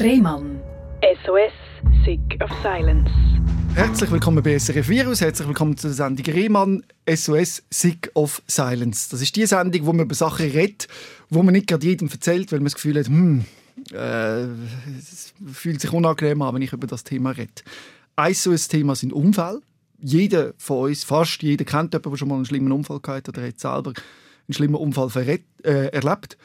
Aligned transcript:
Rehmann. 0.00 0.60
SOS, 1.24 1.52
Sick 2.04 2.40
of 2.40 2.50
Silence. 2.62 3.10
Herzlich 3.74 4.08
willkommen 4.12 4.44
bei 4.44 4.56
SRF 4.56 4.88
Virus, 4.88 5.20
herzlich 5.20 5.48
willkommen 5.48 5.76
zur 5.76 5.90
Sendung 5.90 6.24
Rehmann 6.24 6.84
SOS 7.12 7.64
Sick 7.68 8.08
of 8.14 8.40
Silence. 8.46 9.08
Das 9.10 9.20
ist 9.20 9.34
die 9.34 9.44
Sendung, 9.44 9.86
wo 9.86 9.92
man 9.92 10.06
über 10.06 10.14
Sachen 10.14 10.48
redet, 10.50 10.86
wo 11.30 11.42
man 11.42 11.52
nicht 11.52 11.66
gerade 11.66 11.84
jedem 11.84 12.08
erzählt, 12.08 12.52
weil 12.52 12.60
man 12.60 12.66
das 12.66 12.74
Gefühl 12.74 12.96
hat, 12.96 13.08
hm, 13.08 13.44
äh, 13.92 14.42
es 14.98 15.34
fühlt 15.52 15.80
sich 15.80 15.92
unangenehm 15.92 16.42
an, 16.42 16.54
wenn 16.54 16.62
ich 16.62 16.72
über 16.72 16.86
das 16.86 17.02
Thema 17.02 17.30
rede. 17.30 17.50
Ein 18.14 18.34
so 18.34 18.52
ein 18.52 18.56
Thema 18.56 18.94
sind 18.94 19.12
Unfälle. 19.12 19.62
Jeder 20.00 20.54
von 20.58 20.90
uns, 20.90 21.02
fast 21.02 21.42
jeder 21.42 21.64
kennt 21.64 21.92
jemanden, 21.92 22.10
der 22.10 22.16
schon 22.18 22.28
mal 22.28 22.36
einen 22.36 22.46
schlimmen 22.46 22.70
Unfall 22.70 23.00
gehabt 23.00 23.26
hat 23.26 23.36
oder 23.36 23.48
hat 23.48 23.58
selber 23.58 23.94
einen 23.94 24.54
schlimmen 24.54 24.76
Unfall 24.76 25.10
verret, 25.10 25.42
äh, 25.64 25.88
erlebt. 25.88 26.38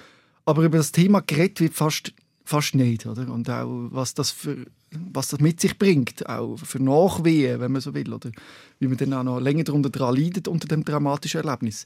Aber 0.46 0.64
über 0.64 0.78
das 0.78 0.92
Thema 0.92 1.22
geredet 1.22 1.62
wird 1.62 1.74
fast, 1.76 2.14
fast 2.44 2.76
nicht. 2.76 3.06
Oder? 3.06 3.32
Und 3.32 3.50
auch, 3.50 3.88
was 3.92 4.14
das, 4.14 4.32
für, 4.32 4.66
was 4.92 5.30
das 5.30 5.40
mit 5.40 5.60
sich 5.62 5.78
bringt, 5.78 6.28
auch 6.28 6.58
für 6.58 6.82
Nachwehen, 6.82 7.60
wenn 7.60 7.72
man 7.72 7.82
so 7.82 7.94
will. 7.94 8.14
Oder 8.14 8.32
wie 8.80 8.88
man 8.88 8.98
dann 8.98 9.14
auch 9.14 9.24
noch 9.24 9.40
länger 9.40 9.64
darunter 9.64 9.90
dran 9.90 10.16
leidet, 10.16 10.48
unter 10.48 10.68
dem 10.68 10.84
dramatischen 10.84 11.42
Erlebnis. 11.42 11.86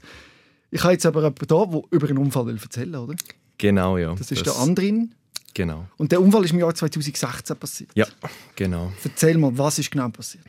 Ich 0.72 0.84
habe 0.84 0.94
jetzt 0.94 1.06
aber 1.06 1.22
jemanden 1.22 1.48
da, 1.48 1.66
der 1.66 1.82
über 1.92 2.10
einen 2.10 2.18
Unfall 2.18 2.50
erzählen 2.50 2.92
will, 2.92 3.00
oder? 3.00 3.16
Genau, 3.58 3.98
ja. 3.98 4.14
Das 4.16 4.32
ist 4.32 4.46
das, 4.46 4.54
der 4.54 4.62
Andrin. 4.62 5.14
Genau. 5.54 5.88
Und 5.98 6.12
der 6.12 6.22
Unfall 6.22 6.46
ist 6.46 6.52
im 6.52 6.60
Jahr 6.60 6.76
2016 6.76 7.56
passiert. 7.58 7.90
Ja, 7.96 8.06
genau. 8.56 8.92
Erzähl 9.04 9.38
mal, 9.38 9.58
was 9.58 9.80
ist 9.80 9.90
genau 9.90 10.10
passiert? 10.10 10.46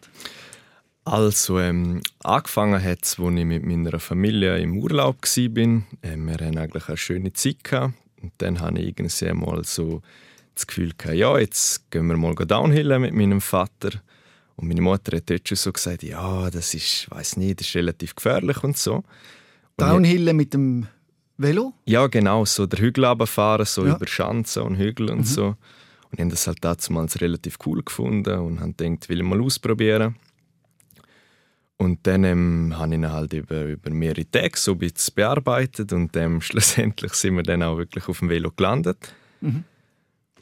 Also, 1.05 1.59
ähm, 1.59 2.03
angefangen 2.23 2.83
hat 2.83 2.98
es, 3.03 3.19
als 3.19 3.34
ich 3.34 3.45
mit 3.47 3.65
meiner 3.65 3.98
Familie 3.98 4.59
im 4.59 4.77
Urlaub 4.77 5.23
war. 5.23 5.37
Ähm, 5.56 5.84
wir 6.03 6.34
hatten 6.34 6.59
eigentlich 6.59 6.89
eine 6.89 6.97
schöne 6.98 7.33
Zeit. 7.33 7.65
Gehabt. 7.65 7.95
Und 8.23 8.33
dann 8.39 8.61
hatte 8.61 8.81
ich 8.81 8.87
irgendwann 8.99 9.39
mal 9.39 9.65
so 9.65 10.03
das 10.55 10.67
Gefühl, 10.67 10.93
gehabt, 10.99 11.17
ja, 11.17 11.39
jetzt 11.39 11.91
gehen 11.91 12.06
wir 12.09 12.17
mal 12.17 12.34
downhillen 12.34 13.01
mit 13.03 13.15
meinem 13.15 13.41
Vater. 13.41 13.91
Und 14.56 14.67
meine 14.69 14.81
Mutter 14.83 15.17
hat 15.17 15.31
dort 15.31 15.47
schon 15.48 15.56
so 15.56 15.73
gesagt, 15.73 16.03
ja, 16.03 16.51
das 16.51 16.75
ist, 16.75 17.09
weiß 17.11 17.37
nicht, 17.37 17.61
das 17.61 17.69
ist 17.69 17.77
relativ 17.77 18.17
gefährlich 18.17 18.62
und 18.65 18.77
so. 18.77 19.05
Downhillen 19.77 20.37
mit 20.37 20.53
dem 20.55 20.89
Velo? 21.37 21.73
Ja, 21.84 22.09
genau, 22.09 22.45
so 22.45 22.67
der 22.67 22.81
Hügel 22.81 23.05
runterfahren, 23.05 23.65
so 23.67 23.87
Ja. 23.87 23.95
über 23.95 24.07
Schanzen 24.09 24.64
und 24.64 24.77
Hügel 24.77 25.11
und 25.11 25.25
so. 25.27 25.47
Und 26.11 26.14
ich 26.14 26.20
habe 26.20 26.31
das 26.31 26.47
halt 26.48 26.64
damals 26.64 27.20
relativ 27.20 27.59
cool 27.67 27.83
gefunden 27.85 28.39
und 28.41 28.61
habe 28.61 28.73
gedacht, 28.73 29.09
will 29.09 29.19
ich 29.19 29.25
mal 29.25 29.41
ausprobieren. 29.41 30.17
Und 31.79 32.07
dann 32.09 32.25
ähm, 32.25 32.75
habe 32.77 32.89
ich 32.89 32.95
ihn 32.95 33.11
halt 33.11 33.33
über, 33.33 33.65
über 33.65 33.91
mehrere 33.91 34.29
Tage 34.29 34.59
so 34.59 34.73
ein 34.73 34.79
bisschen 34.79 35.15
bearbeitet 35.15 35.93
und 35.93 36.15
ähm, 36.17 36.41
schlussendlich 36.43 37.15
sind 37.15 37.37
wir 37.37 37.45
dann 37.45 37.62
auch 37.62 37.79
wirklich 37.79 38.09
auf 38.09 38.19
dem 38.19 38.29
Velo 38.29 38.51
gelandet. 38.51 39.15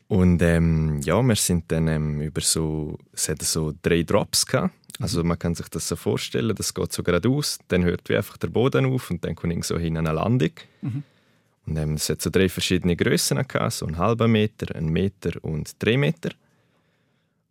Und 0.08 0.40
ähm, 0.40 1.00
ja, 1.02 1.20
wir 1.22 1.36
sind 1.36 1.70
dann 1.70 1.88
ähm, 1.88 2.20
über 2.22 2.40
so, 2.40 2.98
es 3.12 3.28
hat 3.28 3.42
so 3.42 3.74
drei 3.82 4.02
Drops 4.02 4.46
gehabt. 4.46 4.74
Also 4.98 5.22
man 5.24 5.38
kann 5.38 5.54
sich 5.54 5.68
das 5.68 5.86
so 5.88 5.96
vorstellen, 5.96 6.56
das 6.56 6.72
geht 6.72 6.92
so 6.92 7.02
geradeaus, 7.02 7.58
dann 7.68 7.84
hört 7.84 8.08
wie 8.08 8.16
einfach 8.16 8.38
der 8.38 8.48
Boden 8.48 8.86
auf 8.86 9.10
und 9.10 9.22
dann 9.22 9.34
kommt 9.34 9.52
irgend 9.52 9.66
so 9.66 9.78
hin 9.78 9.98
eine 9.98 10.12
Landung. 10.12 10.52
Und 11.66 11.76
ähm, 11.76 11.94
es 11.94 12.08
hat 12.08 12.22
so 12.22 12.30
drei 12.30 12.48
verschiedene 12.48 12.96
Grössen 12.96 13.46
gehabt, 13.46 13.72
so 13.72 13.84
einen 13.84 13.98
halben 13.98 14.32
Meter, 14.32 14.74
einen 14.74 14.88
Meter 14.88 15.32
und 15.42 15.74
drei 15.80 15.98
Meter. 15.98 16.30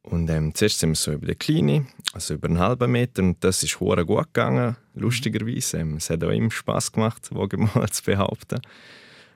Und 0.05 0.29
ähm, 0.29 0.53
zuerst 0.53 0.79
sind 0.79 0.91
wir 0.91 0.95
so 0.95 1.13
über 1.13 1.25
die 1.25 1.35
kleine, 1.35 1.87
also 2.13 2.35
über 2.35 2.47
einen 2.47 2.59
halben 2.59 2.91
Meter 2.91 3.23
und 3.23 3.43
das 3.43 3.63
ist 3.63 3.79
hure 3.79 4.05
gut 4.05 4.25
gegangen, 4.25 4.77
lustigerweise. 4.93 5.79
Ähm, 5.79 5.95
es 5.95 6.11
hat 6.11 6.23
auch 6.23 6.31
ihm 6.31 6.51
Spass 6.51 6.91
gemacht, 6.91 7.29
wage 7.35 7.57
mal 7.57 7.89
zu 7.89 8.03
behaupten. 8.03 8.61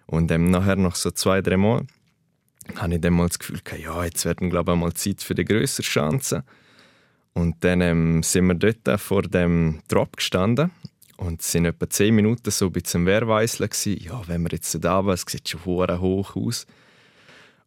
Und 0.05 0.29
ähm, 0.31 0.51
nachher 0.51 0.75
noch 0.75 0.95
so 0.95 1.09
zwei, 1.11 1.41
drei 1.41 1.57
Mal 1.57 1.85
habe 2.75 2.93
ich 2.93 3.01
dann 3.01 3.13
mal 3.13 3.27
das 3.27 3.39
Gefühl, 3.39 3.61
gehabt, 3.63 3.81
ja, 3.81 4.03
jetzt 4.03 4.25
werden 4.25 4.51
glaube 4.51 4.73
ich 4.73 4.77
mal 4.77 4.93
Zeit 4.93 5.23
für 5.23 5.33
die 5.33 5.45
grössere 5.45 5.83
Chance. 5.83 6.43
Und 7.33 7.63
dann 7.63 7.81
ähm, 7.81 8.21
sind 8.21 8.45
wir 8.45 8.53
dort 8.53 8.99
vor 9.01 9.23
dem 9.23 9.79
Drop 9.87 10.17
gestanden 10.17 10.69
und 11.17 11.41
sind 11.41 11.65
etwa 11.65 11.89
zehn 11.89 12.13
Minuten 12.13 12.51
so 12.51 12.67
ein 12.67 12.71
bisschen 12.73 13.01
am 13.01 13.05
Wehrweiseln 13.07 13.69
gewesen. 13.69 14.03
Ja, 14.03 14.21
wenn 14.27 14.43
wir 14.43 14.51
jetzt 14.51 14.73
da 14.83 15.03
waren, 15.03 15.15
es 15.15 15.25
sieht 15.27 15.49
schon 15.49 15.65
hure 15.65 15.99
hoch 15.99 16.35
aus. 16.35 16.67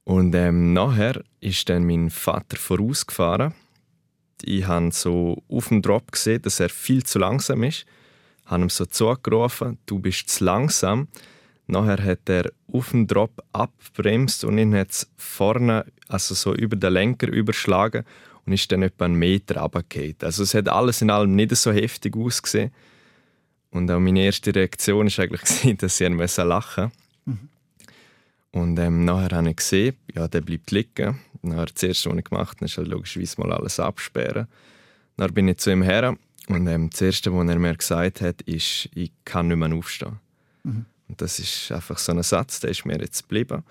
Und 0.05 0.35
ähm, 0.35 0.73
nachher 0.73 1.23
ist 1.41 1.69
dann 1.69 1.87
mein 1.87 2.11
Vater 2.11 2.57
vorausgefahren. 2.57 3.55
Ich 4.43 4.67
habe 4.67 4.91
so 4.91 5.43
auf 5.49 5.69
dem 5.69 5.83
Drop 5.83 6.11
gesehen, 6.11 6.43
dass 6.43 6.59
er 6.59 6.69
viel 6.69 7.05
zu 7.05 7.19
langsam 7.19 7.63
ist. 7.63 7.87
Ich 8.45 8.51
habe 8.51 8.63
ihm 8.63 8.71
so 8.71 8.85
zugerufen, 8.87 9.79
du 9.87 10.01
bist 10.01 10.29
zu 10.29 10.45
langsam. 10.45 11.07
Nachher 11.69 12.03
hat 12.03 12.29
er 12.29 12.51
auf 12.67 12.91
dem 12.91 13.07
Drop 13.07 13.43
abbremst 13.53 14.43
und 14.45 14.59
ihn 14.59 14.75
hat 14.75 15.07
vorne, 15.17 15.87
also 16.09 16.35
so 16.35 16.53
über 16.53 16.75
den 16.75 16.93
Lenker 16.93 17.29
überschlagen 17.29 18.05
und 18.45 18.53
ist 18.53 18.71
dann 18.73 18.83
etwa 18.83 19.05
einen 19.05 19.15
Meter 19.15 19.61
runtergefallen. 19.61 20.17
Also 20.23 20.43
es 20.43 20.55
hat 20.55 20.69
alles 20.69 21.01
in 21.03 21.11
allem 21.11 21.37
nicht 21.37 21.55
so 21.55 21.71
heftig 21.71 22.17
ausgesehen. 22.17 22.73
Und 23.71 23.91
auch 23.91 24.01
meine 24.01 24.25
erste 24.25 24.53
Reaktion 24.55 25.07
war 25.07 25.25
eigentlich, 25.25 25.77
dass 25.79 26.01
ich 26.01 26.11
musste 26.11 26.43
lachen 26.43 26.91
Und 28.53 28.79
ähm, 28.79 29.05
nachher 29.05 29.37
habe 29.39 29.51
ich 29.51 29.57
gesehen, 29.57 29.97
ja, 30.15 30.29
der 30.29 30.43
bleibt 30.43 30.71
liegen. 30.71 31.19
Nachher, 31.41 31.67
das 31.67 31.83
Erste, 31.83 32.11
was 32.11 32.19
ich 32.19 32.25
gemacht 32.25 32.59
habe, 32.59 32.67
ist 32.67 32.77
halt 32.77 32.89
logischerweise 32.89 33.41
mal 33.41 33.53
alles 33.53 33.81
absperren. 33.81 34.47
Dann 35.17 35.35
bin 35.35 35.49
ich 35.49 35.59
zu 35.59 35.71
ihm 35.71 35.83
her 35.83 36.17
und 36.49 36.67
ähm, 36.67 36.91
das 36.91 37.01
Erste, 37.01 37.33
was 37.33 37.49
er 37.49 37.59
mir 37.59 37.77
gesagt 37.77 38.21
hat, 38.21 38.43
ist, 38.43 38.89
ich 38.95 39.13
kann 39.25 39.49
nicht 39.49 39.57
mehr 39.57 39.75
aufstehen. 39.75 40.19
Und 41.09 41.21
das 41.21 41.39
ist 41.39 41.73
einfach 41.73 41.99
so 41.99 42.13
ein 42.13 42.23
Satz, 42.23 42.61
der 42.61 42.71
ist 42.71 42.85
mir 42.85 42.99
jetzt 42.99 43.23
geblieben. 43.23 43.63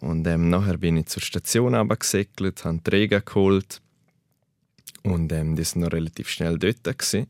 Und 0.00 0.26
ähm, 0.26 0.48
nachher 0.48 0.78
bin 0.78 0.96
ich 0.96 1.06
zur 1.06 1.22
Station 1.22 1.74
runtergesegelt, 1.74 2.64
habe 2.64 2.78
die 2.78 2.84
Träger 2.84 3.20
geholt 3.20 3.80
und 5.02 5.32
ähm, 5.32 5.56
die 5.56 5.64
sind 5.64 5.82
noch 5.82 5.92
relativ 5.92 6.28
schnell 6.28 6.58
dort. 6.58 6.84
Gewesen. 6.84 7.26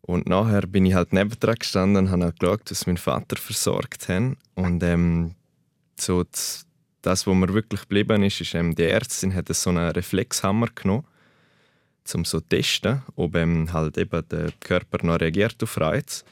Und 0.00 0.28
nachher 0.28 0.62
bin 0.62 0.86
ich 0.86 0.94
halt 0.94 1.12
nebendran 1.12 1.56
gestanden 1.56 2.06
und 2.06 2.10
habe 2.10 2.24
halt 2.24 2.40
geschaut, 2.40 2.70
was 2.70 2.86
mein 2.86 2.96
Vater 2.96 3.36
versorgt 3.36 4.08
hat. 4.08 4.36
Und 4.54 4.82
ähm, 4.82 5.34
so 6.00 6.24
das, 6.24 6.66
das, 7.02 7.26
was 7.26 7.34
mir 7.34 7.52
wirklich 7.52 7.82
geblieben 7.82 8.22
ist, 8.22 8.40
ist, 8.40 8.54
ähm, 8.54 8.74
die 8.74 8.84
Ärztin 8.84 9.34
hat 9.34 9.48
so 9.48 9.70
einen 9.70 9.90
Reflexhammer 9.90 10.68
genommen, 10.74 11.04
um 12.14 12.24
so 12.24 12.40
zu 12.40 12.46
testen, 12.46 13.02
ob 13.14 13.36
ähm, 13.36 13.72
halt 13.72 13.98
eben 13.98 14.28
der 14.28 14.52
Körper 14.60 15.04
noch 15.04 15.20
reagiert 15.20 15.62
auf 15.62 15.80
Reiz. 15.80 16.24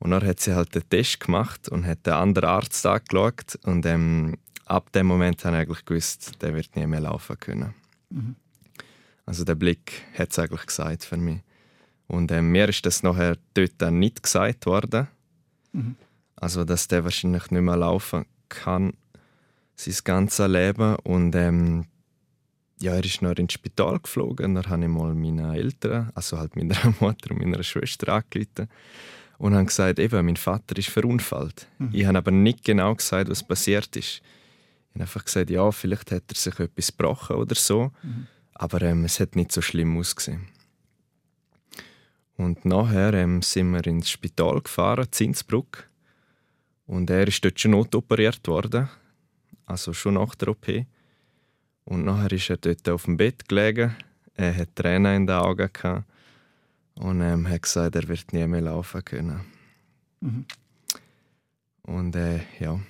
Und 0.00 0.12
dann 0.12 0.24
hat 0.24 0.40
sie 0.40 0.54
halt 0.54 0.74
den 0.74 0.88
Test 0.88 1.20
gemacht 1.20 1.68
und 1.68 1.84
hat 1.86 2.06
den 2.06 2.14
anderen 2.14 2.48
Arzt 2.48 2.86
angeschaut. 2.86 3.58
Und 3.64 3.84
ähm, 3.84 4.36
ab 4.64 4.92
dem 4.92 5.06
Moment 5.06 5.44
habe 5.44 5.56
ich 5.56 5.62
eigentlich 5.62 5.84
gewusst, 5.84 6.40
der 6.40 6.54
wird 6.54 6.76
nie 6.76 6.86
mehr 6.86 7.00
laufen 7.00 7.38
können. 7.38 7.74
Also 9.26 9.44
der 9.44 9.56
Blick 9.56 10.02
hat 10.16 10.30
es 10.30 10.38
eigentlich 10.38 10.66
gesagt 10.66 11.04
für 11.04 11.16
mich. 11.16 11.40
Und 12.06 12.32
ähm, 12.32 12.50
mir 12.50 12.68
ist 12.68 12.86
das 12.86 13.02
nachher 13.02 13.36
dort 13.54 13.72
dann 13.78 13.98
nicht 13.98 14.22
gesagt 14.22 14.66
worden. 14.66 15.08
Also 16.36 16.64
dass 16.64 16.88
der 16.88 17.04
wahrscheinlich 17.04 17.50
nicht 17.50 17.60
mehr 17.60 17.76
laufen 17.76 18.24
kann 18.48 18.94
sein 19.76 19.94
ganzes 20.04 20.48
Leben. 20.48 20.96
Und 20.96 21.34
ähm, 21.34 21.86
ja, 22.80 22.94
er 22.94 23.04
ist 23.04 23.22
noch 23.22 23.36
ins 23.36 23.52
Spital 23.52 23.98
geflogen. 24.00 24.54
Dann 24.54 24.68
habe 24.68 24.82
ich 24.82 24.88
mal 24.88 25.14
meine 25.14 25.56
Eltern, 25.56 26.10
also 26.14 26.38
halt 26.38 26.56
meiner 26.56 26.76
Mutter 27.00 27.30
und 27.30 27.40
meiner 27.40 27.62
Schwester 27.62 28.12
angerufen 28.12 28.68
und 29.38 29.54
haben 29.54 29.66
gesagt, 29.66 29.98
eben, 30.00 30.26
mein 30.26 30.36
Vater 30.36 30.76
ist 30.76 30.88
verunfallt. 30.88 31.68
Ich 31.92 32.04
habe 32.06 32.18
aber 32.18 32.30
nicht 32.32 32.64
genau 32.64 32.94
gesagt, 32.94 33.30
was 33.30 33.46
passiert 33.46 33.94
ist. 33.96 34.20
Ich 34.90 34.94
habe 34.94 35.02
einfach 35.02 35.24
gesagt, 35.24 35.50
ja, 35.50 35.70
vielleicht 35.70 36.10
hat 36.10 36.24
er 36.28 36.34
sich 36.34 36.58
etwas 36.58 36.88
gebrochen 36.88 37.36
oder 37.36 37.54
so. 37.54 37.92
Aber 38.54 38.82
ähm, 38.82 39.04
es 39.04 39.20
hat 39.20 39.36
nicht 39.36 39.52
so 39.52 39.62
schlimm 39.62 39.96
ausgesehen. 39.96 40.48
Und 42.36 42.64
nachher 42.64 43.14
ähm, 43.14 43.42
sind 43.42 43.70
wir 43.70 43.86
ins 43.86 44.10
Spital 44.10 44.60
gefahren, 44.60 45.06
in 45.18 45.26
Innsbruck. 45.26 45.87
Und 46.88 47.10
er 47.10 47.28
ist 47.28 47.44
dort 47.44 47.60
schon 47.60 47.70
notoperiert 47.70 48.48
worden. 48.48 48.88
Also 49.66 49.92
schon 49.92 50.14
nach 50.14 50.34
der 50.34 50.48
OP. 50.48 50.66
Und 51.84 52.04
nachher 52.04 52.32
ist 52.32 52.50
er 52.50 52.56
dort 52.56 52.88
auf 52.88 53.04
dem 53.04 53.16
Bett 53.16 53.48
gelegen. 53.48 53.94
Er 54.34 54.56
hat 54.56 54.74
Tränen 54.74 55.14
in 55.14 55.26
den 55.26 55.36
Augen 55.36 55.70
gehabt. 55.72 56.04
Und 56.94 57.20
ähm, 57.20 57.48
hat 57.48 57.62
gesagt, 57.62 57.94
er 57.94 58.08
wird 58.08 58.32
nie 58.32 58.46
mehr 58.46 58.62
laufen 58.62 59.04
können. 59.04 59.44
Und 61.82 62.16
äh, 62.16 62.40
ja, 62.58 62.80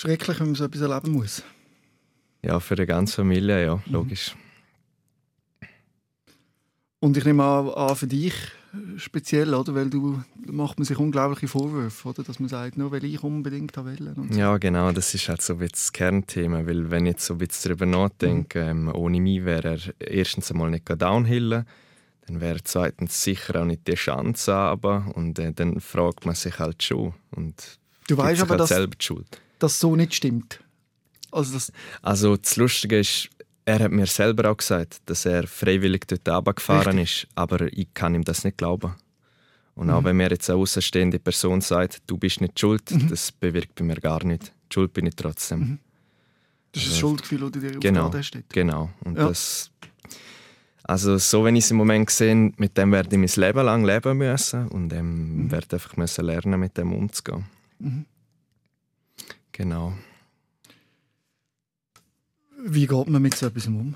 Schrecklich, 0.00 0.40
wenn 0.40 0.46
man 0.46 0.54
so 0.54 0.64
etwas 0.64 0.80
erleben 0.80 1.12
muss. 1.12 1.42
ja, 2.42 2.58
für 2.58 2.74
die 2.74 2.86
ganze 2.86 3.16
Familie, 3.16 3.66
ja, 3.66 3.82
logisch. 3.84 4.34
Und 7.00 7.18
ich 7.18 7.24
nehme 7.26 7.44
an 7.44 7.96
für 7.96 8.06
dich 8.06 8.32
speziell, 8.96 9.52
oder? 9.54 9.74
Weil 9.74 9.90
du 9.90 10.22
macht 10.46 10.78
man 10.78 10.84
sich 10.86 10.96
unglaubliche 10.98 11.48
Vorwürfe, 11.48 12.08
oder? 12.08 12.22
Dass 12.22 12.38
man 12.38 12.48
sagt, 12.48 12.76
nur 12.76 12.92
weil 12.92 13.04
ich 13.04 13.22
unbedingt 13.22 13.76
wollte. 13.76 14.14
Und 14.16 14.32
so. 14.32 14.38
Ja, 14.38 14.56
genau, 14.58 14.92
das 14.92 15.14
ist 15.14 15.28
halt 15.28 15.42
so 15.42 15.54
ein 15.54 15.68
das 15.68 15.92
Kernthema, 15.92 16.66
weil 16.66 16.90
wenn 16.90 17.06
ich 17.06 17.12
jetzt 17.12 17.26
so 17.26 17.34
ein 17.34 17.38
bisschen 17.38 17.70
darüber 17.70 17.86
nachdenke, 17.86 18.60
ähm, 18.60 18.90
ohne 18.94 19.20
mich 19.20 19.44
wäre 19.44 19.76
er 19.98 20.08
erstens 20.10 20.50
einmal 20.50 20.70
nicht 20.70 20.88
downhillen, 20.88 21.64
dann 22.26 22.40
wäre 22.40 22.58
er 22.58 22.64
zweitens 22.64 23.22
sicher 23.24 23.60
auch 23.60 23.64
nicht 23.64 23.88
die 23.88 23.94
Chance 23.94 24.54
aber 24.54 25.10
und 25.14 25.38
äh, 25.38 25.52
dann 25.52 25.80
fragt 25.80 26.26
man 26.26 26.34
sich 26.36 26.58
halt 26.58 26.82
schon 26.82 27.14
und 27.32 27.78
Du 28.08 28.16
weißt 28.16 28.42
aber, 28.42 28.50
halt 28.50 28.60
dass, 28.60 28.68
selber 28.68 28.94
die 28.96 29.04
Schuld. 29.04 29.40
das 29.58 29.80
so 29.80 29.96
nicht 29.96 30.14
stimmt? 30.14 30.60
Also, 31.32 31.54
das, 31.54 31.72
Also 32.02 32.36
das 32.36 32.56
Lustige 32.56 32.98
ist, 32.98 33.28
er 33.64 33.78
hat 33.80 33.92
mir 33.92 34.06
selber 34.06 34.50
auch 34.50 34.56
gesagt, 34.56 34.98
dass 35.06 35.24
er 35.26 35.46
freiwillig 35.46 36.06
dort 36.08 36.28
runtergefahren 36.28 36.98
ist, 36.98 37.26
aber 37.34 37.72
ich 37.72 37.92
kann 37.94 38.14
ihm 38.14 38.24
das 38.24 38.44
nicht 38.44 38.58
glauben. 38.58 38.94
Und 39.74 39.86
Mhm. 39.86 39.92
auch 39.94 40.04
wenn 40.04 40.16
mir 40.16 40.28
jetzt 40.30 40.50
eine 40.50 40.58
außenstehende 40.58 41.18
Person 41.18 41.60
sagt, 41.60 42.02
du 42.06 42.18
bist 42.18 42.40
nicht 42.40 42.58
schuld, 42.58 42.82
das 43.10 43.32
bewirkt 43.32 43.74
bei 43.76 43.84
mir 43.84 43.96
gar 43.96 44.24
nicht. 44.24 44.52
Die 44.70 44.74
Schuld 44.74 44.92
bin 44.92 45.06
ich 45.06 45.14
trotzdem. 45.16 45.78
das 46.72 46.84
ist 46.84 46.92
ein 46.92 46.98
Schuldgefühl, 47.00 47.50
das 47.50 47.62
dir 47.62 47.78
Genau, 47.80 48.12
hast. 48.12 48.38
genau. 48.50 48.90
Und 49.04 49.16
Ja. 49.18 49.28
das, 49.28 49.70
also 50.84 51.18
so, 51.18 51.44
wenn 51.44 51.56
ich 51.56 51.64
es 51.64 51.70
im 51.70 51.76
Moment 51.76 52.10
sehe, 52.10 52.34
mit 52.56 52.76
dem 52.76 52.92
werde 52.92 53.14
ich 53.14 53.36
mein 53.36 53.46
Leben 53.46 53.64
lang 53.64 53.84
leben 53.84 54.18
müssen 54.18 54.68
und 54.68 54.92
ähm, 54.92 55.44
Mhm. 55.44 55.50
werde 55.50 55.76
einfach 55.76 55.96
müssen 55.96 56.24
lernen, 56.24 56.58
mit 56.60 56.76
dem 56.76 56.92
umzugehen. 56.92 57.44
Genau. 59.52 59.92
Wie 62.64 62.86
geht 62.86 63.08
man 63.08 63.22
mit 63.22 63.34
so 63.36 63.46
etwas 63.46 63.66
um? 63.66 63.94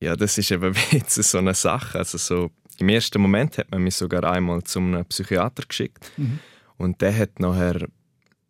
Ja, 0.00 0.16
das 0.16 0.36
ist 0.38 0.50
eben 0.50 0.74
jetzt 0.90 1.14
so 1.14 1.38
eine 1.38 1.54
Sache. 1.54 1.98
Also 1.98 2.18
so, 2.18 2.50
Im 2.78 2.88
ersten 2.88 3.20
Moment 3.20 3.58
hat 3.58 3.70
man 3.70 3.82
mich 3.82 3.94
sogar 3.96 4.24
einmal 4.24 4.62
zu 4.62 4.78
einem 4.78 5.04
Psychiater 5.06 5.64
geschickt 5.66 6.10
Mhm. 6.16 6.38
und 6.76 7.00
der 7.00 7.16
hat 7.16 7.40
nachher 7.40 7.86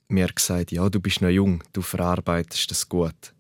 mir 0.09 0.29
gesagt, 0.29 0.71
ja, 0.73 0.89
du 0.89 1.01
bist 1.01 1.21
noch 1.21 1.29
jung, 1.31 1.63
du 1.73 1.83
verarbeitest 1.83 2.71
das 2.71 2.89
gut. 2.89 3.33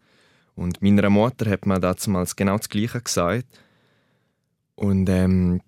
Und 0.55 0.81
meiner 0.83 1.11
Mutter 1.11 1.51
hat 1.51 1.67
man 1.67 1.81
damals 1.81 2.35
genau 2.35 2.57
das 2.57 2.69
Gleiche 2.69 3.01
gesagt. 3.01 3.47
Und 4.75 5.09
ähm, 5.09 5.61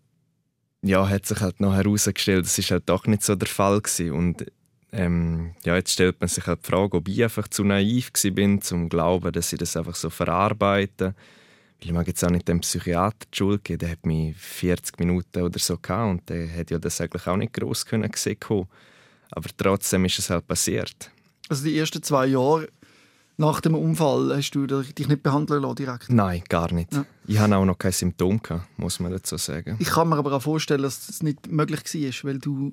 ja, 0.83 1.09
hat 1.09 1.27
sich 1.27 1.41
halt 1.41 1.61
noch 1.61 1.75
herausgestellt, 1.75 2.45
das 2.47 2.59
ist 2.59 2.71
halt 2.71 2.89
doch 2.89 3.07
nicht 3.07 3.23
so 3.23 3.35
der 3.35 3.49
Fall 3.49 3.81
gewesen. 3.81 4.13
Und 4.13 4.47
ähm, 4.93 5.55
ja, 5.65 5.77
jetzt 5.77 5.93
stellt 5.93 6.21
man 6.21 6.29
sich 6.29 6.47
halt 6.47 6.61
die 6.65 6.71
Frage, 6.71 6.97
ob 6.97 7.09
ich 7.09 7.23
einfach 7.23 7.49
zu 7.49 7.65
naiv 7.65 8.13
gewesen 8.13 8.35
bin, 8.35 8.63
zum 8.63 8.85
zu 8.85 8.89
glauben, 8.89 9.33
dass 9.33 9.53
ich 9.53 9.59
das 9.59 9.77
einfach 9.77 9.95
so 9.95 10.11
verarbeite. 10.11 11.15
Weil 11.81 11.89
ich 11.89 11.93
mag 11.93 12.07
jetzt 12.07 12.25
auch 12.25 12.31
nicht 12.31 12.49
dem 12.49 12.61
Psychiater 12.61 13.27
die 13.33 13.37
Schuld 13.37 13.65
geben, 13.65 13.79
der 13.81 13.91
hat 13.91 14.07
mich 14.07 14.37
40 14.37 14.99
Minuten 14.99 15.43
oder 15.43 15.59
so 15.59 15.77
gehabt 15.77 16.11
und 16.11 16.29
der 16.29 16.47
hätte 16.47 16.75
ja 16.75 16.79
das 16.81 17.01
eigentlich 17.01 17.27
auch 17.27 17.37
nicht 17.37 17.53
gross 17.53 17.85
können 17.85 18.11
sehen 18.15 18.41
können. 18.41 18.67
Aber 19.31 19.49
trotzdem 19.57 20.05
ist 20.07 20.19
es 20.19 20.31
halt 20.31 20.47
passiert. 20.47 21.11
Also 21.49 21.65
die 21.65 21.79
ersten 21.79 22.03
zwei 22.03 22.27
Jahre 22.27 22.69
nach 23.37 23.61
dem 23.61 23.75
Unfall 23.75 24.37
hast 24.37 24.51
du 24.51 24.67
dich 24.67 25.09
nicht 25.09 25.23
behandeln 25.23 25.63
lassen 25.63 25.77
direkt? 25.77 26.11
Nein, 26.11 26.43
gar 26.49 26.73
nicht. 26.73 26.93
Ja. 26.93 27.05
Ich 27.27 27.39
hatte 27.39 27.57
auch 27.57 27.65
noch 27.65 27.79
kein 27.79 27.93
Symptom, 27.93 28.43
gehabt, 28.43 28.67
muss 28.79 28.99
man 28.99 29.13
dazu 29.13 29.37
sagen. 29.37 29.77
Ich 29.79 29.91
kann 29.91 30.09
mir 30.09 30.17
aber 30.17 30.33
auch 30.33 30.43
vorstellen, 30.43 30.83
dass 30.83 31.07
das 31.07 31.23
nicht 31.23 31.47
möglich 31.47 31.81
war, 31.85 32.31
weil 32.31 32.39
du 32.39 32.73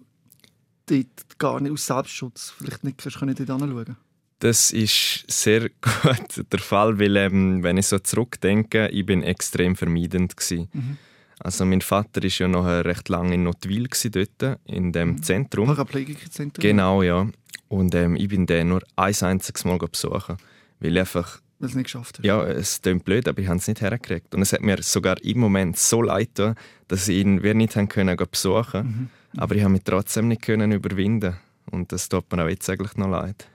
dort 0.85 1.39
gar 1.39 1.59
nicht 1.59 1.71
aus 1.71 1.85
Selbstschutz 1.85 2.53
vielleicht 2.57 2.83
nicht 2.83 2.97
kannst, 2.97 3.21
dort 3.21 3.37
hinschauen 3.61 3.95
Das 4.39 4.71
ist 4.71 5.23
sehr 5.27 5.69
gut 5.81 6.51
der 6.51 6.59
Fall, 6.59 6.99
weil 6.99 7.15
ähm, 7.17 7.63
wenn 7.63 7.77
ich 7.77 7.87
so 7.87 7.99
zurückdenke, 7.99 8.89
ich 8.89 9.05
bin 9.05 9.23
extrem 9.23 9.75
vermeidend 9.75 10.35
gsi. 10.37 10.67
Mhm. 10.71 10.97
Also 11.39 11.65
mein 11.65 11.81
Vater 11.81 12.23
ist 12.23 12.39
ja 12.39 12.47
noch 12.47 12.65
recht 12.65 13.09
lange 13.09 13.33
in 13.35 13.43
Notwil 13.43 13.87
dort 14.11 14.59
in 14.65 14.91
dem 14.93 15.21
Zentrum. 15.21 15.67
Paraplegikerzentrum? 15.67 16.61
Genau, 16.61 17.01
ja. 17.01 17.27
Und 17.67 17.93
ähm, 17.93 18.15
ich 18.15 18.29
bin 18.29 18.45
den 18.45 18.69
nur 18.69 18.81
ein 18.95 19.13
einziges 19.21 19.65
Mal 19.65 19.77
besuchen, 19.77 20.38
weil 20.79 20.97
einfach 20.97 21.41
Weil 21.59 21.69
es 21.69 21.75
nicht 21.75 21.85
geschafft 21.85 22.19
hast. 22.19 22.25
ja, 22.25 22.41
es 22.45 22.81
klingt 22.81 23.03
blöd, 23.03 23.27
aber 23.27 23.41
ich 23.41 23.47
habe 23.47 23.57
es 23.57 23.67
nicht 23.67 23.81
hergekriegt. 23.81 24.33
Und 24.33 24.43
es 24.43 24.53
hat 24.53 24.61
mir 24.61 24.81
sogar 24.81 25.21
im 25.23 25.39
Moment 25.39 25.77
so 25.77 26.01
leid 26.01 26.35
getan, 26.35 26.55
dass 26.88 27.07
ich 27.09 27.17
ihn 27.17 27.43
wir 27.43 27.53
nicht 27.53 27.75
haben 27.75 27.89
können 27.89 28.15
gehen 28.15 28.27
besuchen 28.31 28.83
Mhm. 28.88 29.09
Aber 29.37 29.55
ich 29.55 29.61
habe 29.63 29.71
mich 29.73 29.83
trotzdem 29.83 30.27
nicht 30.27 30.41
können 30.41 30.71
überwinden 30.71 31.35
Und 31.71 31.91
das 31.91 32.09
tut 32.09 32.31
mir 32.31 32.43
auch 32.43 32.47
jetzt 32.49 32.69
eigentlich 32.69 32.95
noch 32.95 33.09
leid. 33.09 33.47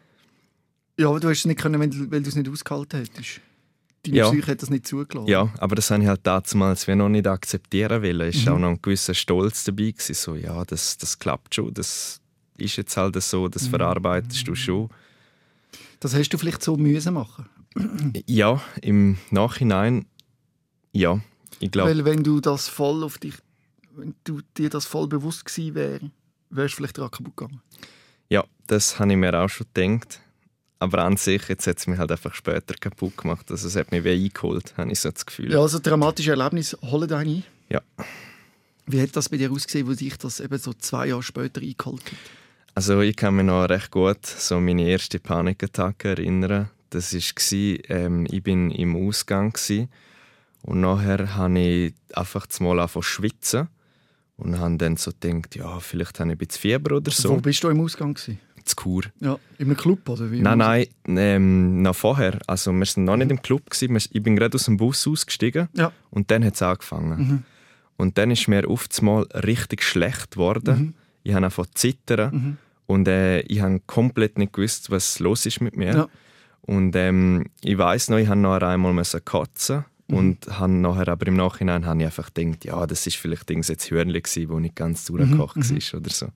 Ja, 0.98 1.08
aber 1.08 1.20
du 1.20 1.28
hast 1.28 1.38
es 1.40 1.44
nicht 1.46 1.60
können, 1.60 1.80
weil 2.10 2.22
du 2.22 2.28
es 2.28 2.34
nicht 2.36 2.48
ausgehalten 2.48 3.00
hättest. 3.00 3.40
Deine 4.04 4.16
Ja. 4.16 4.30
Psyche 4.30 4.50
hat 4.52 4.62
das 4.62 4.70
nicht 4.70 4.86
zugelassen. 4.86 5.28
Ja, 5.28 5.52
aber 5.58 5.74
das 5.76 5.90
habe 5.90 6.02
ich 6.02 6.08
halt 6.08 6.20
damals 6.24 6.88
wie 6.88 6.94
noch 6.94 7.08
nicht 7.08 7.26
akzeptieren 7.26 8.02
wollen. 8.02 8.20
Es 8.28 8.42
Mhm. 8.42 8.46
war 8.46 8.54
auch 8.54 8.58
noch 8.58 8.68
ein 8.70 8.82
gewisser 8.82 9.14
Stolz 9.14 9.64
dabei. 9.64 9.90
Gewesen. 9.92 10.14
So, 10.14 10.34
ja, 10.34 10.64
das, 10.64 10.96
das 10.98 11.18
klappt 11.18 11.54
schon, 11.54 11.72
das 11.74 12.20
ist 12.56 12.76
jetzt 12.76 12.96
halt 12.96 13.20
so, 13.22 13.48
das 13.48 13.64
Mhm. 13.66 13.70
verarbeitest 13.70 14.48
du 14.48 14.54
schon. 14.54 14.88
Das 16.00 16.14
hast 16.14 16.30
du 16.30 16.38
vielleicht 16.38 16.62
so 16.62 16.76
müssen 16.76 17.14
machen. 17.14 17.46
Ja, 18.26 18.60
im 18.82 19.18
Nachhinein, 19.30 20.06
ja. 20.92 21.20
Ich 21.60 21.70
glaube, 21.70 21.90
Weil 21.90 22.04
wenn 22.04 22.24
du 22.24 22.40
das 22.40 22.68
voll 22.68 23.04
auf 23.04 23.18
dich, 23.18 23.34
wenn 24.00 24.14
du 24.24 24.40
dir 24.56 24.70
das 24.70 24.86
voll 24.86 25.08
bewusst 25.08 25.44
gewesen 25.44 25.74
wäre, 25.74 26.10
wärst 26.50 26.74
du 26.74 26.76
vielleicht 26.76 26.98
daran 26.98 27.10
kaputt 27.10 27.36
gegangen. 27.36 27.62
ja, 28.28 28.44
das 28.66 28.98
habe 28.98 29.12
ich 29.12 29.18
mir 29.18 29.34
auch 29.34 29.48
schon 29.48 29.66
gedacht. 29.72 30.20
Aber 30.78 31.04
an 31.04 31.18
sich, 31.18 31.46
jetzt 31.48 31.66
hat 31.66 31.76
es 31.76 31.86
mich 31.86 31.98
halt 31.98 32.10
einfach 32.10 32.34
später 32.34 32.74
kaputt 32.74 33.18
gemacht. 33.18 33.50
Also 33.50 33.68
es 33.68 33.76
hat 33.76 33.90
mich 33.92 34.02
wie 34.02 34.24
eingeholt, 34.24 34.72
habe 34.78 34.90
ich 34.90 35.00
so 35.00 35.10
das 35.10 35.26
Gefühl. 35.26 35.52
Ja, 35.52 35.60
also 35.60 35.78
dramatische 35.78 36.30
Erlebnisse 36.30 36.78
holen 36.82 37.12
einen 37.12 37.36
ein. 37.36 37.44
Ja. 37.68 37.82
Wie 38.86 39.02
hat 39.02 39.14
das 39.14 39.28
bei 39.28 39.36
dir 39.36 39.52
ausgesehen, 39.52 39.86
wo 39.86 39.92
dich 39.92 40.16
das 40.16 40.40
eben 40.40 40.58
so 40.58 40.72
zwei 40.72 41.08
Jahre 41.08 41.22
später 41.22 41.60
eingeholt 41.60 42.04
hat? 42.06 42.18
Also 42.74 43.00
ich 43.00 43.14
kann 43.14 43.36
mich 43.36 43.44
noch 43.44 43.68
recht 43.68 43.90
gut 43.90 44.24
so 44.24 44.56
an 44.56 44.64
meine 44.64 44.88
erste 44.88 45.18
Panikattacke 45.18 46.08
erinnern. 46.08 46.70
Das 46.88 47.12
war, 47.12 47.90
ähm, 47.90 48.26
ich 48.30 48.42
bin 48.42 48.70
im 48.70 48.96
Ausgang 48.96 49.52
gsi 49.52 49.88
und 50.62 50.80
nachher 50.80 51.36
habe 51.36 51.58
ich 51.58 51.94
einfach 52.14 52.46
mal 52.60 52.80
angefangen 52.80 53.02
zu 53.02 53.08
schwitzen 53.08 53.68
und 54.40 54.58
habe 54.58 54.76
dann 54.76 54.96
so 54.96 55.10
gedacht, 55.18 55.54
ja, 55.56 55.78
vielleicht 55.80 56.18
habe 56.20 56.30
ich 56.30 56.34
ein 56.34 56.38
bisschen 56.38 56.60
Fieber 56.60 56.96
oder 56.96 57.10
Wo 57.10 57.14
so. 57.14 57.36
bist 57.36 57.62
du 57.62 57.68
im 57.68 57.80
Ausgang? 57.80 58.14
Gewesen? 58.14 58.38
Zu 58.64 58.76
Kur. 58.76 59.02
Ja, 59.20 59.38
in 59.58 59.66
einem 59.66 59.76
Club 59.76 60.06
oder 60.08 60.30
wie? 60.30 60.40
Nein, 60.40 60.58
nein, 60.58 60.86
ähm, 61.08 61.82
noch 61.82 61.96
vorher. 61.96 62.38
Also 62.46 62.72
wir 62.72 62.84
sind 62.86 63.04
noch 63.04 63.16
nicht 63.16 63.30
im 63.30 63.40
Club. 63.40 63.62
Wir- 63.78 63.96
Ich 63.96 64.22
bin 64.22 64.36
gerade 64.36 64.54
aus 64.54 64.64
dem 64.66 64.76
Bus 64.76 65.06
ausgestiegen 65.08 65.68
Ja. 65.74 65.92
und 66.10 66.30
dann 66.30 66.44
hat 66.44 66.54
es 66.54 66.62
angefangen. 66.62 67.18
Mhm. 67.18 67.42
Und 67.96 68.18
dann 68.18 68.30
ist 68.30 68.48
mir 68.48 68.68
auf 68.68 68.86
einmal 68.98 69.22
richtig 69.44 69.82
schlecht 69.82 70.32
geworden. 70.32 70.78
Mhm. 70.78 70.94
Ich 71.22 71.32
habe 71.34 71.44
angefangen 71.46 71.68
zu 71.74 71.88
zittern 71.88 72.34
Mhm. 72.34 72.56
und 72.86 73.08
äh, 73.08 73.40
ich 73.42 73.60
habe 73.60 73.80
komplett 73.86 74.38
nicht 74.38 74.52
gewusst, 74.52 74.90
was 74.90 75.18
los 75.20 75.46
ist 75.46 75.60
mit 75.60 75.76
mir. 75.76 75.94
Ja. 75.94 76.08
Und 76.62 76.94
ähm, 76.96 77.46
ich 77.62 77.76
weiß 77.78 78.10
noch, 78.10 78.18
ich 78.18 78.26
musste 78.28 78.40
noch 78.40 78.60
einmal 78.60 78.92
müssen 78.92 79.20
Mhm. 80.10 80.16
und 80.16 80.58
habe 80.58 80.72
nachher, 80.72 81.08
aber 81.08 81.26
im 81.26 81.36
Nachhinein 81.36 81.86
habe 81.86 82.00
ich 82.00 82.06
einfach 82.06 82.32
gedacht, 82.32 82.64
ja, 82.64 82.86
das 82.86 83.06
ist 83.06 83.16
vielleicht 83.16 83.50
irgend 83.50 83.68
jetzt 83.68 83.90
Hörnli 83.90 84.20
gsi, 84.20 84.48
wo 84.48 84.58
nicht 84.58 84.76
ganz 84.76 85.04
durchgekocht 85.06 85.56
Mhm, 85.56 85.70
war 85.70 86.00
oder 86.00 86.10
so. 86.10 86.28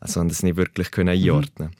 Also 0.00 0.20
habe 0.20 0.28
das 0.28 0.42
nicht 0.42 0.56
wirklich 0.56 0.90
können 0.90 1.08
einordnen. 1.08 1.70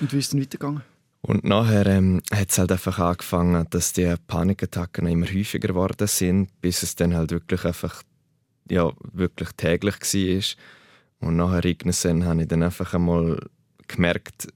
Und 0.00 0.12
wie 0.12 0.18
ist 0.18 0.26
es 0.26 0.30
dann 0.30 0.40
weitergegangen? 0.40 0.82
Und 1.20 1.44
nachher 1.44 1.86
ähm, 1.86 2.20
hat 2.32 2.50
es 2.50 2.58
halt 2.58 2.72
einfach 2.72 2.98
angefangen, 2.98 3.66
dass 3.70 3.92
die 3.92 4.12
Panikattacken 4.26 5.06
immer 5.06 5.26
häufiger 5.26 5.68
geworden 5.68 6.08
sind, 6.08 6.48
bis 6.60 6.82
es 6.82 6.96
dann 6.96 7.14
halt 7.14 7.30
wirklich 7.30 7.64
einfach 7.64 8.02
ja, 8.68 8.92
wirklich 9.12 9.50
täglich 9.56 9.94
war. 10.00 11.28
Und 11.28 11.36
nachher 11.36 11.64
irgendwann 11.64 12.24
habe 12.24 12.42
ich 12.42 12.48
dann 12.48 12.64
einfach 12.64 12.94
einmal 12.94 13.38
gemerkt, 13.86 14.48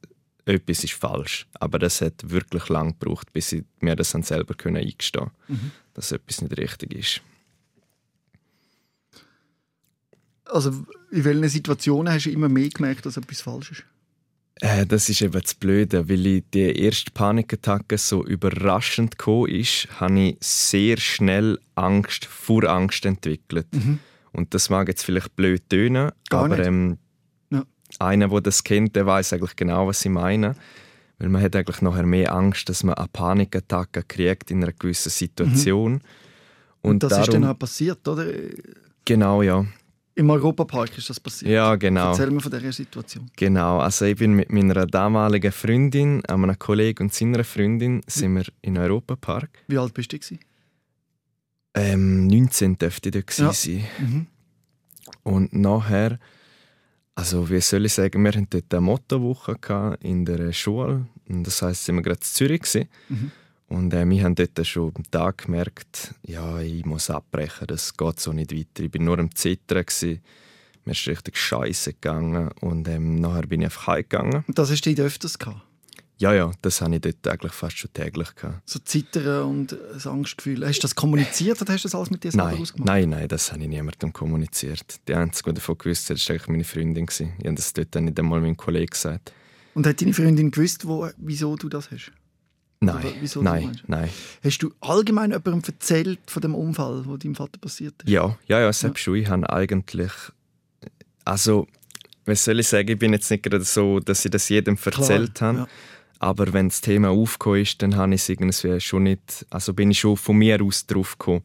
etwas 0.55 0.85
ist 0.85 0.95
falsch. 0.95 1.47
Aber 1.55 1.79
das 1.79 2.01
hat 2.01 2.15
wirklich 2.31 2.69
lang 2.69 2.99
gebraucht, 2.99 3.33
bis 3.33 3.53
ich 3.53 3.65
mir 3.81 3.97
das 3.97 4.13
dann 4.13 4.23
selber 4.23 4.55
können 4.55 4.77
eingestehen 4.79 5.31
Mhm. 5.49 5.73
dass 5.95 6.13
etwas 6.13 6.41
nicht 6.43 6.57
richtig 6.59 6.95
ist. 6.95 7.21
Also 10.45 10.71
in 11.11 11.25
welchen 11.25 11.49
Situationen 11.49 12.13
hast 12.13 12.27
du 12.27 12.31
immer 12.31 12.49
mehr 12.49 12.69
gemerkt, 12.69 13.07
dass 13.07 13.17
etwas 13.17 13.41
falsch 13.41 13.73
ist? 13.73 13.85
Äh, 14.61 14.87
das 14.87 15.09
ist 15.09 15.21
eben 15.21 15.33
das 15.41 15.55
Blöde, 15.55 16.09
weil 16.09 16.25
ich 16.27 16.45
die 16.55 16.79
erste 16.81 17.11
Panikattacke 17.11 17.99
so 17.99 18.25
überraschend 18.25 19.19
gekommen 19.19 19.49
ist, 19.51 19.89
habe 20.01 20.19
ich 20.21 20.37
sehr 20.41 20.97
schnell 20.99 21.59
Angst, 21.75 22.25
vor 22.25 22.65
Angst 22.65 23.05
entwickelt. 23.05 23.67
Und 24.33 24.55
das 24.55 24.71
mag 24.71 24.89
jetzt 24.89 25.03
vielleicht 25.05 25.35
blöd 25.37 25.69
tönen, 25.69 26.07
Mhm. 26.07 26.11
Gar 26.31 26.45
aber 26.45 26.59
ähm. 26.61 26.99
Einer, 27.99 28.29
der 28.29 28.41
das 28.41 28.65
kennt, 28.65 28.97
der 28.97 29.07
weiß 29.07 29.33
eigentlich 29.33 29.57
genau, 29.57 29.87
was 29.87 30.05
ich 30.05 30.11
meine. 30.11 30.55
Weil 31.19 31.29
man 31.31 31.43
hat 31.43 31.57
eigentlich 31.57 31.81
nachher 31.81 32.05
mehr 32.05 32.35
Angst, 32.35 32.69
dass 32.69 32.85
man 32.85 32.95
eine 32.95 33.09
Panikattacke 33.09 34.03
kriegt 34.03 34.51
in 34.51 34.63
einer 34.63 34.73
gewissen 34.73 35.11
Situation. 35.11 35.95
Und, 36.83 36.91
Und, 36.91 37.03
das 37.03 37.11
darum, 37.11 37.23
ist 37.25 37.33
dann 37.35 37.45
auch 37.45 37.59
passiert, 37.59 38.07
oder? 38.07 38.27
genau, 39.05 39.43
ja. 39.43 39.65
Im 40.15 40.31
Europapark 40.31 40.97
ist 40.97 41.11
das 41.11 41.21
passiert. 41.21 41.51
Ja, 41.51 41.75
genau. 41.77 42.11
Erzähl 42.11 42.31
mir 42.31 42.41
von 42.41 42.51
dieser 42.51 42.73
Situation. 42.73 43.31
Genau, 43.37 43.79
also 43.81 44.07
ich 44.07 44.17
bin 44.17 44.33
mit 44.33 44.51
meiner 44.51 44.87
damaligen 44.87 45.53
Freundin, 45.53 46.25
einem 46.27 46.59
Kollegen 46.59 47.05
und 47.05 47.13
seiner 47.15 47.45
Freundin, 47.45 48.01
sind 48.07 48.35
wir 48.35 48.45
in 48.63 48.79
Europapark. 48.79 49.51
Wie 49.69 49.77
alt 49.77 49.93
bist 49.93 50.13
du? 50.13 50.19
gewesen? 50.19 50.39
Ähm, 51.75 52.27
19 52.29 52.79
dürfte 52.79 53.11
ich 53.11 53.27
gewesen 53.27 53.45
Ja. 53.45 53.53
sein. 53.53 53.85
Mhm. 53.99 54.27
Und 55.23 55.53
nachher, 55.53 56.19
also 57.17 57.49
wie 57.51 57.61
soll 57.61 57.87
ich 57.87 57.95
sagen, 57.95 58.23
wir 58.23 58.29
hatten 58.29 58.47
dort 58.49 58.73
eine 58.73 58.83
Mottowoche 58.83 59.57
in 60.01 60.25
der 60.27 60.53
Schule. 60.53 61.07
Und 61.29 61.45
das 61.45 61.63
heisst, 61.63 61.87
sind 61.87 61.97
wir 61.97 62.03
gerade 62.03 62.21
in 62.21 62.23
Zürich 62.23 62.63
gewesen. 62.63 62.89
Mhm. 63.09 63.33
Und 63.69 63.95
äh, 63.95 64.09
wir 64.09 64.23
haben 64.23 64.35
dort 64.35 64.65
schon 64.67 64.93
am 64.95 65.11
Tag 65.11 65.47
gemerkt, 65.47 66.15
ja, 66.23 66.61
ich 66.61 66.85
muss 66.85 67.11
abbrechen, 67.11 67.67
das 67.67 67.97
geht 67.97 68.21
so 68.21 68.33
nicht 68.33 68.55
weiter. 68.55 68.85
Ich 68.85 68.91
bin 68.91 69.05
nur 69.05 69.19
am 69.19 69.35
Zittern. 69.35 69.85
Gewesen. 69.85 70.21
Mir 70.85 70.93
ist 70.93 71.09
richtig 71.09 71.37
scheiße 71.37 71.95
gegangen. 71.95 72.51
Und 72.61 72.87
ähm, 72.87 73.17
nachher 73.17 73.47
bin 73.47 73.63
ich 73.63 73.67
einfach 73.67 73.89
heimgegangen. 73.89 74.45
Und 74.47 74.59
das 74.59 74.71
hast 74.71 74.83
du 74.83 74.95
dort 74.95 75.07
öfters 75.07 75.39
gehabt? 75.39 75.66
Ja, 76.19 76.33
ja, 76.33 76.51
das 76.63 76.81
habe 76.81 76.95
ich 76.95 77.03
dort 77.03 77.29
eigentlich 77.29 77.53
fast 77.53 77.77
schon 77.77 77.93
täglich 77.93 78.35
gehabt. 78.35 78.63
So 78.65 78.79
Zittern 78.79 79.43
und 79.45 79.73
ein 79.73 80.11
Angstgefühl. 80.11 80.67
Hast 80.67 80.79
du 80.79 80.83
das 80.83 80.95
kommuniziert 80.95 81.61
oder 81.61 81.75
hast 81.75 81.85
du 81.85 81.89
das 81.89 81.95
alles 81.95 82.11
mit 82.11 82.25
dir 82.25 82.31
selber 82.31 82.53
Nein, 82.53 82.63
ausgemacht? 82.63 82.87
nein, 82.87 83.09
nein, 83.11 83.29
das 83.29 83.53
habe 83.53 83.63
ich 83.63 83.69
niemandem 83.69 84.13
kommuniziert. 84.15 85.01
Die 85.09 85.15
Einzige, 85.15 85.51
die 85.51 85.57
davon 85.57 85.77
gewusst 85.77 86.09
hat, 86.09 86.17
war 86.19 86.31
eigentlich 86.35 86.49
meine 86.49 86.65
Freundin. 86.65 87.07
Ich 87.11 87.21
habe 87.21 87.55
das 87.55 87.73
dort 87.75 87.95
nicht 87.97 88.19
einmal 88.19 88.41
meinem 88.41 88.57
Kollegen 88.57 88.87
gesagt. 88.87 89.33
Und 89.75 89.87
hat 89.87 90.01
deine 90.01 90.15
Freundin 90.15 90.51
gewusst, 90.51 90.87
wo, 90.87 91.07
wieso 91.19 91.55
du 91.57 91.69
das 91.69 91.91
hast? 91.91 92.11
Nein, 92.81 93.03
du 93.33 93.43
nein, 93.43 93.79
nein. 93.87 94.09
Hast 94.43 94.59
du 94.59 94.71
allgemein 94.81 95.33
jemandem 95.33 95.63
erzählt 95.67 96.21
von 96.27 96.43
dem 96.43 96.55
Unfall, 96.55 97.05
wo 97.05 97.17
deinem 97.17 97.35
Vater 97.35 97.59
passiert 97.59 98.03
ist? 98.03 98.09
Ja, 98.11 98.39
ja, 98.47 98.61
ja, 98.61 98.73
selbst 98.73 99.03
schon. 99.03 99.17
Ich 99.17 99.29
habe 99.29 99.51
eigentlich... 99.51 100.13
Also, 101.25 101.67
was 102.25 102.45
soll 102.45 102.61
ich 102.61 102.69
sagen? 102.69 102.89
Ich 102.89 102.99
bin 102.99 103.13
jetzt 103.13 103.31
nicht 103.31 103.43
gerade 103.43 103.65
so, 103.65 104.01
dass 104.01 104.25
ich 104.25 104.31
das 104.31 104.49
jedem 104.49 104.79
erzählt 104.83 105.41
habe. 105.41 105.59
ja. 105.59 105.69
Aber 106.19 106.53
wenn 106.53 106.69
das 106.69 106.81
Thema 106.81 107.11
aufgekommen 107.11 107.61
ist, 107.63 107.83
dann 107.83 107.97
habe 107.97 108.15
ich 108.15 108.23
es 108.23 108.29
irgendwie 108.29 108.81
schon 108.81 109.03
nicht, 109.05 109.45
also 109.51 109.75
bin 109.75 109.91
ich 109.91 110.01
schon 110.01 110.17
von 110.17 110.37
mir 110.37 110.63
aus 110.63 110.87
drauf 110.87 111.19
gekommen 111.19 111.43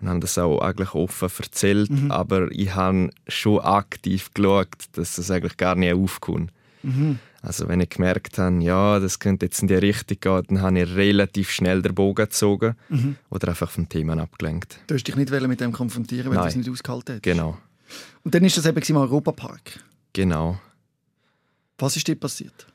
und 0.00 0.08
habe 0.08 0.20
das 0.20 0.38
auch 0.38 0.60
eigentlich 0.60 0.94
offen 0.94 1.28
erzählt. 1.38 1.90
Mhm. 1.90 2.10
Aber 2.10 2.50
ich 2.52 2.74
habe 2.74 3.10
schon 3.28 3.60
aktiv 3.60 4.30
geschaut, 4.34 4.68
dass 4.92 5.16
das 5.16 5.30
eigentlich 5.30 5.56
gar 5.56 5.74
nicht 5.74 5.92
aufkommt. 5.94 6.52
Mhm. 6.82 7.18
Also 7.44 7.66
wenn 7.66 7.80
ich 7.80 7.88
gemerkt 7.90 8.38
habe, 8.38 8.62
ja, 8.62 9.00
das 9.00 9.18
könnte 9.18 9.46
jetzt 9.46 9.60
in 9.62 9.66
die 9.68 9.74
Richtung 9.74 10.18
gehen, 10.20 10.42
dann 10.48 10.60
habe 10.60 10.80
ich 10.80 10.94
relativ 10.94 11.50
schnell 11.50 11.82
den 11.82 11.92
Bogen 11.94 12.14
gezogen 12.24 12.76
Mhm. 12.88 13.16
oder 13.30 13.48
einfach 13.48 13.70
vom 13.70 13.88
Thema 13.88 14.16
abgelenkt. 14.18 14.78
Du 14.86 14.94
hast 14.94 15.02
dich 15.04 15.16
nicht 15.16 15.30
mit 15.32 15.60
dem 15.60 15.72
konfrontieren, 15.72 16.30
weil 16.32 16.38
du 16.38 16.46
es 16.46 16.54
nicht 16.56 16.70
ausgehalten 16.70 17.16
hast. 17.16 17.22
Genau, 17.24 17.58
Und 18.22 18.34
dann 18.34 18.44
ist 18.44 18.56
das 18.56 18.66
eben 18.66 18.80
im 18.80 18.96
Europapark. 18.96 19.80
genau. 20.12 20.60
Was 21.78 21.96
ist 21.96 22.06
dir 22.06 22.14
passiert? 22.14 22.68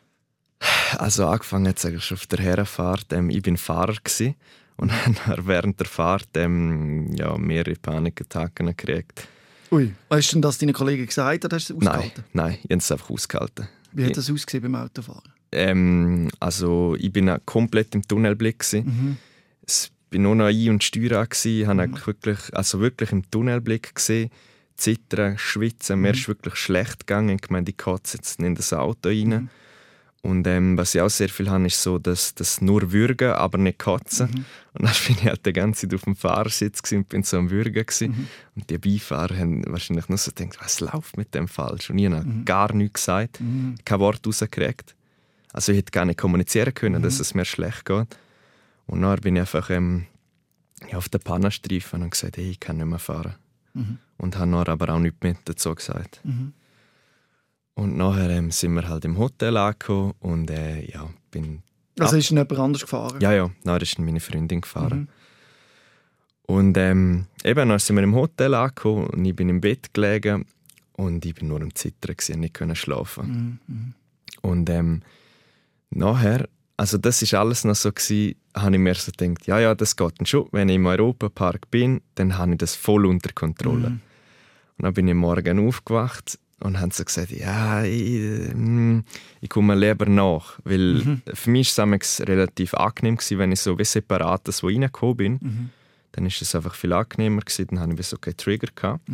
Also 0.97 1.27
angefangen 1.27 1.67
hat 1.67 1.83
es 1.83 2.03
schon 2.03 2.17
auf 2.17 2.27
der 2.27 2.39
Herrenfahrt. 2.39 3.11
Ähm, 3.11 3.29
ich 3.29 3.41
bin 3.41 3.57
Fahrer 3.57 3.95
gsi 4.03 4.35
und 4.77 4.91
habe 5.27 5.47
während 5.47 5.79
der 5.79 5.87
Fahrt 5.87 6.29
ähm, 6.35 7.13
ja, 7.13 7.37
mehrere 7.37 7.75
Panikattacken 7.75 8.67
gekriegt. 8.67 9.27
Ui. 9.71 9.93
Hast 10.09 10.33
du 10.33 10.39
das 10.39 10.57
deinen 10.57 10.73
Kollegen 10.73 11.05
gesagt 11.05 11.43
oder 11.43 11.55
hast 11.57 11.69
du 11.69 11.77
es 11.77 11.83
Nein, 11.83 11.95
ausgehalten? 11.95 12.23
nein, 12.33 12.57
ich 12.63 12.63
habe 12.63 12.77
es 12.77 12.91
einfach 12.91 13.09
ausgehalten. 13.09 13.67
Wie 13.91 14.05
hat 14.05 14.15
das 14.17 14.31
ausgesehen 14.31 14.63
beim 14.63 14.75
Autofahren? 14.75 15.23
Ähm, 15.51 16.29
also 16.39 16.95
ich 16.99 17.11
bin 17.11 17.35
komplett 17.45 17.95
im 17.95 18.01
Tunnelblick. 18.07 18.63
Mhm. 18.73 19.17
Es 19.65 19.91
bin 20.09 20.23
nur 20.23 20.35
noch 20.35 20.45
ein- 20.45 20.69
und 20.69 20.83
Steuer. 20.83 21.27
Ich 21.43 21.65
habe 21.65 21.81
eigentlich 21.81 22.07
wirklich, 22.07 22.37
also 22.53 22.79
wirklich 22.79 23.11
im 23.11 23.29
Tunnelblick 23.29 23.95
gesehen, 23.95 24.29
zittern, 24.75 25.37
schwitzen. 25.37 25.99
Mir 25.99 26.11
ist 26.11 26.27
wirklich 26.27 26.55
schlecht 26.55 27.07
gegangen. 27.07 27.37
Ich 27.41 27.49
meine, 27.49 27.67
ich 27.67 27.77
kotze 27.77 28.17
jetzt 28.17 28.39
in 28.39 28.55
das 28.55 28.71
Auto 28.73 29.09
rein. 29.09 29.49
Und 30.23 30.45
ähm, 30.47 30.77
was 30.77 30.95
ich 30.95 31.01
auch 31.01 31.09
sehr 31.09 31.29
viel 31.29 31.49
habe, 31.49 31.67
ist 31.67 31.81
so, 31.81 31.99
dass 31.99 32.33
das 32.35 32.59
nur 32.59 32.91
würgen, 32.91 33.31
aber 33.31 33.57
nicht 33.57 33.79
kotzen. 33.79 34.45
Und 34.73 34.85
dann 34.85 34.93
bin 35.07 35.15
ich 35.19 35.25
halt 35.25 35.45
die 35.45 35.53
ganze 35.53 35.87
Zeit 35.87 35.95
auf 35.95 36.03
dem 36.03 36.15
Fahrersitz 36.15 36.91
und 36.91 37.07
bin 37.09 37.23
so 37.23 37.37
am 37.37 37.49
Würgen. 37.49 37.85
gewesen. 37.85 38.27
Und 38.55 38.69
die 38.69 38.77
Beifahrer 38.77 39.37
haben 39.37 39.63
wahrscheinlich 39.67 40.09
nur 40.09 40.17
so 40.17 40.31
gedacht, 40.31 40.57
was 40.61 40.79
läuft 40.79 41.17
mit 41.17 41.33
dem 41.33 41.47
falsch? 41.47 41.89
Und 41.89 41.99
ich 41.99 42.07
habe 42.07 42.25
gar 42.45 42.73
nichts 42.73 43.01
gesagt, 43.01 43.39
kein 43.85 43.99
Wort 43.99 44.25
rausgekriegt. 44.25 44.95
Also 45.53 45.71
ich 45.71 45.77
hätte 45.77 45.91
gar 45.91 46.05
nicht 46.05 46.19
kommunizieren 46.19 46.73
können, 46.73 47.01
dass 47.01 47.19
es 47.19 47.33
mir 47.33 47.45
schlecht 47.45 47.85
geht. 47.85 48.17
Und 48.85 49.01
dann 49.01 49.19
bin 49.21 49.35
ich 49.35 49.41
einfach 49.41 49.69
ähm, 49.69 50.07
auf 50.93 51.09
den 51.09 51.21
Pannenstreifen 51.21 52.03
und 52.03 52.11
gesagt, 52.11 52.37
hey, 52.37 52.51
ich 52.51 52.59
kann 52.59 52.77
nicht 52.77 52.85
mehr 52.85 52.99
fahren. 52.99 53.35
Und 54.17 54.37
habe 54.37 54.51
dann 54.51 54.67
aber 54.67 54.93
auch 54.93 54.99
nichts 54.99 55.19
mehr 55.21 55.35
dazu 55.45 55.73
gesagt. 55.75 56.21
Und 57.77 57.95
nachher 57.95 58.31
ähm, 58.31 58.49
sind 58.49 58.73
wir 58.73 58.89
halt 58.89 59.05
im 59.05 59.19
Hotel 59.19 59.55
angekommen 59.55 60.13
und 60.19 60.49
äh, 60.49 60.83
ja, 60.91 61.07
bin... 61.29 61.61
Also 61.99 62.17
ist 62.17 62.31
denn 62.31 62.37
jemand 62.37 62.59
anders 62.59 62.81
gefahren? 62.81 63.21
Ja, 63.21 63.31
ja, 63.31 63.51
dann 63.63 63.81
ist 63.81 63.99
meine 63.99 64.19
Freundin 64.19 64.61
gefahren. 64.61 65.09
Und 66.47 66.75
ähm, 66.75 67.27
eben, 67.43 67.69
dann 67.69 67.77
sind 67.77 67.95
wir 67.95 68.03
im 68.03 68.15
Hotel 68.15 68.55
angekommen 68.55 69.05
und 69.05 69.23
ich 69.23 69.35
bin 69.35 69.49
im 69.49 69.61
Bett 69.61 69.93
gelegen 69.93 70.45
und 70.93 71.23
ich 71.23 71.35
bin 71.35 71.49
nur 71.49 71.61
am 71.61 71.75
Zittern 71.75 72.15
und 72.33 72.39
nicht 72.39 72.55
können 72.55 72.75
schlafen. 72.75 73.59
Und 74.41 74.69
ähm, 74.71 75.03
nachher, 75.91 76.49
also 76.77 76.97
das 76.97 77.21
ist 77.21 77.35
alles 77.35 77.63
noch 77.63 77.75
so 77.75 77.91
gewesen, 77.91 78.39
habe 78.55 78.73
ich 78.73 78.81
mir 78.81 78.95
so 78.95 79.11
gedacht, 79.11 79.45
ja, 79.45 79.59
ja, 79.59 79.75
das 79.75 79.95
geht 79.95 80.19
dann 80.19 80.25
schon. 80.25 80.47
Wenn 80.51 80.69
ich 80.69 80.77
im 80.77 80.87
Europapark 80.87 81.69
bin, 81.69 82.01
dann 82.15 82.39
habe 82.39 82.53
ich 82.53 82.57
das 82.57 82.75
voll 82.75 83.05
unter 83.05 83.31
Kontrolle. 83.33 83.99
Und 84.77 84.83
dann 84.83 84.93
bin 84.95 85.07
ich 85.07 85.13
morgen 85.13 85.67
aufgewacht 85.67 86.39
und 86.59 86.79
haben 86.79 86.91
so 86.91 87.03
gesagt, 87.03 87.31
ja, 87.31 87.83
ich, 87.83 88.53
mm, 88.53 88.99
ich 89.41 89.49
komme 89.49 89.75
lieber 89.75 90.07
nach. 90.07 90.59
Weil 90.63 91.21
für 91.33 91.49
mich 91.49 91.77
war 91.77 91.91
es 91.93 92.21
relativ 92.21 92.73
angenehm, 92.73 93.17
gewesen, 93.17 93.37
wenn 93.37 93.51
ich 93.51 93.59
so 93.59 93.77
wie 93.77 93.85
separat 93.85 94.47
so 94.51 94.67
reingekommen 94.67 95.17
bin. 95.17 95.39
Dann 96.13 96.25
ist 96.25 96.41
es 96.41 96.55
einfach 96.55 96.73
viel 96.73 96.93
angenehmer. 96.93 97.41
Gewesen. 97.41 97.67
Dann 97.69 97.79
hatte 97.79 97.95
ich 97.99 98.07
so 98.07 98.17
keinen 98.17 98.37
Trigger. 98.37 98.69
Gehabt. 98.73 99.07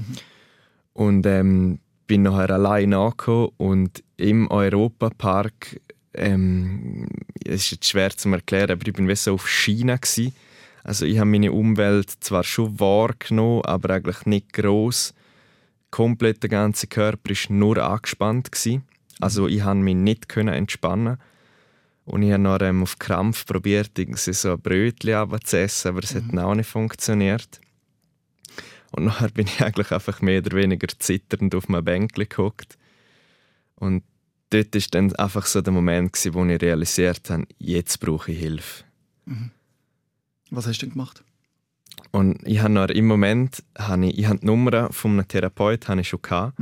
Und 0.93 1.25
ähm, 1.25 1.79
bin 2.07 2.23
nachher 2.23 2.51
allein 2.51 2.93
angekommen 2.93 3.49
und 3.57 4.03
im 4.17 4.49
Europapark, 4.49 5.79
ähm, 6.13 7.07
es 7.43 7.63
ist 7.63 7.71
jetzt 7.71 7.89
schwer 7.89 8.15
zu 8.15 8.29
erklären, 8.29 8.71
aber 8.71 8.87
ich 8.87 8.93
bin 8.93 9.07
wie 9.07 9.15
so 9.15 9.33
auf 9.33 9.49
Schiene 9.49 9.97
gsi. 9.99 10.31
Also 10.83 11.05
ich 11.05 11.17
habe 11.17 11.29
meine 11.29 11.51
Umwelt 11.51 12.09
zwar 12.19 12.43
schon 12.43 12.79
wahrgenommen, 12.79 13.63
aber 13.65 13.95
eigentlich 13.95 14.25
nicht 14.25 14.53
groß. 14.53 15.13
Komplett 15.93 16.41
der 16.41 16.49
ganze 16.49 16.87
Körper 16.87 17.29
ist 17.29 17.51
nur 17.51 17.77
angespannt 17.77 18.51
gsi. 18.51 18.81
Also 19.19 19.47
ich 19.47 19.61
konnte 19.61 19.83
mich 19.83 19.93
nicht 19.93 20.27
können 20.27 20.51
entspannen. 20.51 21.19
Und 22.05 22.23
ich 22.23 22.31
habe 22.31 22.41
noch 22.41 22.59
ähm, 22.61 22.81
auf 22.81 22.97
Krampf 22.97 23.45
probiert, 23.45 23.91
so 24.15 24.53
ein 24.53 24.59
Brötchen 24.59 25.39
zu 25.43 25.59
essen, 25.59 25.89
aber 25.89 25.99
es 26.01 26.15
hat 26.15 26.23
dann 26.29 26.39
auch 26.39 26.55
nicht 26.55 26.65
funktioniert. 26.65 27.61
Und 28.89 29.05
nachher 29.05 29.29
bin 29.29 29.45
ich 29.45 29.61
eigentlich 29.63 29.91
einfach 29.91 30.19
mehr 30.19 30.39
oder 30.39 30.57
weniger 30.57 30.87
zitternd 30.97 31.53
auf 31.53 31.69
meinem 31.69 31.85
Bänkchen 31.85 32.27
gehockt. 32.27 32.79
Und 33.75 34.03
dort 34.49 34.73
war 34.73 34.81
dann 34.89 35.15
einfach 35.17 35.45
so 35.45 35.61
der 35.61 35.73
Moment, 35.73 36.13
gewesen, 36.13 36.33
wo 36.33 36.43
ich 36.43 36.59
realisiert 36.59 37.29
habe, 37.29 37.45
jetzt 37.59 37.99
brauche 37.99 38.31
ich 38.31 38.39
Hilfe. 38.39 38.83
Was 40.49 40.65
hast 40.65 40.81
du 40.81 40.87
denn 40.87 40.93
gemacht? 40.93 41.23
Und 42.11 42.45
ich 42.47 42.59
habe 42.59 42.73
noch 42.73 42.89
im 42.89 43.07
Moment 43.07 43.63
habe 43.77 44.05
ich, 44.05 44.19
ich 44.19 44.27
habe 44.27 44.39
die 44.39 44.45
Nummer 44.45 44.91
von 44.91 45.11
einem 45.11 45.27
Therapeut 45.27 45.87
habe 45.87 46.01
ich 46.01 46.09
schon 46.09 46.21
gehabt. 46.21 46.59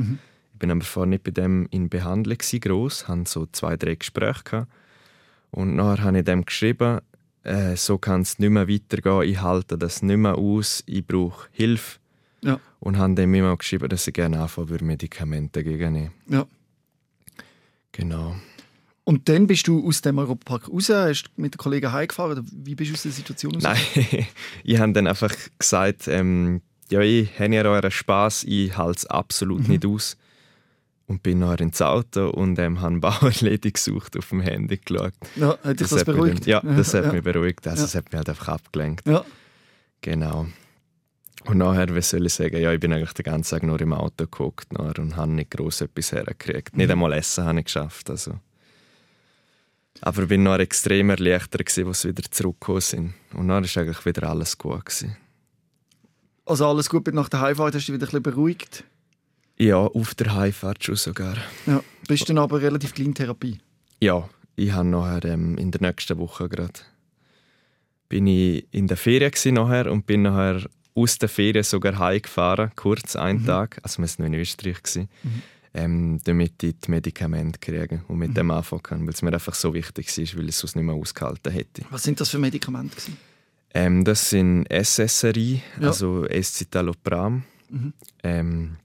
Ich 0.54 0.60
bin 0.60 0.72
aber 0.72 0.82
vorher 0.82 1.10
nicht 1.10 1.24
bei 1.24 1.32
dem 1.32 1.68
in 1.72 1.90
Behandlung 1.90 2.38
gross, 2.38 3.08
hatte 3.08 3.30
so 3.30 3.48
zwei, 3.52 3.76
drei 3.76 3.96
Gespräche 3.96 4.44
gehabt. 4.44 4.72
Und 5.52 5.76
nachher 5.76 6.04
habe 6.04 6.20
ich 6.20 6.26
dem 6.26 6.46
geschrieben, 6.46 7.02
äh, 7.44 7.76
so 7.76 7.98
kann 7.98 8.22
es 8.22 8.40
nicht 8.40 8.50
mehr 8.50 8.70
weitergehen, 8.70 9.24
ich 9.24 9.42
halte 9.42 9.78
das 9.78 10.02
nicht 10.02 10.18
mehr 10.18 10.36
aus, 10.36 10.84
ich 10.86 11.06
brauche 11.06 11.50
Hilfe. 11.52 12.00
Ja. 12.42 12.60
Und 12.80 12.98
habe 12.98 13.14
dem 13.16 13.34
immer 13.34 13.56
geschrieben, 13.58 13.90
dass 13.90 14.08
ich 14.08 14.14
gerne 14.14 14.40
anfangen 14.40 14.70
würde, 14.70 14.86
Medikamente 14.86 15.64
gegen 15.64 15.96
ihn. 15.96 16.12
Ja. 16.28 16.46
Genau. 17.92 18.36
Und 19.12 19.28
dann 19.28 19.46
bist 19.46 19.68
du 19.68 19.86
aus 19.86 20.00
dem 20.00 20.20
Europapark 20.20 20.70
raus, 20.70 20.88
hast 20.88 21.32
mit 21.36 21.54
den 21.54 21.58
Kollegen 21.58 21.92
heimgefahren 21.92 22.32
oder 22.32 22.48
wie 22.50 22.76
bist 22.76 22.92
du 22.92 22.94
aus 22.94 23.04
der 23.04 23.12
Situation 23.12 23.56
raus? 23.56 23.64
Nein, 23.64 23.78
ich 24.64 24.80
habe 24.80 24.94
dann 24.94 25.06
einfach 25.06 25.36
gesagt, 25.60 26.08
ähm, 26.08 26.62
ja, 26.90 27.02
ich 27.02 27.38
habe 27.38 27.54
ja 27.54 27.64
euren 27.64 27.92
Spass, 27.92 28.46
ich 28.46 28.78
halte 28.78 29.00
es 29.00 29.06
absolut 29.08 29.68
nicht 29.68 29.86
aus. 29.86 30.16
Und 31.08 31.24
bin 31.24 31.40
nachher 31.40 31.60
ins 31.60 31.82
Auto 31.82 32.30
und 32.30 32.58
ähm, 32.58 32.80
habe 32.80 32.92
eine 32.92 33.00
Bauerledig 33.02 33.74
gesucht, 33.74 34.18
auf 34.18 34.30
dem 34.30 34.40
Handy 34.40 34.78
geschaut. 34.78 35.12
Ja, 35.36 35.58
hat 35.62 35.82
dich 35.82 35.90
das, 35.90 35.92
hat 35.92 36.08
mich 36.08 36.16
beruhigt? 36.16 36.48
Dann, 36.48 36.50
ja, 36.50 36.62
das 36.62 36.94
hat 36.94 37.04
ja. 37.04 37.12
mich 37.12 37.22
beruhigt. 37.22 37.68
Also, 37.68 37.82
Ja. 37.82 37.86
Es 37.86 37.96
hat 37.96 38.06
mich 38.06 38.16
halt 38.16 38.30
einfach 38.30 38.48
abgelenkt. 38.48 39.06
Ja. 39.06 39.26
Genau. 40.00 40.48
Und 41.44 41.58
nachher, 41.58 41.94
wie 41.94 42.02
soll 42.02 42.28
ich 42.28 42.34
sagen, 42.34 42.62
ja, 42.62 42.72
ich 42.72 42.80
bin 42.80 42.94
eigentlich 42.94 43.12
den 43.12 43.24
ganzen 43.24 43.60
Tag 43.60 43.64
nur 43.64 43.82
im 43.82 43.92
Auto 43.92 44.26
nachher 44.72 45.00
und 45.00 45.18
habe 45.18 45.32
nicht 45.34 45.52
gross 45.52 45.82
etwas 45.82 46.14
hergekriegt. 46.14 46.72
Mhm. 46.72 46.78
Nicht 46.78 46.92
einmal 46.92 47.12
Essen 47.12 47.44
habe 47.44 47.60
ich 47.60 47.66
geschafft. 47.66 48.10
Also. 48.10 48.40
Aber 50.02 50.24
ich 50.24 50.28
bin 50.28 50.44
noch 50.44 50.58
extrem 50.58 51.10
erleichtert, 51.10 51.66
gewesen, 51.66 51.88
als 51.88 52.02
sie 52.02 52.10
wieder 52.10 52.24
zurückgekommen 52.30 52.82
sind. 52.82 53.14
Und 53.34 53.48
dann 53.48 53.64
war 53.64 53.82
eigentlich 53.82 54.06
wieder 54.06 54.30
alles 54.30 54.58
gut. 54.58 54.86
Gewesen. 54.86 55.16
Also 56.46 56.68
alles 56.68 56.90
gut, 56.90 57.08
nach 57.14 57.30
der 57.30 57.42
Heimfahrt 57.42 57.76
hast 57.76 57.88
du 57.88 57.92
dich 57.92 58.02
wieder 58.02 58.08
ein 58.08 58.22
bisschen 58.22 58.24
beruhigt. 58.24 58.84
Ja, 59.58 59.78
auf 59.78 60.16
der 60.16 60.34
Heimfahrt 60.34 60.84
schon 60.84 60.96
sogar. 60.96 61.38
Ja. 61.68 61.84
Bist 62.08 62.28
dann 62.28 62.40
aber 62.40 62.62
relativ 62.62 62.94
klein 62.94 63.08
in 63.08 63.16
Therapie. 63.16 63.60
Ja, 64.02 64.28
ich 64.56 64.72
habe 64.72 64.88
nachher 64.88 65.24
ähm, 65.26 65.58
in 65.58 65.72
der 65.72 65.82
nächsten 65.82 66.18
Woche 66.18 66.50
gerade 66.50 66.80
bin 68.12 68.28
ich 68.28 68.68
in 68.72 68.88
der 68.88 68.98
Ferien 68.98 69.32
nachher 69.54 69.90
und 69.90 70.06
bin 70.06 70.24
nachher 70.24 70.70
aus 70.94 71.18
der 71.18 71.30
Ferien 71.30 71.64
sogar 71.64 71.98
heimgefahren, 71.98 72.72
kurz 72.76 73.16
einen 73.16 73.46
Tag. 73.46 73.80
Also 73.84 74.02
wir 74.02 74.10
waren 74.10 74.16
noch 74.18 74.26
in 74.26 74.34
Österreich 74.34 74.84
gsi, 74.84 75.08
ähm, 75.74 76.20
damit 76.24 76.62
ich 76.64 76.76
die 76.80 76.92
Medikamente 76.92 77.60
kriege 77.60 78.04
und 78.08 78.18
mit 78.18 78.36
dem 78.36 78.52
anfangen 78.52 78.84
kann, 78.84 79.02
weil 79.06 79.14
es 79.14 79.22
mir 79.22 79.32
einfach 79.34 79.56
so 79.56 79.74
wichtig 79.74 80.08
war, 80.18 80.38
weil 80.38 80.44
ich 80.46 80.50
es 80.56 80.60
sonst 80.60 80.76
nicht 80.76 80.86
mehr 80.86 80.96
ausgehalten 80.96 81.52
hätte. 81.52 81.84
Was 81.90 82.04
sind 82.04 82.20
das 82.20 82.30
für 82.30 82.40
Medikamente? 82.40 82.96
Gewesen? 82.96 83.18
Ähm, 83.74 84.04
das 84.04 84.30
sind 84.30 84.66
SSRI, 84.70 85.62
Ja. 85.80 85.88
also 85.88 86.26
Escitalopram. 86.26 87.44
Mhm. 87.70 87.94
Ähm, 88.22 88.76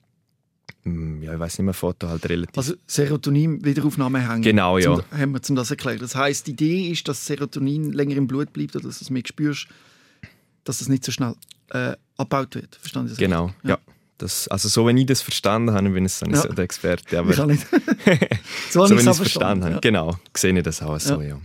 mm, 0.84 1.22
ja, 1.22 1.34
ich 1.34 1.40
weiß 1.40 1.58
nicht 1.58 1.64
mehr, 1.64 1.74
Foto 1.74 2.06
halt 2.08 2.28
relativ. 2.28 2.56
Also 2.56 2.74
Serotonin-Wiederaufnahme 2.86 4.20
hängen. 4.28 4.42
Genau, 4.42 4.78
ja. 4.78 4.94
Zum, 4.94 5.02
haben 5.18 5.32
wir 5.32 5.42
zum 5.42 5.56
das 5.56 5.70
erklären. 5.70 5.98
Das 5.98 6.14
heißt, 6.14 6.46
die 6.46 6.52
Idee 6.52 6.90
ist, 6.90 7.08
dass 7.08 7.26
Serotonin 7.26 7.92
länger 7.92 8.14
im 8.16 8.28
Blut 8.28 8.52
bleibt 8.52 8.76
oder 8.76 8.86
dass 8.86 9.00
du 9.00 9.04
es 9.04 9.10
mehr 9.10 9.22
spürst, 9.26 9.66
dass 10.62 10.80
es 10.80 10.88
nicht 10.88 11.04
so 11.04 11.10
schnell 11.10 11.34
äh, 11.70 11.96
abgebaut 12.16 12.54
wird. 12.54 12.76
Verstanden 12.76 13.08
Sie 13.08 13.14
das 13.14 13.18
genau, 13.18 13.46
richtig? 13.46 13.70
ja. 13.70 13.78
Das, 14.18 14.48
also 14.48 14.68
so, 14.68 14.86
wenn 14.86 14.96
ich 14.96 15.06
das 15.06 15.20
verstanden 15.22 15.72
habe, 15.74 15.90
bin 15.90 16.06
ich 16.06 16.12
so 16.14 16.24
nicht 16.26 16.36
Ja. 16.36 16.42
so 16.42 16.48
der 16.48 16.64
Experte. 16.64 17.18
Aber 17.18 17.30
Ich 17.30 17.44
nicht. 17.44 17.66
so 17.70 17.76
so, 18.70 18.82
habe 18.84 18.90
wenn 18.90 18.98
ich 18.98 19.04
ich 19.04 19.10
es 19.10 19.16
verstanden 19.18 19.64
habe, 19.64 19.74
Ja. 19.74 19.80
genau, 19.80 20.16
sehe 20.34 20.56
ich 20.56 20.62
das 20.62 20.80
auch 20.82 20.98
so, 20.98 21.20
ja. 21.20 21.38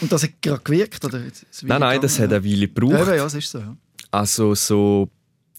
Und 0.00 0.10
das 0.10 0.24
hat 0.24 0.42
gerade 0.42 0.60
gewirkt? 0.64 1.04
Oder? 1.04 1.20
Nein, 1.62 1.80
nein, 1.80 2.00
das 2.00 2.18
hat 2.18 2.30
ja. 2.32 2.36
eine 2.38 2.44
Weile 2.44 2.66
gebraucht. 2.68 3.06
Eben, 3.08 3.16
ja, 3.16 3.26
es 3.26 3.34
ist 3.34 3.50
so. 3.50 3.58
Ja. 3.60 3.76
Also 4.10 4.54
so 4.56 5.08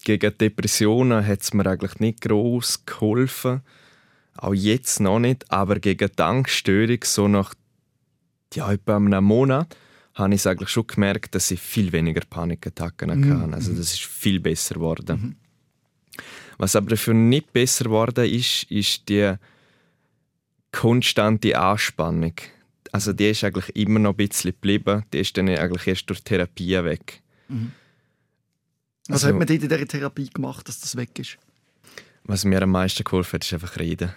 gegen 0.04 0.36
Depressionen 0.36 1.26
hat 1.26 1.40
es 1.42 1.54
mir 1.54 1.66
eigentlich 1.66 1.98
nicht 2.00 2.20
groß 2.20 2.84
geholfen. 2.84 3.62
Auch 4.36 4.52
jetzt 4.52 5.00
noch 5.00 5.18
nicht. 5.18 5.50
Aber 5.50 5.76
gegen 5.80 6.10
die 6.16 6.22
Angststörung, 6.22 6.98
so 7.04 7.28
nach 7.28 7.54
ja, 8.52 8.70
etwa 8.70 8.96
einem 8.96 9.24
Monat, 9.24 9.74
habe 10.14 10.34
ich 10.34 10.40
es 10.40 10.46
eigentlich 10.46 10.68
schon 10.68 10.86
gemerkt, 10.86 11.34
dass 11.34 11.50
ich 11.50 11.60
viel 11.60 11.90
weniger 11.92 12.20
Panikattacken 12.28 13.18
Mhm. 13.20 13.40
hatte. 13.42 13.54
Also 13.54 13.72
das 13.72 13.92
ist 13.94 14.04
viel 14.04 14.38
besser 14.40 14.74
geworden. 14.74 15.36
Was 16.58 16.76
aber 16.76 16.90
dafür 16.90 17.14
nicht 17.14 17.52
besser 17.52 17.84
geworden 17.84 18.24
ist, 18.24 18.64
ist 18.70 19.08
die 19.08 19.34
konstante 20.72 21.58
Anspannung. 21.58 22.34
Also 22.92 23.12
die 23.12 23.30
ist 23.30 23.44
eigentlich 23.44 23.74
immer 23.76 23.98
noch 23.98 24.12
ein 24.12 24.16
bisschen 24.16 24.52
geblieben. 24.52 25.04
Die 25.12 25.18
ist 25.18 25.36
dann 25.36 25.48
eigentlich 25.48 25.86
erst 25.86 26.08
durch 26.08 26.22
Therapie 26.22 26.82
weg. 26.84 27.22
Was 29.08 29.24
Also- 29.24 29.28
hat 29.28 29.34
man 29.36 29.48
in 29.48 29.60
dieser 29.60 29.86
Therapie 29.86 30.30
gemacht, 30.30 30.68
dass 30.68 30.80
das 30.80 30.96
weg 30.96 31.18
ist? 31.18 31.36
Was 32.24 32.44
mir 32.44 32.60
am 32.62 32.70
meisten 32.70 33.04
geholfen 33.04 33.34
hat, 33.34 33.44
ist 33.44 33.52
einfach 33.52 33.78
reden. 33.78 34.12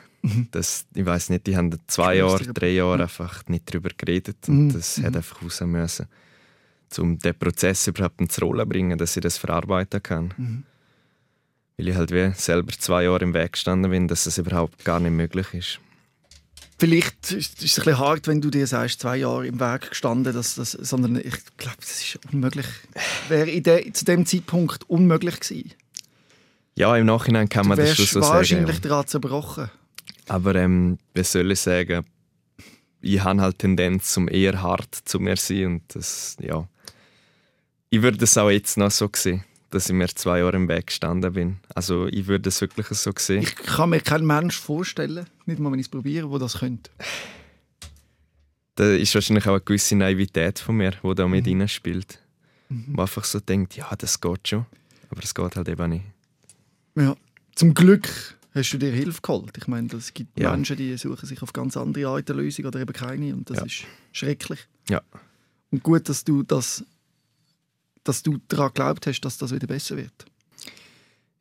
Das, 0.51 0.85
ich 0.93 1.05
weiß 1.05 1.29
nicht, 1.29 1.47
die 1.47 1.55
haben 1.55 1.77
zwei 1.87 2.15
Jahre, 2.17 2.43
drei 2.53 2.71
Jahre 2.71 3.03
einfach 3.03 3.47
nicht 3.47 3.69
darüber 3.69 3.89
geredet. 3.95 4.47
Mhm. 4.47 4.59
Und 4.59 4.73
das 4.75 4.97
hat 4.97 5.15
einfach 5.15 5.41
raus 5.41 5.61
müssen. 5.61 6.07
Um 6.97 7.17
den 7.19 7.35
Prozess 7.37 7.87
überhaupt 7.87 8.19
ins 8.19 8.41
Rollen 8.41 8.61
zu 8.61 8.65
bringen, 8.69 8.97
dass 8.97 9.15
ich 9.15 9.21
das 9.21 9.37
verarbeiten 9.37 10.01
kann. 10.03 10.65
Weil 11.79 11.87
ich 11.87 11.95
halt 11.95 12.11
wie 12.11 12.33
selber 12.35 12.73
zwei 12.77 13.05
Jahre 13.05 13.23
im 13.23 13.33
Weg 13.33 13.53
gestanden 13.53 13.89
bin, 13.89 14.09
dass 14.09 14.25
es 14.25 14.37
überhaupt 14.37 14.83
gar 14.83 14.99
nicht 14.99 15.11
möglich 15.13 15.47
ist. 15.53 15.79
Vielleicht 16.77 17.31
ist 17.31 17.63
es 17.63 17.77
ein 17.79 17.83
bisschen 17.85 17.97
hart, 17.99 18.27
wenn 18.27 18.41
du 18.41 18.49
dir 18.49 18.67
sagst, 18.67 18.99
zwei 18.99 19.15
Jahre 19.15 19.47
im 19.47 19.61
Weg 19.61 19.87
gestanden, 19.89 20.33
dass 20.33 20.55
das, 20.55 20.73
sondern 20.73 21.15
ich 21.15 21.33
glaube, 21.55 21.77
das 21.79 22.01
ist 22.01 22.19
unmöglich. 22.33 22.65
Wäre 23.29 23.61
de, 23.61 23.93
zu 23.93 24.03
dem 24.03 24.25
Zeitpunkt 24.25 24.89
unmöglich 24.89 25.39
gewesen. 25.39 25.71
Ja, 26.75 26.97
im 26.97 27.05
Nachhinein 27.05 27.47
kann 27.47 27.65
man 27.65 27.77
das 27.77 27.95
schon 27.95 28.05
so 28.07 28.21
sagen. 28.21 28.33
wahrscheinlich 28.33 28.75
Ja. 28.75 28.81
daran 28.81 29.07
zerbrochen. 29.07 29.71
Aber 30.27 30.55
ähm, 30.55 30.97
was 31.15 31.31
soll 31.31 31.49
ich 31.49 31.61
sagen? 31.61 32.05
Ich 32.99 33.23
habe 33.23 33.39
halt 33.39 33.59
Tendenz 33.59 34.11
zum 34.11 34.27
eher 34.27 34.61
hart 34.61 34.93
zu 35.05 35.21
mir 35.21 35.37
sein 35.37 35.65
und 35.65 35.83
das, 35.95 36.35
ja. 36.41 36.67
Ich 37.89 38.01
würde 38.01 38.21
es 38.21 38.37
auch 38.37 38.49
jetzt 38.49 38.77
noch 38.77 38.91
so 38.91 39.09
sehen, 39.15 39.45
dass 39.71 39.87
ich 39.89 39.93
mir 39.95 40.07
zwei 40.07 40.39
Jahre 40.39 40.55
im 40.55 40.67
Weg 40.67 40.87
gestanden 40.87 41.33
bin. 41.33 41.57
Also 41.75 42.07
ich 42.07 42.27
würde 42.27 42.49
es 42.49 42.59
wirklich 42.61 42.87
so 42.87 43.11
sehen. 43.17 43.43
Ich 43.43 43.55
kann 43.55 43.89
mir 43.91 43.99
keinen 44.01 44.25
Mensch 44.25 44.59
vorstellen, 44.59 45.25
nicht 45.45 45.59
mal 45.59 45.71
wenn 45.71 45.79
ich 45.79 45.85
es 45.85 45.89
probiere, 45.91 46.27
der 46.29 46.39
das 46.39 46.59
könnte. 46.59 46.89
Da 48.75 48.93
ist 48.93 49.13
wahrscheinlich 49.13 49.45
auch 49.45 49.51
eine 49.53 49.61
gewisse 49.61 49.95
Naivität 49.95 50.59
von 50.59 50.77
mir, 50.77 50.91
die 51.03 51.15
da 51.15 51.27
mit 51.27 51.45
Mhm. 51.45 51.61
reinspielt. 51.61 52.19
Wo 52.69 53.01
einfach 53.01 53.23
so 53.25 53.39
denkt, 53.39 53.75
ja, 53.75 53.89
das 53.97 54.21
geht 54.21 54.47
schon. 54.47 54.65
Aber 55.09 55.23
es 55.23 55.33
geht 55.33 55.55
halt 55.55 55.67
eben 55.67 55.89
nicht. 55.89 56.05
Ja. 56.95 57.15
Zum 57.55 57.73
Glück 57.73 58.07
hast 58.53 58.71
du 58.71 58.77
dir 58.77 58.91
Hilfe 58.91 59.21
geholt. 59.21 59.57
Ich 59.57 59.67
meine, 59.67 59.87
es 59.93 60.13
gibt 60.13 60.39
Ja. 60.39 60.51
Menschen, 60.51 60.77
die 60.77 60.95
suchen 60.97 61.25
sich 61.25 61.41
auf 61.41 61.51
ganz 61.51 61.75
andere 61.75 62.07
Art 62.07 62.29
eine 62.29 62.41
Lösung 62.41 62.65
oder 62.65 62.79
eben 62.79 62.93
keine 62.93 63.33
und 63.35 63.49
das 63.49 63.57
Ja. 63.57 63.65
ist 63.65 63.83
schrecklich. 64.13 64.59
Ja. 64.87 65.01
Und 65.71 65.83
gut, 65.83 66.07
dass 66.09 66.23
du 66.23 66.43
das 66.43 66.83
dass 68.03 68.23
du 68.23 68.39
daran 68.47 68.67
geglaubt 68.69 69.07
hast, 69.07 69.21
dass 69.21 69.37
das 69.37 69.53
wieder 69.53 69.67
besser 69.67 69.97
wird. 69.97 70.25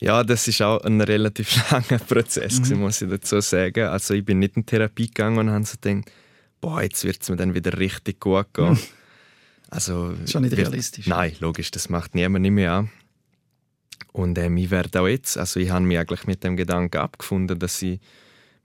Ja, 0.01 0.23
das 0.23 0.47
ist 0.47 0.63
auch 0.63 0.81
ein 0.83 1.01
relativ 1.01 1.49
langer 1.71 1.99
Prozess, 1.99 2.61
Mhm. 2.71 2.81
muss 2.81 3.03
ich 3.03 3.09
dazu 3.11 3.41
sagen. 3.41 3.87
Also 3.89 4.15
ich 4.15 4.25
bin 4.25 4.39
nicht 4.39 4.57
in 4.57 4.65
Therapie 4.67 5.07
gegangen 5.09 5.39
und 5.39 5.51
habe 5.51 5.65
so 5.65 5.77
gedacht, 5.81 6.11
boah, 6.61 6.83
jetzt 6.83 7.05
wird 7.05 7.23
es 7.23 7.29
mir 7.29 7.37
dann 7.37 7.55
wieder 7.55 7.77
richtig 7.79 8.21
gut 8.21 8.53
gehen. 8.55 8.79
Also, 9.71 10.11
Das 10.13 10.21
ist 10.25 10.33
ja 10.35 10.41
nicht 10.41 10.57
wird- 10.57 10.69
realistisch. 10.69 11.07
Nein, 11.07 11.35
logisch, 11.41 11.71
das 11.71 11.89
macht 11.89 12.15
niemand 12.15 12.43
nicht 12.43 12.53
mehr 12.53 12.73
an. 12.73 12.91
Und 14.13 14.39
ähm, 14.39 14.57
ich 14.57 14.71
werde 14.71 15.01
auch 15.01 15.09
jetzt, 15.09 15.37
also 15.37 15.61
ich 15.61 15.71
habe 15.71 15.85
mich 15.85 15.99
eigentlich 15.99 16.27
mit 16.27 16.43
dem 16.45 16.57
Gedanken 16.57 16.97
abgefunden, 16.99 17.59
dass 17.59 17.83
ich 17.83 18.01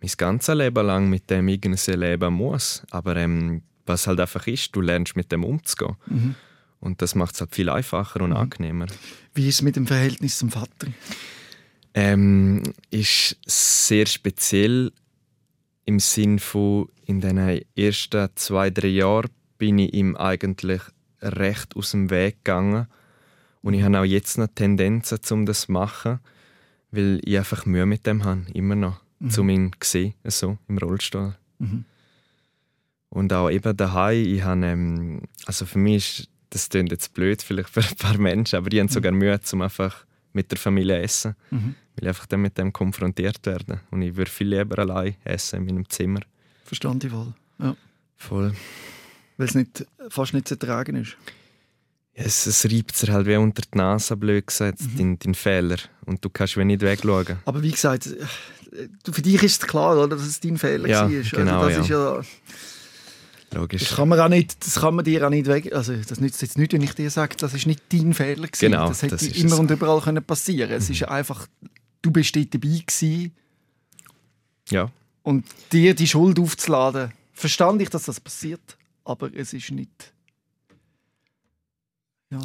mein 0.01 0.11
ganzes 0.17 0.55
Leben 0.55 0.85
lang 0.85 1.09
mit 1.09 1.29
dem 1.29 1.47
irgendwie 1.47 1.91
leben 1.91 2.33
muss. 2.33 2.83
Aber 2.91 3.15
ähm, 3.17 3.63
was 3.85 4.07
halt 4.07 4.19
einfach 4.19 4.47
ist, 4.47 4.75
du 4.75 4.81
lernst 4.81 5.15
mit 5.15 5.31
dem 5.31 5.43
umzugehen. 5.43 5.95
Mhm. 6.05 6.35
Und 6.83 7.01
das 7.01 7.15
macht 7.15 7.35
es 7.35 7.39
halt 7.39 7.55
viel 7.55 7.69
einfacher 7.69 8.19
und 8.19 8.33
angenehmer. 8.33 8.87
Wie 9.33 9.47
ist 9.47 9.55
es 9.55 9.61
mit 9.61 9.77
dem 9.77 9.87
Verhältnis 9.87 10.37
zum 10.37 10.51
Vater? 10.51 10.87
Ähm, 11.93 12.61
ist 12.91 13.37
sehr 13.45 14.05
speziell 14.05 14.91
im 15.85 16.01
Sinn 16.01 16.39
von 16.39 16.89
in 17.05 17.21
den 17.21 17.61
ersten 17.77 18.29
zwei, 18.35 18.69
drei 18.69 18.89
Jahren 18.89 19.29
bin 19.57 19.79
ich 19.79 19.93
ihm 19.93 20.17
eigentlich 20.17 20.81
recht 21.21 21.77
aus 21.77 21.91
dem 21.91 22.09
Weg 22.09 22.43
gegangen. 22.43 22.87
Und 23.61 23.75
ich 23.75 23.83
habe 23.83 23.99
auch 23.99 24.03
jetzt 24.03 24.37
noch 24.37 24.47
Tendenzen, 24.53 25.19
um 25.31 25.45
das 25.45 25.61
zu 25.61 25.71
machen, 25.71 26.19
weil 26.91 27.21
ich 27.23 27.37
einfach 27.37 27.65
Mühe 27.65 27.85
mit 27.85 28.05
dem 28.05 28.25
habe, 28.25 28.41
immer 28.53 28.75
noch, 28.75 28.99
um 29.37 29.49
ihn 29.49 29.71
zu 29.79 29.89
sehen, 29.89 30.13
so, 30.25 30.57
im 30.67 30.79
Rollstuhl. 30.79 31.33
Mhm. 31.59 31.85
Und 33.07 33.31
auch 33.31 33.49
eben 33.49 33.77
daheim, 33.77 34.25
ich 34.25 34.43
habe, 34.43 34.65
ähm, 34.65 35.21
also 35.45 35.65
für 35.65 35.79
mich 35.79 36.19
ist, 36.19 36.32
das 36.53 36.69
klingt 36.69 36.91
jetzt 36.91 37.13
blöd 37.13 37.41
vielleicht 37.41 37.69
für 37.69 37.81
ein 37.81 37.95
paar 37.97 38.17
Menschen, 38.17 38.57
aber 38.57 38.71
ich 38.71 38.79
habe 38.79 38.91
sogar 38.91 39.11
Mühe, 39.11 39.39
um 39.51 39.61
einfach 39.61 40.05
mit 40.33 40.51
der 40.51 40.57
Familie 40.59 41.01
essen. 41.01 41.35
Mhm. 41.51 41.75
Weil 41.95 42.03
ich 42.03 42.07
einfach 42.07 42.25
dann 42.27 42.41
mit 42.41 42.57
dem 42.57 42.71
konfrontiert 42.73 43.45
werden. 43.45 43.79
Und 43.91 44.01
ich 44.01 44.15
würde 44.15 44.31
viel 44.31 44.47
lieber 44.47 44.79
allein 44.79 45.15
essen 45.23 45.59
in 45.59 45.65
meinem 45.65 45.89
Zimmer. 45.89 46.21
Verstand 46.63 47.03
ich 47.03 47.11
wohl. 47.11 47.33
Ja. 47.59 47.75
Voll. 48.17 48.53
Weil 49.37 49.47
es 49.47 49.55
nicht, 49.55 49.85
fast 50.09 50.33
nicht 50.33 50.47
zu 50.47 50.55
ertragen 50.55 50.95
ist. 50.95 51.17
Ja, 52.15 52.23
es, 52.25 52.45
es 52.45 52.65
reibt 52.65 52.95
sich 52.95 53.09
halt 53.09 53.25
wie 53.27 53.35
unter 53.35 53.61
die 53.61 53.77
Nase, 53.77 54.15
blöd 54.15 54.47
gesagt, 54.47 54.79
dein, 54.97 55.17
dein 55.17 55.33
Fehler. 55.33 55.77
Und 56.05 56.23
du 56.23 56.29
kannst 56.29 56.57
wie 56.57 56.65
nicht 56.65 56.81
wegschauen. 56.81 57.37
Aber 57.45 57.61
wie 57.63 57.71
gesagt, 57.71 58.07
äh, 58.07 58.87
für 59.11 59.21
dich 59.21 59.41
ist 59.41 59.61
es 59.63 59.67
klar, 59.67 59.97
oder, 59.97 60.15
dass 60.15 60.25
es 60.27 60.39
dein 60.39 60.57
Fehler 60.57 60.87
Ja, 60.87 61.01
war. 61.01 61.09
genau, 61.09 61.61
also 61.61 61.79
das 61.79 61.89
ja. 61.89 62.19
ist 62.19 62.27
ja 62.27 62.53
Logisch. 63.53 63.81
Das 63.87 63.95
kann 63.95 64.09
man 64.09 64.19
auch 64.19 64.29
nicht, 64.29 64.65
das 64.65 64.75
kann 64.79 64.95
man 64.95 65.05
dir 65.05 65.25
auch 65.25 65.29
nicht 65.29 65.47
weg. 65.47 65.73
Also 65.73 65.95
das 65.95 66.19
nützt 66.19 66.41
jetzt 66.41 66.57
nicht, 66.57 66.73
wenn 66.73 66.81
ich 66.81 66.93
dir 66.93 67.09
sage, 67.09 67.35
das 67.37 67.53
ist 67.53 67.65
nicht 67.67 67.81
dein 67.91 68.13
Fehler 68.13 68.47
gewesen. 68.47 68.71
Genau, 68.71 68.87
das 68.87 69.01
hätte 69.01 69.15
das 69.15 69.23
ist 69.23 69.37
immer 69.37 69.47
es. 69.47 69.53
Mhm. 69.53 69.59
und 69.59 69.71
überall 69.71 70.01
können 70.01 70.23
passieren. 70.23 70.71
Es 70.71 70.89
ist 70.89 71.03
einfach, 71.03 71.47
du 72.01 72.11
bist 72.11 72.35
dort 72.35 72.53
dabei 72.53 72.81
gewesen 72.85 73.31
Ja, 74.69 74.91
und 75.23 75.45
dir 75.71 75.93
die 75.95 76.07
Schuld 76.07 76.39
aufzuladen. 76.39 77.11
Verstand 77.33 77.81
ich, 77.81 77.89
dass 77.89 78.03
das 78.03 78.19
passiert, 78.19 78.77
aber 79.03 79.33
es 79.33 79.53
ist 79.53 79.71
nicht, 79.71 80.13
ja, 82.29 82.39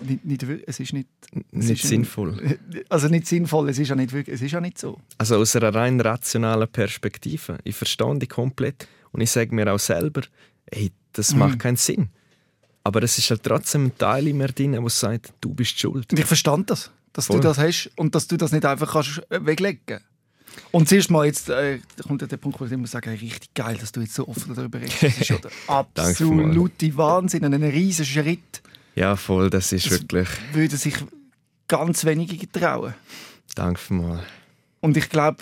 nicht, 0.00 0.24
nicht 0.24 0.42
es 0.66 0.80
ist 0.80 0.92
nicht, 0.92 1.08
es 1.52 1.66
nicht 1.68 1.82
ist 1.84 1.88
sinnvoll. 1.88 2.58
also 2.88 3.08
nicht 3.08 3.26
sinnvoll. 3.26 3.68
Es 3.68 3.78
ist 3.78 3.88
ja 3.88 3.94
nicht 3.94 4.12
wirklich, 4.12 4.34
es 4.34 4.42
ist 4.42 4.52
ja 4.52 4.60
nicht 4.60 4.78
so. 4.78 4.98
Also 5.18 5.36
aus 5.36 5.54
einer 5.56 5.74
rein 5.74 6.00
rationalen 6.00 6.68
Perspektive. 6.68 7.58
Ich 7.64 7.76
verstehe 7.76 8.18
dich 8.18 8.28
komplett. 8.28 8.88
Und 9.12 9.20
ich 9.20 9.30
sage 9.30 9.54
mir 9.54 9.72
auch 9.72 9.78
selber, 9.78 10.22
ey, 10.66 10.90
das 11.12 11.32
Mhm. 11.32 11.38
macht 11.40 11.58
keinen 11.58 11.76
Sinn. 11.76 12.08
Aber 12.82 13.02
es 13.02 13.16
ist 13.18 13.30
halt 13.30 13.42
trotzdem 13.42 13.86
ein 13.86 13.98
Teil 13.98 14.28
in 14.28 14.36
mir 14.36 14.48
drin, 14.48 14.72
der 14.72 14.88
sagt, 14.90 15.32
du 15.40 15.54
bist 15.54 15.78
schuld. 15.78 16.10
Und 16.12 16.18
ich 16.18 16.26
verstand 16.26 16.70
das, 16.70 16.90
dass 17.12 17.26
Voll. 17.26 17.36
du 17.36 17.42
das 17.48 17.58
hast 17.58 17.90
und 17.96 18.14
dass 18.14 18.26
du 18.26 18.36
das 18.36 18.52
nicht 18.52 18.64
einfach 18.64 18.92
kannst 18.92 19.22
äh, 19.30 19.44
weglegen 19.46 20.00
Und 20.70 20.88
zuerst 20.88 21.10
mal, 21.10 21.24
jetzt 21.24 21.48
äh, 21.48 21.78
kommt 22.06 22.20
ja 22.20 22.28
der 22.28 22.36
Punkt, 22.36 22.60
wo 22.60 22.66
ich 22.66 22.72
immer 22.72 22.86
sage, 22.86 23.10
hey, 23.10 23.18
richtig 23.18 23.54
geil, 23.54 23.76
dass 23.80 23.90
du 23.92 24.00
jetzt 24.02 24.14
so 24.14 24.28
offen 24.28 24.54
darüber 24.54 24.80
redest. 24.80 25.02
Das 25.02 25.18
ist 25.18 25.28
ja 25.30 25.38
der 25.38 25.50
absolute 25.66 26.96
Wahnsinn, 26.96 27.44
ein 27.44 27.62
riesiger 27.62 28.04
Schritt. 28.22 28.62
Ja, 28.94 29.16
voll, 29.16 29.48
das 29.50 29.72
ist 29.72 29.86
Das- 29.86 29.92
wirklich. 29.92 30.28
Würden 30.52 30.76
sich 30.78 30.94
ganz 31.68 32.04
wenige 32.04 32.50
trauen. 32.52 32.94
Danke 33.54 33.94
mal. 33.94 34.22
Und 34.80 34.96
ich 34.96 35.08
glaube, 35.08 35.38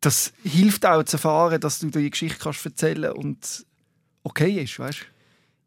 das 0.00 0.32
hilft 0.44 0.86
auch 0.86 1.02
zu 1.04 1.16
erfahren, 1.16 1.60
dass 1.60 1.80
du 1.80 1.88
die 1.90 2.10
Geschichte 2.10 2.38
kannst 2.38 2.64
erzählen 2.64 3.12
und 3.12 3.66
okay 4.22 4.62
ist, 4.62 4.78
weißt 4.78 5.06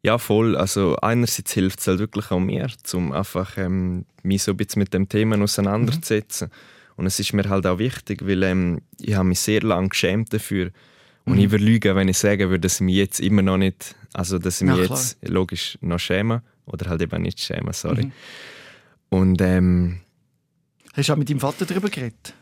Ja, 0.02 0.18
voll. 0.18 0.56
Also 0.56 0.96
einerseits 0.96 1.52
hilft 1.52 1.80
es 1.80 1.86
halt 1.86 1.98
wirklich 1.98 2.30
auch 2.30 2.40
mir, 2.40 2.68
um 2.94 3.12
einfach 3.12 3.56
ähm, 3.58 4.04
mich 4.22 4.42
so 4.42 4.52
ein 4.52 4.56
bisschen 4.56 4.80
mit 4.80 4.94
dem 4.94 5.08
Thema 5.08 5.40
auseinanderzusetzen. 5.40 6.50
Und 6.96 7.06
es 7.06 7.18
ist 7.18 7.32
mir 7.32 7.48
halt 7.48 7.66
auch 7.66 7.78
wichtig, 7.78 8.26
weil 8.26 8.42
ähm, 8.42 8.82
ich 9.00 9.14
habe 9.14 9.28
mich 9.28 9.40
sehr 9.40 9.62
lange 9.62 9.88
geschämt 9.88 10.32
dafür. 10.32 10.70
Und 11.24 11.38
ich 11.38 11.50
würde 11.52 11.64
lügen, 11.64 11.94
wenn 11.94 12.08
ich 12.08 12.18
sagen 12.18 12.48
würde, 12.50 12.60
dass 12.60 12.74
ich 12.76 12.80
mich 12.80 12.96
jetzt 12.96 13.20
immer 13.20 13.42
noch 13.42 13.56
nicht, 13.56 13.94
also 14.12 14.38
dass 14.40 14.60
ich 14.60 14.66
Ja, 14.66 14.74
mich 14.74 14.86
klar. 14.86 14.98
jetzt 14.98 15.16
logisch 15.28 15.78
noch 15.80 15.98
schäme 16.00 16.42
oder 16.66 16.90
halt 16.90 17.00
eben 17.00 17.22
nicht 17.22 17.38
schäme, 17.40 17.72
sorry. 17.72 18.06
Mhm. 18.06 18.12
Und 19.08 19.40
ähm, 19.40 20.00
Hast 20.94 21.08
du 21.08 21.12
auch 21.12 21.16
mit 21.16 21.30
deinem 21.30 21.38
Vater 21.40 21.64
darüber 21.64 21.88
geredet? 21.88 22.34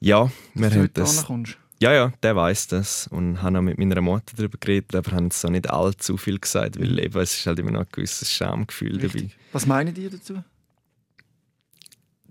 Ja, 0.00 0.30
wir 0.54 0.70
dass 0.70 1.26
haben 1.26 1.44
das. 1.44 1.56
Ja, 1.80 1.94
ja, 1.94 2.12
der 2.22 2.36
weiß 2.36 2.68
das. 2.68 3.06
Und 3.08 3.40
habe 3.40 3.58
auch 3.58 3.62
mit 3.62 3.78
meiner 3.78 4.00
Mutter 4.02 4.34
darüber 4.36 4.58
geredet, 4.58 4.94
aber 4.94 5.12
haben 5.12 5.30
so 5.30 5.48
nicht 5.48 5.70
allzu 5.70 6.16
viel 6.18 6.38
gesagt, 6.38 6.78
weil 6.78 6.98
eben, 6.98 7.18
es 7.20 7.34
ist 7.34 7.46
halt 7.46 7.58
immer 7.58 7.70
noch 7.70 7.80
ein 7.80 7.86
gewisses 7.90 8.30
Schamgefühl 8.30 8.98
dabei. 8.98 9.04
Richtig. 9.04 9.36
Was 9.52 9.66
meinen 9.66 9.94
die 9.94 10.10
dazu? 10.10 10.42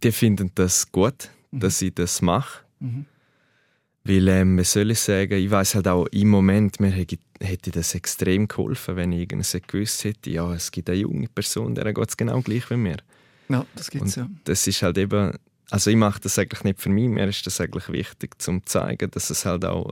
Die 0.03 0.12
finden 0.12 0.51
das 0.53 0.91
gut, 0.91 1.29
dass 1.51 1.82
ich 1.82 1.93
das 1.95 2.21
mache. 2.21 2.63
Mhm. 2.79 3.05
Weil, 4.03 4.27
ähm, 4.27 4.58
was 4.58 4.71
soll 4.71 4.91
ich 4.91 4.99
sagen, 4.99 5.34
ich 5.34 5.51
weiß 5.51 5.75
halt 5.75 5.88
auch 5.88 6.05
im 6.08 6.29
Moment, 6.29 6.79
mir 6.79 6.91
hätte 6.91 7.71
das 7.71 7.95
extrem 7.95 8.47
geholfen, 8.47 8.95
wenn 8.95 9.12
ich 9.12 9.21
irgendwie 9.21 9.62
gewusst 9.67 10.03
hätte, 10.03 10.29
ja, 10.29 10.53
es 10.53 10.71
gibt 10.71 10.89
eine 10.89 10.99
junge 10.99 11.27
Person, 11.27 11.75
der 11.75 11.91
geht 11.91 12.08
es 12.08 12.15
genau 12.15 12.41
gleich 12.41 12.69
wie 12.69 12.77
mir. 12.77 12.97
Ja, 13.49 13.65
das 13.75 13.89
gibt 13.89 14.05
es 14.05 14.15
ja. 14.15 14.29
Das 14.45 14.65
ist 14.67 14.82
halt 14.84 14.97
eben, 14.99 15.34
also 15.69 15.89
ich 15.89 15.95
mache 15.95 16.19
das 16.21 16.38
eigentlich 16.39 16.63
nicht 16.63 16.79
für 16.79 16.89
mich, 16.89 17.08
mir 17.10 17.27
ist 17.27 17.45
das 17.45 17.60
eigentlich 17.62 17.89
wichtig, 17.89 18.36
um 18.47 18.62
zu 18.65 18.65
zeigen, 18.65 19.10
dass 19.12 19.29
es 19.29 19.45
halt 19.45 19.65
auch, 19.65 19.91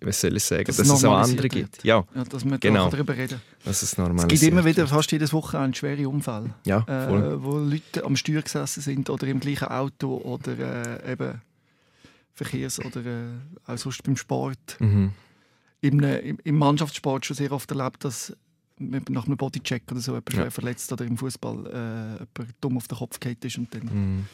was 0.00 0.20
soll 0.20 0.36
ich 0.36 0.44
sagen, 0.44 0.64
Dass 0.64 0.76
dass, 0.78 0.88
es 0.88 1.04
auch 1.04 1.16
andere 1.16 1.42
wird. 1.44 1.52
gibt. 1.52 1.84
Ja, 1.84 2.04
ja 2.14 2.24
dass 2.24 2.44
wir 2.44 2.58
Genau. 2.58 2.84
da 2.86 2.90
darüber 2.96 3.16
reden 3.16 3.40
dass 3.64 3.82
es 3.82 3.96
Es 3.98 4.28
gibt 4.28 4.42
immer 4.42 4.64
wieder 4.64 4.86
fast 4.86 5.12
jedes 5.12 5.32
Wochenende 5.32 5.76
schwere 5.76 6.08
Unfälle, 6.08 6.54
Ja, 6.66 6.82
voll. 6.82 7.22
äh, 7.22 7.42
wo 7.42 7.58
Leute 7.58 8.04
am 8.04 8.16
Steuer 8.16 8.42
gesessen 8.42 8.80
sind 8.82 9.10
oder 9.10 9.26
im 9.26 9.40
gleichen 9.40 9.68
Auto 9.68 10.16
oder 10.18 10.58
äh, 11.06 11.12
eben 11.12 11.40
Verkehrs- 12.34 12.80
oder 12.80 13.04
äh, 13.04 13.24
auch 13.66 13.78
sonst 13.78 14.02
beim 14.02 14.16
Sport. 14.16 14.76
Mhm. 14.80 15.12
Im, 15.82 16.00
im, 16.00 16.38
Im 16.44 16.56
Mannschaftssport 16.58 17.26
schon 17.26 17.36
sehr 17.36 17.52
oft 17.52 17.70
erlebt, 17.70 18.04
dass 18.04 18.34
nach 19.10 19.26
einem 19.26 19.36
Bodycheck 19.36 19.82
oder 19.90 20.00
so 20.00 20.12
jemand 20.12 20.30
Ja. 20.32 20.40
schwer 20.40 20.50
verletzt 20.50 20.92
oder 20.92 21.04
im 21.04 21.16
Fußball 21.16 21.66
äh, 21.66 22.40
jemand 22.40 22.54
dumm 22.60 22.76
auf 22.76 22.88
den 22.88 22.98
Kopf 22.98 23.20
geht 23.20 23.44
ist 23.44 23.58
und 23.58 23.72
dann 23.74 23.82
Mhm. 23.84 24.24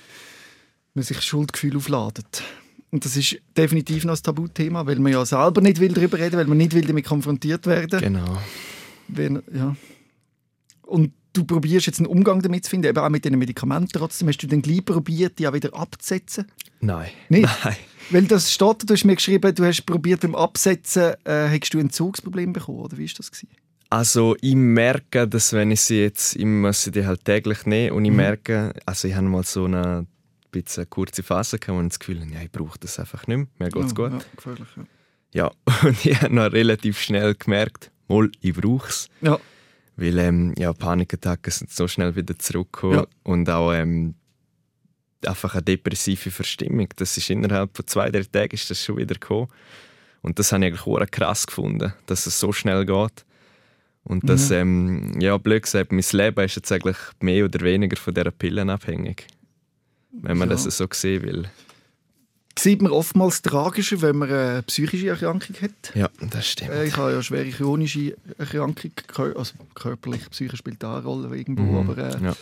man 0.95 1.05
sich 1.05 1.21
Schuldgefühl 1.21 1.77
aufladet. 1.77 2.43
Und 2.91 3.05
das 3.05 3.17
ist 3.17 3.37
definitiv 3.57 4.05
noch 4.05 4.17
ein 4.17 4.23
Tabuthema, 4.23 4.87
weil 4.87 4.99
man 4.99 5.13
ja 5.13 5.25
selber 5.27 5.61
nicht 5.61 5.79
will 5.79 5.93
darüber 5.93 6.19
reden, 6.19 6.37
weil 6.39 6.47
man 6.47 6.57
nicht 6.57 6.73
will 6.75 6.87
damit 6.87 7.05
konfrontiert 7.05 7.67
werden. 7.67 8.01
Genau. 8.01 8.39
Wenn, 9.09 9.43
ja. 9.55 9.77
Und 10.83 11.13
du 11.35 11.45
probierst 11.45 11.87
jetzt 11.87 11.99
einen 11.99 12.07
Umgang 12.07 12.41
damit 12.41 12.65
zu 12.65 12.71
finden, 12.71 12.87
eben 12.89 12.99
auch 12.99 13.09
mit 13.11 13.25
den 13.27 13.39
Medikamenten. 13.39 13.91
Trotzdem 13.93 14.29
hast 14.29 14.39
du 14.39 14.47
dann 14.47 14.63
gleich 14.63 14.85
probiert, 14.85 15.39
die 15.39 15.47
auch 15.47 15.53
wieder 15.53 15.75
abzusetzen. 15.75 16.47
Nein. 16.81 17.11
Nicht? 17.29 17.49
Nein. 17.65 17.77
Weil 18.11 18.23
das 18.25 18.51
steht, 18.53 18.89
du 18.89 18.95
hast 18.95 19.05
mir 19.05 19.17
geschrieben, 19.17 19.55
du 19.55 19.65
hast 19.67 19.85
probiert 19.85 20.23
beim 20.23 20.35
Absetzen, 20.35 21.13
äh, 21.25 21.49
hast 21.51 21.75
du 21.75 21.79
ein 21.79 21.83
Entzugsproblem 21.87 22.55
bekommen, 22.55 22.79
oder 22.79 22.97
wie 22.97 23.05
ist 23.05 23.19
das 23.19 23.31
gewesen? 23.31 23.49
Also 23.91 24.37
ich 24.43 24.55
merke, 24.55 25.27
dass 25.27 25.53
wenn 25.55 25.71
ich 25.71 25.81
sie 25.81 26.01
jetzt, 26.03 26.37
ich 26.37 26.45
muss 26.45 26.83
sie 26.83 26.91
die 26.91 27.07
halt 27.07 27.25
täglich 27.25 27.65
nehmen 27.65 27.93
und 27.97 28.05
ich 28.05 28.11
Mhm. 28.11 28.17
merke, 28.17 28.75
also 28.85 29.09
ich 29.09 29.15
habe 29.15 29.27
mal 29.27 29.45
so 29.45 29.65
eine 29.65 30.07
bisschen 30.51 30.89
kurze 30.91 31.23
Phase 31.23 31.59
gehabt, 31.59 31.79
wo 31.79 31.83
ich 31.83 31.89
das 31.89 31.99
Gefühl 31.99 32.21
hatte, 32.21 32.35
ja, 32.35 32.43
ich 32.43 32.51
brauche 32.53 32.79
das 32.79 32.99
einfach 32.99 33.27
nicht 33.27 33.37
mehr, 33.39 33.47
mir 33.59 33.69
geht's 33.71 33.95
ja, 33.97 34.09
gut. 34.09 34.13
Ja, 34.13 34.19
gefährlich, 34.37 34.69
ja. 34.77 34.85
Ja, 35.31 35.51
und 35.89 36.05
ich 36.07 36.21
habe 36.23 36.35
noch 36.35 36.53
relativ 36.53 37.01
schnell 37.01 37.35
gemerkt, 37.35 37.91
mal, 38.09 38.31
ich 38.41 38.55
brauche 38.55 38.89
es. 38.89 39.09
ja. 39.23 39.39
Weil 40.01 40.17
ähm, 40.19 40.55
ja, 40.57 40.73
Panikattacken 40.73 41.51
sind 41.53 41.73
so 41.73 41.89
schnell 41.89 42.15
wieder 42.15 42.39
zurückgekommen 42.39 42.95
Ja. 43.01 43.07
und 43.25 43.51
auch 43.51 43.73
ähm, 43.73 44.15
einfach 45.27 45.55
eine 45.55 45.63
depressive 45.65 46.31
Verstimmung. 46.31 46.89
Das 46.95 47.17
ist 47.17 47.29
innerhalb 47.31 47.77
von 47.77 47.85
zwei, 47.89 48.09
drei 48.11 48.23
Tagen 48.23 48.55
ist 48.55 48.71
das 48.71 48.81
schon 48.85 48.97
wieder 48.99 49.15
gekommen. 49.15 49.49
Und 50.23 50.39
das 50.39 50.53
habe 50.53 50.65
ich 50.65 50.69
eigentlich 50.73 50.87
auch 50.87 51.05
krass 51.11 51.49
gefunden, 51.49 51.93
dass 52.07 52.27
es 52.27 52.39
so 52.39 52.53
schnell 52.53 52.87
geht. 52.87 53.25
Und 54.09 54.29
dass, 54.29 54.51
ähm, 54.51 55.21
ja, 55.21 55.37
blöd 55.37 55.63
gesagt, 55.65 55.93
mein 55.93 56.05
Leben 56.13 56.45
ist 56.45 56.57
jetzt 56.57 56.73
eigentlich 56.73 56.97
mehr 57.21 57.45
oder 57.45 57.61
weniger 57.61 57.97
von 57.97 58.15
dieser 58.15 58.31
Pillen 58.31 58.71
abhängig. 58.71 59.27
Wenn 60.11 60.39
man 60.39 60.49
Ja. 60.49 60.55
das 60.57 60.65
so 60.65 60.87
sehen 60.91 61.23
will. 61.23 61.45
Sieht 62.59 62.83
man 62.83 62.91
oftmals 62.91 63.41
tragischer, 63.43 64.01
wenn 64.03 64.17
man 64.17 64.31
eine 64.33 64.63
psychische 64.65 65.11
Erkrankung 65.11 65.55
hat. 65.63 65.95
Ja, 65.95 66.09
das 66.31 66.49
stimmt. 66.49 66.71
Äh, 66.73 66.87
Ich 66.87 66.97
habe 66.97 67.13
ja 67.13 67.23
schwere 67.23 67.49
chronische 67.51 68.17
Erkrankung, 68.37 68.91
also 69.37 69.53
körperlich, 69.75 70.29
psychisch 70.31 70.59
spielt 70.59 70.83
da 70.83 70.97
eine 70.97 71.05
Rolle 71.05 71.37
irgendwo, 71.37 71.63
Mhm. 71.63 71.77
aber 71.91 71.99
äh, 71.99 72.25
ja. 72.25 72.37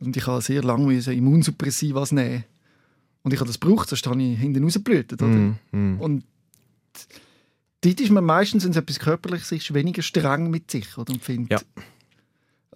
und 0.00 0.16
ich 0.16 0.26
habe 0.26 0.40
sehr 0.42 0.62
lange 0.64 0.86
müssen 0.86 1.12
Immunsuppressivas 1.12 2.10
nehmen 2.10 2.42
und 3.22 3.32
ich 3.32 3.38
habe 3.38 3.46
das 3.46 3.60
gebraucht, 3.60 3.88
sonst 3.90 4.04
habe 4.06 4.20
ich 4.20 4.36
hinten 4.38 4.64
rausgeblutet. 4.64 5.22
Oder? 5.22 5.30
Mhm. 5.30 5.54
Mhm. 5.70 6.00
Und 6.00 6.24
dort 7.82 8.00
ist 8.00 8.10
man 8.10 8.24
meistens, 8.24 8.64
wenn 8.64 8.70
es 8.70 8.76
etwas 8.76 8.98
körperliches 8.98 9.52
ist, 9.52 9.74
weniger 9.74 10.02
streng 10.02 10.50
mit 10.50 10.70
sich 10.70 10.96
oder? 10.96 11.12
und 11.12 11.22
findet 11.22 11.50
Ja. 11.52 11.58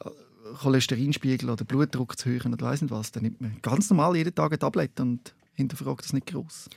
äh, 0.05 0.11
Cholesterinspiegel 0.59 1.51
oder 1.51 1.65
Blutdruck 1.65 2.19
zu 2.19 2.29
hören 2.29 2.53
oder 2.53 2.67
weiss 2.67 2.83
nicht 2.83 2.91
was, 2.91 3.13
dann 3.13 3.23
nimmt 3.23 3.41
man 3.41 3.57
ganz 3.63 3.89
normal 3.91 4.17
jeden 4.17 4.35
Tag 4.35 4.53
eine 4.53 4.59
Tablette 4.59 5.03
und 5.03 5.35
hinterfragt 5.55 6.05
das 6.05 6.13
nicht 6.13 6.27
groß. 6.27 6.69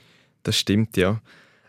Das 0.42 0.56
stimmt, 0.56 0.96
ja. 0.96 1.20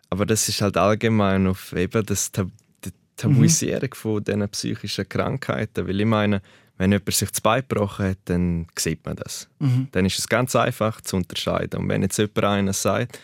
Aber 0.09 0.25
das 0.25 0.47
ist 0.49 0.61
halt 0.61 0.77
allgemein 0.77 1.47
auf 1.47 1.73
eben 1.73 2.05
das 2.05 2.31
Tab 2.31 2.49
die 2.85 2.91
Tabuisierung 3.15 3.93
von 3.93 4.23
diesen 4.23 4.47
psychischen 4.49 5.07
Krankheiten. 5.07 5.87
Weil 5.87 5.99
ich 5.99 6.05
meine, 6.05 6.41
wenn 6.77 6.91
jemand 6.91 7.13
sich 7.13 7.29
das 7.29 7.41
Bein 7.41 7.61
gebrochen 7.67 8.07
hat, 8.07 8.17
dann 8.25 8.67
sieht 8.77 9.05
man 9.05 9.15
das. 9.15 9.47
Dann 9.91 10.05
ist 10.05 10.19
es 10.19 10.27
ganz 10.27 10.55
einfach 10.55 10.99
zu 11.01 11.17
unterscheiden. 11.17 11.81
Und 11.81 11.89
wenn 11.89 12.01
jetzt 12.01 12.17
jemand 12.17 12.43
einer 12.43 12.73
sagt, 12.73 13.19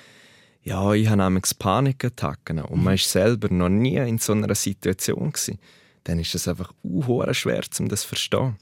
ja, 0.67 0.93
ich 0.93 1.07
habe 1.07 1.23
nämlich 1.23 1.57
Panikattacken 1.57 2.59
und 2.59 2.83
man 2.83 2.95
ist 2.95 3.09
selber 3.09 3.47
noch 3.49 3.69
nie 3.69 3.95
in 3.95 4.17
so 4.17 4.33
einer 4.33 4.53
Situation 4.53 5.31
gewesen, 5.31 5.59
dann 6.03 6.19
ist 6.19 6.35
es 6.35 6.45
einfach 6.45 6.73
uh, 6.83 7.33
schwer, 7.33 7.63
um 7.79 7.87
das 7.87 8.01
zu 8.01 8.07
verstehen. 8.09 8.57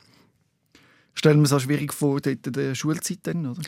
Stellen 1.16 1.40
wir 1.40 1.46
es 1.46 1.54
auch 1.54 1.60
schwierig 1.60 1.94
vor, 1.94 2.22
dort 2.22 2.46
in 2.46 2.54
der 2.54 2.76
Schulzeit 2.76 3.20
dann, 3.24 3.48
oder? 3.48 3.62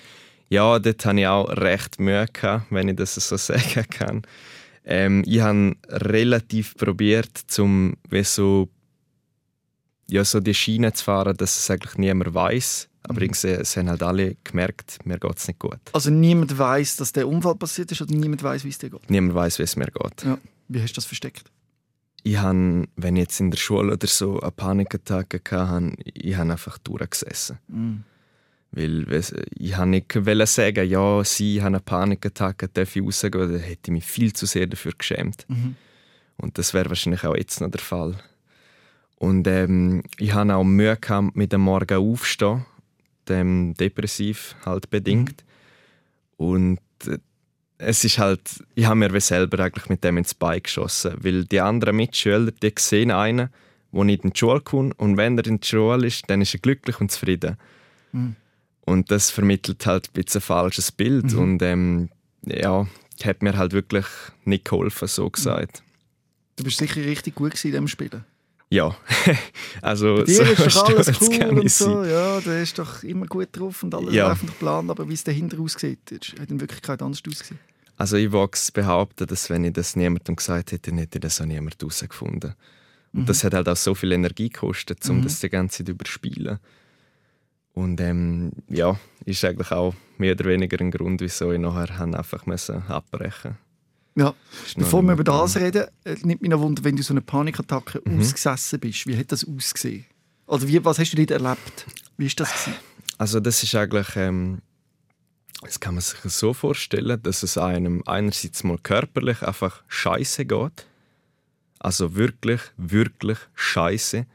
Ja, 0.50 0.78
dort 0.78 1.04
hatte 1.04 1.20
ich 1.20 1.26
auch 1.26 1.50
recht 1.50 2.00
Mühe, 2.00 2.28
gehabt, 2.32 2.68
wenn 2.70 2.90
ich 2.90 2.98
das 2.98 3.16
so 3.16 3.38
sagen 3.38 3.86
kann. 3.90 4.22
Ähm, 4.86 5.24
ich 5.26 5.42
habe 5.42 5.76
relativ 5.90 6.76
probiert, 6.76 7.44
um 7.58 7.98
wie 8.08 8.24
so, 8.24 8.70
ja, 10.08 10.24
so 10.24 10.40
die 10.40 10.54
Schiene 10.54 10.94
zu 10.94 11.04
fahren, 11.04 11.36
dass 11.36 11.58
es 11.58 11.72
eigentlich 11.72 11.98
niemand 11.98 12.36
weiß. 12.36 12.88
Aber 13.08 13.22
irgendwie, 13.22 13.48
es 13.48 13.78
haben 13.78 13.90
halt 13.90 14.04
alle 14.04 14.36
gemerkt, 14.44 15.00
mir 15.06 15.18
geht 15.18 15.38
es 15.38 15.48
nicht 15.48 15.60
gut. 15.60 15.80
Also 15.94 16.10
niemand 16.10 16.58
weiß, 16.58 16.98
dass 16.98 17.14
der 17.14 17.28
Unfall 17.28 17.56
passiert 17.56 17.92
ist 17.92 18.02
oder 18.02 18.14
niemand 18.14 18.44
weiß, 18.44 18.64
wie 18.64 18.70
es 18.70 18.78
dir 18.78 18.90
geht. 18.90 19.10
Niemand 19.10 19.36
weiß, 19.36 19.60
wie 19.60 19.64
es 19.64 19.76
mir 19.76 19.88
geht. 19.88 20.24
Ja. 20.24 20.38
Wie 20.68 20.82
hast 20.82 20.92
du 20.92 20.96
das 20.96 21.06
versteckt? 21.06 21.52
Ich 22.24 22.38
habe, 22.38 22.88
wenn 22.98 23.16
ich 23.16 23.22
jetzt 23.22 23.40
in 23.40 23.52
der 23.52 23.58
Schule 23.58 23.94
oder 23.94 24.08
so 24.08 24.40
eine 24.42 24.52
Panikattacke 24.52 25.42
hatte, 25.50 25.94
ich 26.04 26.36
habe 26.36 26.52
einfach 26.52 26.78
durchgesessen. 26.80 27.60
Mhm. 27.68 28.04
Weil 28.72 29.24
ich 29.58 29.78
habe 29.78 29.90
nicht 29.90 30.12
sagen, 30.48 30.90
ja, 30.90 31.24
sie 31.24 31.62
haben 31.62 31.76
eine 31.76 31.80
Panikattacke, 31.80 32.68
darf 32.68 32.96
ich 32.96 33.02
rausgehen, 33.02 33.54
dann 33.54 33.60
hätte 33.60 33.84
ich 33.86 33.92
mich 33.92 34.06
viel 34.06 34.34
zu 34.34 34.46
sehr 34.46 34.68
dafür 34.68 34.92
geschämt. 34.98 35.46
Mhm. 35.48 35.76
Und 36.36 36.58
das 36.58 36.74
wäre 36.74 36.90
wahrscheinlich 36.90 37.24
auch 37.24 37.36
jetzt 37.36 37.62
noch 37.62 37.72
der 37.72 37.80
Fall. 37.80 38.18
Und 39.18 39.48
ähm, 39.48 40.04
ich 40.18 40.34
hatte 40.34 40.56
auch 40.56 40.64
Mühe 40.64 40.96
gehabt, 40.98 41.36
mit 41.36 41.52
dem 41.54 41.62
Morgen 41.62 41.98
aufstehen, 41.98 42.66
dem 43.30 43.74
depressiv 43.76 44.56
halt 44.66 44.90
bedingt. 44.90 45.44
Und 46.38 46.80
äh, 47.06 47.18
es 47.80 48.04
ist 48.04 48.18
halt, 48.18 48.42
ich 48.76 48.86
habe 48.86 48.96
mir 48.96 49.20
selber 49.22 49.64
eigentlich 49.64 49.90
mit 49.90 50.04
dem 50.04 50.18
ins 50.18 50.34
Bein 50.34 50.64
geschossen, 50.64 51.14
weil 51.22 51.46
die 51.46 51.60
anderen 51.62 51.96
Mitschüler, 51.96 52.52
die 52.52 52.74
sehen 52.78 53.12
einen, 53.12 53.50
der 53.92 54.04
nicht 54.04 54.24
in 54.24 54.32
die 54.32 54.40
Schule 54.40 54.62
kommt 54.62 54.98
und 55.00 55.18
wenn 55.18 55.38
er 55.38 55.46
in 55.46 55.60
die 55.60 55.68
Schule 55.68 56.08
ist, 56.08 56.24
dann 56.28 56.42
ist 56.42 56.54
er 56.54 56.60
glücklich 56.60 57.00
und 57.00 57.12
zufrieden. 57.12 57.58
Mhm. 58.12 58.36
Und 58.82 59.12
das 59.12 59.30
vermittelt 59.30 59.86
halt 59.86 60.10
ein 60.10 60.14
bisschen 60.14 60.40
ein 60.40 60.44
falsches 60.46 60.92
Bild 60.92 61.34
Mhm. 61.34 61.40
und 61.40 61.62
ähm, 61.62 62.10
ja, 62.46 62.88
hat 63.24 63.44
mir 63.44 63.58
halt 63.58 63.74
wirklich 63.74 64.06
nicht 64.46 64.66
geholfen, 64.66 65.08
so 65.08 65.30
gesagt. 65.30 65.84
Du 66.56 66.64
bist 66.64 66.78
sicher 66.78 67.02
richtig 67.02 67.36
gut 67.36 67.54
in 67.64 67.72
diesem 67.72 67.88
Spielen. 67.88 68.26
Ja, 68.70 68.96
also 69.82 70.16
Bei 70.18 70.24
dir 70.24 70.42
ist 70.42 70.60
doch 70.76 70.90
alles 70.90 71.08
cool 71.22 71.60
und 71.60 71.72
so. 71.72 72.04
sein. 72.04 72.12
Ja, 72.12 72.40
du 72.42 72.50
bist 72.50 72.78
doch 72.78 73.02
immer 73.04 73.26
gut 73.26 73.48
drauf 73.54 73.82
und 73.84 73.96
alles 73.96 74.14
Ja. 74.14 74.28
läuft 74.28 74.44
nach 74.44 74.60
Plan. 74.60 74.90
Aber 74.90 75.08
wie 75.08 75.14
es 75.14 75.24
dahinter 75.24 75.60
aussieht, 75.60 76.12
ist- 76.12 76.38
hat 76.40 76.52
in 76.52 76.60
Wirklichkeit 76.60 77.02
anders 77.02 77.22
ausgesehen. 77.26 77.60
Also 77.96 78.18
ich 78.18 78.32
wage 78.32 78.58
behaupten, 78.74 79.26
dass 79.26 79.50
wenn 79.50 79.64
ich 79.64 79.74
das 79.74 79.96
niemandem 79.96 80.36
gesagt 80.36 80.72
hätte, 80.74 80.92
dann 80.92 81.00
hätte 81.00 81.20
das 81.20 81.40
auch 81.42 81.46
niemand 81.46 81.78
herausgefunden. 81.82 82.56
Und 83.14 83.22
Mhm. 83.22 83.26
das 83.26 83.44
hat 83.44 83.54
halt 83.54 83.70
auch 83.70 83.78
so 83.78 83.96
viel 83.96 84.12
Energie 84.12 84.50
gekostet, 84.50 85.10
um 85.10 85.20
Mhm. 85.20 85.24
das 85.24 85.40
die 85.40 85.50
ganze 85.50 85.78
Zeit 85.78 85.90
überspielen. 85.90 86.60
Und 87.74 88.02
ähm, 88.02 88.52
ja, 88.70 89.00
ist 89.26 89.46
eigentlich 89.46 89.72
auch 89.72 89.94
mehr 90.18 90.34
oder 90.34 90.46
weniger 90.46 90.80
ein 90.82 90.92
Grund, 90.92 91.22
wieso 91.22 91.52
ich 91.54 91.60
nachher 91.60 92.02
einfach 92.02 92.44
abbrechen 92.90 93.58
Ja. 94.18 94.34
Bevor 94.76 95.04
wir 95.04 95.14
über 95.14 95.24
das 95.24 95.56
reden, 95.58 95.86
äh, 96.04 96.16
nimmt 96.24 96.42
mich 96.42 96.50
noch 96.50 96.60
Wunder, 96.60 96.84
wenn 96.84 96.96
du 96.96 97.04
so 97.04 97.14
eine 97.14 97.22
Panikattacke 97.22 98.02
Mhm. 98.04 98.20
ausgesessen 98.20 98.80
bist. 98.80 99.06
Wie 99.06 99.16
hat 99.18 99.32
das 99.32 99.46
ausgesehen? 99.48 100.06
Also 100.48 100.68
wie, 100.68 100.84
was 100.84 100.98
hast 100.98 101.12
du 101.14 101.18
dort 101.18 101.32
erlebt? 101.32 101.86
Wie 102.18 102.26
ist 102.26 102.40
das 102.40 102.52
gewesen? 102.52 102.74
Also 103.20 103.40
das 103.40 103.62
ist 103.62 103.76
eigentlich, 103.76 104.16
ähm, 104.16 104.62
das 105.62 105.80
kann 105.80 105.94
man 105.96 106.02
sich 106.02 106.20
so 106.34 106.54
vorstellen, 106.54 107.22
dass 107.22 107.44
es 107.44 107.58
einem 107.58 108.02
einerseits 108.08 108.64
mal 108.64 108.78
körperlich 108.80 109.42
einfach 109.44 109.84
scheiße 109.88 110.46
geht. 110.46 110.86
Also 111.80 112.16
wirklich, 112.16 112.62
wirklich 112.78 113.38
scheiße. 113.54 114.26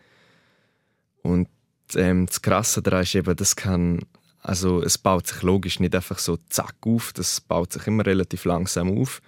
Und 1.23 1.49
ähm, 1.97 2.27
das 2.27 2.41
Krasse 2.43 2.83
daran 2.83 3.03
ist 3.03 3.15
eben, 3.17 3.35
das 3.37 3.57
kann 3.57 4.01
Also 4.45 4.83
es 4.83 4.99
baut 4.99 5.27
sich 5.29 5.43
logisch 5.43 5.79
nicht 5.81 5.95
einfach 5.95 6.19
so 6.19 6.37
zack 6.49 6.75
auf, 6.85 7.13
das 7.13 7.41
baut 7.41 7.73
sich 7.73 7.87
immer 7.87 8.05
relativ 8.07 8.45
langsam 8.45 8.97
auf. 8.99 9.23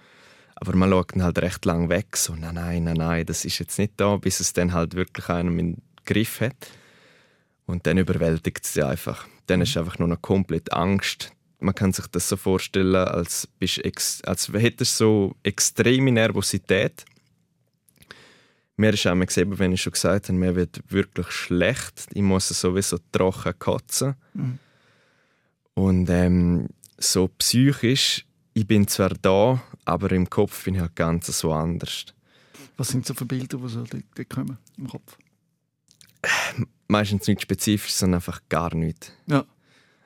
Aber 0.55 0.75
man 0.75 0.89
schaut 0.89 1.13
dann 1.13 1.23
halt 1.23 1.39
recht 1.39 1.65
lang 1.65 1.89
weg, 1.89 2.15
so 2.15 2.33
nein, 2.35 2.55
nein, 2.55 2.83
nein, 2.85 2.95
nein, 2.97 3.25
das 3.25 3.43
ist 3.45 3.59
jetzt 3.59 3.77
nicht 3.77 3.93
da, 3.97 4.15
bis 4.17 4.39
es 4.39 4.53
dann 4.53 4.73
halt 4.73 4.95
wirklich 4.95 5.29
einem 5.29 5.59
im 5.59 5.77
Griff 6.05 6.39
hat. 6.39 6.55
Und 7.65 7.87
dann 7.87 7.97
überwältigt 7.97 8.63
es 8.63 8.77
einfach. 8.77 9.27
Dann 9.47 9.61
ist 9.61 9.75
einfach 9.75 9.99
nur 9.99 10.07
noch 10.07 10.21
komplett 10.21 10.71
Angst. 10.71 11.31
Man 11.59 11.75
kann 11.75 11.93
sich 11.93 12.07
das 12.07 12.29
so 12.29 12.37
vorstellen, 12.37 12.95
als, 12.95 13.47
bist 13.59 13.83
ex 13.83 14.21
als 14.23 14.49
hättest 14.53 14.99
du 14.99 15.03
so 15.05 15.35
extreme 15.43 16.11
Nervosität. 16.11 17.05
Mir 18.77 18.93
ist 18.93 19.05
einmal 19.07 19.27
gesehen, 19.27 19.57
wenn 19.57 19.71
ich 19.71 19.81
schon 19.81 19.93
gesagt 19.93 20.27
habe, 20.27 20.37
mir 20.37 20.55
wird 20.55 20.81
wirklich 20.89 21.31
schlecht. 21.31 22.07
Ich 22.13 22.21
muss 22.21 22.49
sowieso 22.49 22.97
trocken 23.11 23.57
kotzen. 23.57 24.15
Mhm. 24.33 24.59
Und 25.73 26.09
ähm, 26.09 26.67
so 26.97 27.27
psychisch, 27.27 28.25
ich 28.53 28.67
bin 28.67 28.87
zwar 28.87 29.09
da, 29.09 29.61
aber 29.85 30.11
im 30.11 30.29
Kopf 30.29 30.65
bin 30.65 30.75
ich 30.75 30.81
halt 30.81 30.95
ganz 30.95 31.27
so 31.27 31.53
anders. 31.53 32.05
Was 32.77 32.89
sind 32.89 33.05
so 33.05 33.13
für 33.13 33.25
Bilder, 33.25 33.57
die 33.57 33.67
so 33.69 33.83
dort, 33.83 34.29
kommen 34.29 34.57
im 34.77 34.87
Kopf? 34.87 35.17
Meistens 36.87 37.27
nicht 37.27 37.41
spezifisch, 37.41 37.93
sondern 37.93 38.17
einfach 38.17 38.41
gar 38.49 38.75
nichts. 38.75 39.11
Ja. 39.27 39.45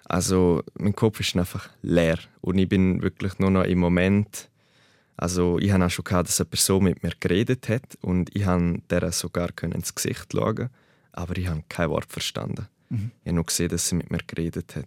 Also 0.06 0.64
mein 0.74 0.96
Kopf 0.96 1.20
ist 1.20 1.36
einfach 1.36 1.70
leer 1.82 2.20
und 2.42 2.58
ich 2.58 2.68
bin 2.68 3.02
wirklich 3.02 3.40
nur 3.40 3.52
noch 3.52 3.64
im 3.64 3.80
Moment. 3.80 4.50
Also 5.16 5.60
ich 5.60 5.72
habe 5.72 5.86
auch 5.86 5.90
schon 5.90 6.06
gehabt, 6.06 6.30
dass 6.30 6.40
eine 6.40 6.50
Person 6.50 6.84
mit 6.84 7.04
mir 7.04 7.14
geredet 7.20 7.70
hat 7.70 7.98
und 8.02 8.36
ich 8.36 8.46
habe 8.46 8.82
der 8.90 9.12
sogar 9.12 9.52
können 9.52 9.74
ins 9.74 9.94
Gesicht 9.94 10.32
schauen, 10.32 10.70
aber 11.12 11.38
ich 11.38 11.48
habe 11.48 11.64
kein 11.70 11.90
Wort 11.90 12.12
verstanden. 12.12 12.68
Mhm. 12.90 13.12
Ich 13.22 13.28
habe 13.28 13.36
nur 13.36 13.46
gesehen, 13.46 13.70
dass 13.70 13.90
sie 13.90 13.96
mit 13.96 14.10
mir 14.10 14.20
geredet 14.26 14.76
hat. 14.76 14.86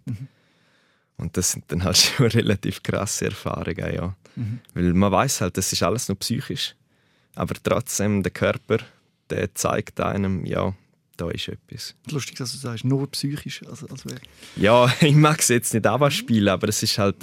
Und 1.17 1.37
das 1.37 1.51
sind 1.51 1.65
dann 1.67 1.83
halt 1.83 1.97
schon 1.97 2.27
relativ 2.27 2.83
krasse 2.83 3.25
Erfahrungen, 3.25 3.93
ja. 3.93 4.15
Mhm. 4.35 4.59
Weil 4.73 4.93
man 4.93 5.11
weiß 5.11 5.41
halt, 5.41 5.57
das 5.57 5.71
ist 5.71 5.83
alles 5.83 6.07
nur 6.07 6.17
psychisch. 6.19 6.75
Aber 7.35 7.55
trotzdem, 7.61 8.23
der 8.23 8.31
Körper, 8.31 8.79
der 9.29 9.53
zeigt 9.55 9.99
einem, 9.99 10.45
ja, 10.45 10.73
da 11.17 11.29
ist 11.29 11.47
etwas. 11.47 11.95
Lustig, 12.09 12.37
dass 12.37 12.51
du 12.51 12.57
sagst, 12.57 12.85
nur 12.85 13.09
psychisch. 13.11 13.61
Also, 13.67 13.87
als 13.87 14.05
wäre 14.05 14.19
Ja, 14.55 14.91
ich 15.01 15.15
mag 15.15 15.39
es 15.39 15.49
jetzt 15.49 15.73
nicht 15.73 15.87
auch 15.87 16.09
spielen, 16.09 16.49
aber 16.49 16.67
es 16.69 16.81
ist 16.83 16.97
halt, 16.97 17.17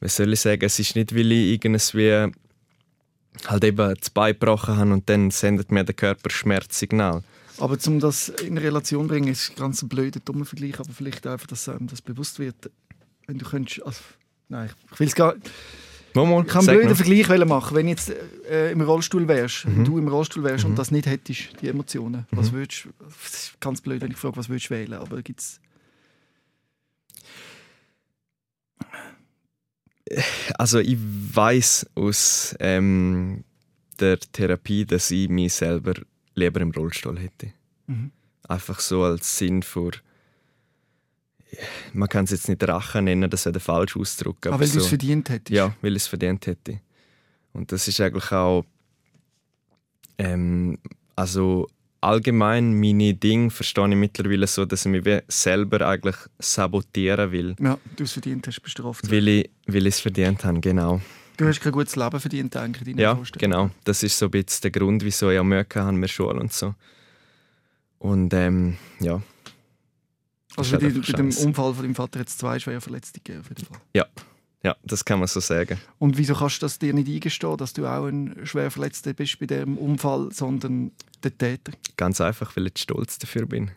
wie 0.00 0.08
soll 0.08 0.32
ich 0.32 0.40
sagen, 0.40 0.64
es 0.64 0.78
ist 0.78 0.94
nicht, 0.96 1.14
weil 1.14 1.32
ich 1.32 1.62
irgendwie 1.62 2.32
halt 3.46 3.64
eben 3.64 3.94
das 3.94 4.10
Bein 4.10 4.32
gebrochen 4.32 4.76
habe 4.76 4.92
und 4.92 5.08
dann 5.08 5.30
sendet 5.30 5.70
mir 5.70 5.84
der 5.84 5.94
Körper 5.94 6.30
Schmerzsignal. 6.30 7.22
Aber 7.58 7.78
um 7.86 8.00
das 8.00 8.28
in 8.28 8.58
Relation 8.58 9.04
zu 9.04 9.08
bringen, 9.08 9.28
ist 9.28 9.50
ein 9.50 9.56
ganz 9.56 9.86
blöder, 9.88 10.20
dummer 10.20 10.44
Vergleich, 10.44 10.78
aber 10.78 10.92
vielleicht 10.92 11.26
einfach, 11.26 11.46
dass 11.46 11.68
einem 11.68 11.86
das 11.86 12.02
bewusst 12.02 12.38
wird. 12.38 12.70
Wenn 13.26 13.38
du 13.38 13.44
könntest, 13.46 13.84
also, 13.84 14.00
nein, 14.48 14.70
ich 14.92 15.00
will 15.00 15.06
es 15.08 15.14
gar 15.14 15.34
Mal, 16.14 16.24
mal, 16.24 16.42
Ich 16.42 16.48
kann 16.48 16.66
einen 16.66 16.78
blöden. 16.80 16.96
Vergleich 16.96 17.44
machen. 17.46 17.76
Wenn 17.76 17.88
jetzt 17.88 18.10
äh, 18.48 18.70
im 18.72 18.80
Rollstuhl 18.80 19.28
wärst, 19.28 19.66
Mhm. 19.66 19.84
du 19.84 19.98
im 19.98 20.08
Rollstuhl 20.08 20.42
wärst 20.44 20.64
und 20.64 20.74
das 20.78 20.90
nicht 20.90 21.04
hättest, 21.06 21.60
die 21.60 21.68
Emotionen, 21.68 22.26
was 22.30 22.52
würdest 22.52 22.88
Das 22.98 23.34
ist 23.34 23.60
ganz 23.60 23.82
blöd, 23.82 24.00
wenn 24.00 24.12
ich 24.12 24.16
frage, 24.16 24.34
was 24.36 24.48
würdest 24.48 24.70
du 24.70 24.74
wählen? 24.74 24.94
Aber 24.94 25.20
gibt's 25.22 25.60
Also 30.56 30.78
ich 30.78 30.96
weiß 30.98 31.90
aus 31.96 32.54
ähm, 32.60 33.44
der 33.98 34.18
Therapie, 34.20 34.84
dass 34.86 35.10
ich 35.10 35.28
mich 35.28 35.52
selber 35.54 35.94
lieber 36.36 36.60
im 36.60 36.70
Rollstuhl 36.70 37.18
hätte. 37.18 37.52
Mhm. 37.88 38.12
Einfach 38.48 38.78
so 38.78 39.02
als 39.02 39.36
Sinn 39.36 39.62
für 39.62 39.90
man 41.92 42.08
kann 42.08 42.24
es 42.24 42.32
jetzt 42.32 42.48
nicht 42.48 42.66
Rache 42.66 43.00
nennen, 43.00 43.30
das 43.30 43.44
wäre 43.46 43.52
der 43.52 43.60
falsche 43.60 43.98
Ausdruck. 43.98 44.36
Ah, 44.46 44.48
aber 44.50 44.60
weil 44.60 44.68
du 44.68 44.78
es 44.78 44.82
so, 44.84 44.88
verdient 44.88 45.30
hättest. 45.30 45.50
Ja, 45.56 45.74
weil 45.80 45.96
ich 45.96 46.02
es 46.02 46.08
verdient 46.08 46.46
hätte. 46.46 46.80
Und 47.52 47.72
das 47.72 47.88
ist 47.88 48.00
eigentlich 48.00 48.30
auch 48.32 48.64
ähm, 50.18 50.78
also 51.14 51.68
allgemein 52.00 52.78
meine 52.78 53.14
Dinge 53.14 53.50
verstehe 53.50 53.88
ich 53.88 53.96
mittlerweile 53.96 54.46
so, 54.46 54.64
dass 54.64 54.86
ich 54.86 54.92
mich 54.92 55.22
selber 55.28 55.86
eigentlich 55.86 56.16
sabotieren 56.38 57.32
will, 57.32 57.56
Ja, 57.60 57.78
du 57.96 58.04
es 58.04 58.12
verdient 58.12 58.46
hast, 58.46 58.80
oft. 58.80 59.10
weil 59.10 59.28
ich 59.28 59.50
weil 59.66 59.86
ich 59.86 59.94
es 59.94 60.00
verdient 60.00 60.44
habe, 60.44 60.60
genau. 60.60 61.00
Du 61.36 61.46
hast 61.46 61.60
kein 61.60 61.72
gutes 61.72 61.96
Leben 61.96 62.20
verdient, 62.20 62.54
denke 62.54 62.88
ich, 62.90 62.96
Ja, 62.96 63.14
Vorstellung. 63.16 63.40
genau. 63.52 63.70
Das 63.84 64.02
ist 64.02 64.18
so 64.18 64.26
ein 64.26 64.30
bisschen 64.30 64.62
der 64.62 64.70
Grund, 64.70 65.04
wieso 65.04 65.30
ich 65.30 65.38
auch 65.38 65.44
Mühe 65.44 65.58
hatte 65.68 65.92
mit 65.92 66.10
Schule 66.10 66.40
und 66.40 66.52
so. 66.52 66.74
Und 67.98 68.32
ähm, 68.34 68.76
ja, 69.00 69.20
Also 70.56 70.72
halt 70.72 70.84
einfach 70.84 71.06
bei 71.06 71.12
dem. 71.16 71.28
Unfall 71.36 71.74
von 71.74 71.82
deinem 71.82 71.94
Vater 71.94 72.20
hat 72.20 72.28
es 72.28 72.36
zwei 72.38 72.58
schwere 72.58 72.80
Verletzungen 72.80 73.22
gegeben, 73.24 73.40
auf 73.40 73.48
jeden 73.48 73.64
Fall. 73.66 73.80
ja, 74.62 74.76
das 74.84 75.04
kann 75.04 75.18
man 75.18 75.28
so 75.28 75.40
sagen. 75.40 75.78
Und 75.98 76.18
wieso 76.18 76.34
kannst 76.34 76.56
du 76.62 76.66
das 76.66 76.78
dir 76.78 76.92
nicht 76.92 77.08
eingestehen, 77.08 77.56
dass 77.56 77.72
du 77.72 77.86
auch 77.86 78.06
ein 78.06 78.36
schwer 78.44 78.70
Verletzter 78.70 79.12
bist 79.12 79.38
bei 79.38 79.46
dem 79.46 79.78
Unfall, 79.78 80.30
sondern 80.32 80.90
der 81.22 81.36
Täter? 81.36 81.72
Ganz 81.96 82.20
einfach, 82.20 82.56
weil 82.56 82.66
ich 82.66 82.78
stolz 82.78 83.18
dafür 83.18 83.46
bin. 83.46 83.70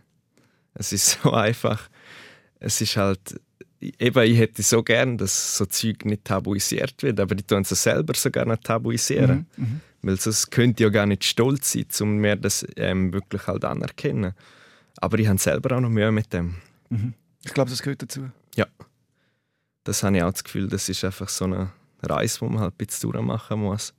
Es 0.74 0.92
ist 0.94 1.20
so 1.22 1.32
einfach. 1.34 1.90
Es 2.60 2.82
ist 2.82 2.98
halt, 2.98 3.40
eben, 3.80 4.24
ich 4.24 4.38
hätte 4.38 4.64
so 4.64 4.84
gern, 4.84 5.18
dass 5.18 5.58
so 5.58 5.66
Zeug 5.66 6.06
nicht 6.06 6.26
tabuisiert 6.26 7.02
wird, 7.04 7.20
aber 7.20 7.36
die 7.36 7.44
tun 7.44 7.62
es 7.62 7.70
selber 7.70 8.14
so 8.16 8.30
gerne 8.30 8.60
tabuisieren. 8.60 9.48
Mhm. 9.58 9.64
Mhm. 9.64 9.82
Weil 10.02 10.20
sonst 10.20 10.52
könnte 10.52 10.84
ich 10.84 10.86
ja 10.86 10.90
gar 10.90 11.06
nicht 11.06 11.26
stolz 11.26 11.74
sein, 11.74 11.86
um 12.02 12.18
mir 12.18 12.36
das 12.36 12.66
ähm, 12.78 13.12
wirklich 13.12 13.48
halt 13.48 13.66
anerkennen. 13.66 14.34
Aber 14.98 15.20
ich 15.20 15.28
habe 15.28 15.40
selber 15.40 15.76
auch 15.76 15.82
noch 15.82 15.90
Mühe 15.90 16.12
mit 16.12 16.32
dem. 16.32 16.56
Mhm. 16.90 17.14
Ich 17.44 17.54
glaube, 17.54 17.70
das 17.70 17.82
gehört 17.82 18.02
dazu. 18.02 18.30
Ja. 18.56 18.68
Das 19.84 20.04
habe 20.04 20.18
ich 20.18 20.24
auch 20.24 20.32
das 20.32 20.44
Gefühl, 20.44 20.68
das 20.68 20.88
ist 20.90 21.04
einfach 21.04 21.30
so 21.30 21.46
eine 21.46 21.72
Reise, 22.02 22.40
die 22.40 22.46
man 22.46 22.60
halt 22.60 22.74
ein 22.74 22.78
bisschen 22.78 23.12
durchmachen 23.12 23.62
muss. 23.62 23.94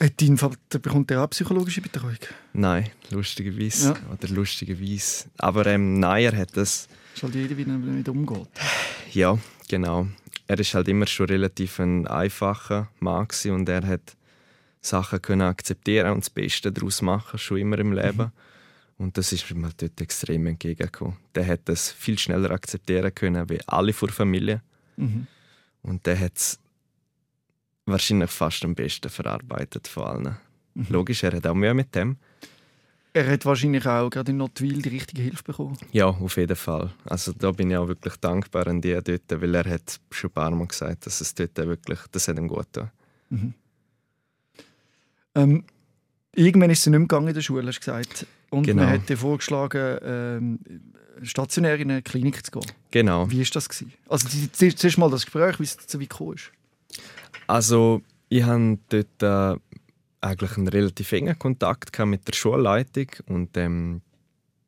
Hat 0.00 0.20
dein 0.20 0.36
Vater 0.36 0.78
bekommt 0.80 1.10
der 1.10 1.22
auch 1.22 1.30
psychologische 1.30 1.80
Betreuung? 1.80 2.18
Nein, 2.52 2.90
lustigerweise. 3.10 3.90
Ja. 3.90 4.12
Oder 4.12 4.28
lustigerweise. 4.28 5.26
Aber 5.38 5.66
ähm, 5.66 6.00
nein, 6.00 6.24
er 6.24 6.36
hat 6.36 6.56
das. 6.56 6.88
Ist 7.14 7.22
halt 7.22 7.34
jeder, 7.34 7.56
wie 7.56 7.62
er 7.62 7.66
damit 7.68 8.08
umgeht. 8.08 8.48
Ja, 9.12 9.38
genau. 9.68 10.08
Er 10.46 10.58
ist 10.58 10.74
halt 10.74 10.88
immer 10.88 11.06
schon 11.06 11.26
relativ 11.26 11.78
ein 11.78 12.06
einfacher 12.06 12.90
Mann 12.98 13.28
und 13.46 13.68
er 13.68 13.86
hat 13.86 14.16
Sachen 14.80 15.22
können 15.22 15.42
akzeptieren 15.42 16.12
und 16.12 16.24
das 16.24 16.30
Beste 16.30 16.70
daraus 16.70 17.00
machen, 17.00 17.38
schon 17.38 17.58
immer 17.58 17.78
im 17.78 17.92
Leben. 17.92 18.32
Und 18.98 19.16
das 19.16 19.32
ist 19.32 19.50
mir 19.54 19.70
dort 19.76 20.00
extrem 20.00 20.46
entgegengekommen. 20.46 21.16
Der 21.34 21.46
hat 21.46 21.60
das 21.64 21.90
viel 21.90 22.18
schneller 22.18 22.50
akzeptieren 22.50 23.14
können 23.14 23.48
wie 23.48 23.60
alle 23.66 23.92
vor 23.92 24.08
der 24.08 24.14
Familie. 24.14 24.62
Mhm. 24.96 25.26
Und 25.82 26.06
der 26.06 26.18
hat 26.18 26.36
es 26.36 26.58
wahrscheinlich 27.86 28.30
fast 28.30 28.64
am 28.64 28.74
besten 28.74 29.10
verarbeitet 29.10 29.88
von 29.88 30.04
allen. 30.04 30.36
Mhm. 30.74 30.86
Logisch, 30.90 31.22
er 31.22 31.32
hat 31.32 31.46
auch 31.46 31.54
Mühe 31.54 31.74
mit 31.74 31.94
dem. 31.94 32.16
Er 33.12 33.30
hat 33.30 33.44
wahrscheinlich 33.46 33.86
auch 33.86 34.10
gerade 34.10 34.32
in 34.32 34.38
Notwil 34.38 34.82
die 34.82 34.88
richtige 34.88 35.22
Hilfe 35.22 35.44
bekommen. 35.44 35.78
Ja, 35.92 36.06
auf 36.06 36.36
jeden 36.36 36.56
Fall. 36.56 36.92
Also 37.04 37.32
da 37.32 37.52
bin 37.52 37.70
ich 37.70 37.76
auch 37.76 37.86
wirklich 37.86 38.16
dankbar 38.16 38.66
an 38.66 38.80
die 38.80 38.92
dort, 39.04 39.40
weil 39.40 39.54
er 39.54 39.64
hat 39.70 40.00
schon 40.10 40.30
ein 40.30 40.32
paar 40.34 40.50
Mal 40.50 40.66
gesagt, 40.66 41.06
dass 41.06 41.20
es 41.20 41.32
dort 41.34 41.56
wirklich, 41.56 42.00
das 42.10 42.26
hat 42.26 42.38
ihm 42.38 42.48
gut 42.48 42.66
getan. 42.72 42.90
Ähm, 45.36 45.64
irgendwann 46.34 46.70
ist 46.70 46.80
es 46.80 46.86
nicht 46.86 46.92
mehr 46.92 47.00
gegangen 47.00 47.28
in 47.28 47.34
der 47.34 47.40
Schule, 47.42 47.66
hast 47.66 47.76
du 47.76 47.80
gesagt. 47.80 48.26
Und 48.50 48.64
Genau. 48.64 48.82
man 48.82 48.92
hat 48.94 49.08
dir 49.08 49.16
vorgeschlagen, 49.16 49.98
ähm, 50.02 50.58
stationär 51.22 51.78
in 51.78 51.90
eine 51.90 52.02
Klinik 52.02 52.44
zu 52.44 52.50
gehen. 52.50 52.72
Genau. 52.90 53.30
Wie 53.30 53.38
war 53.38 53.46
das? 53.52 53.68
Gewesen? 53.68 53.92
Also 54.08 54.28
zuerst 54.52 54.98
mal 54.98 55.10
das 55.10 55.24
Gespräch, 55.24 55.58
wie 55.60 55.64
es 55.64 55.76
so 55.86 56.00
weit 56.00 56.10
gekommen 56.10 56.34
ist. 56.34 56.50
Also 57.46 58.02
ich 58.28 58.42
hatte 58.42 58.78
dort 58.88 59.22
äh, 59.22 59.60
eigentlich 60.20 60.56
einen 60.56 60.68
relativ 60.68 61.12
engen 61.12 61.38
Kontakt 61.38 61.98
mit 61.98 62.26
der 62.26 62.32
Schulleitung 62.32 63.08
und 63.26 63.56
ähm, 63.56 64.00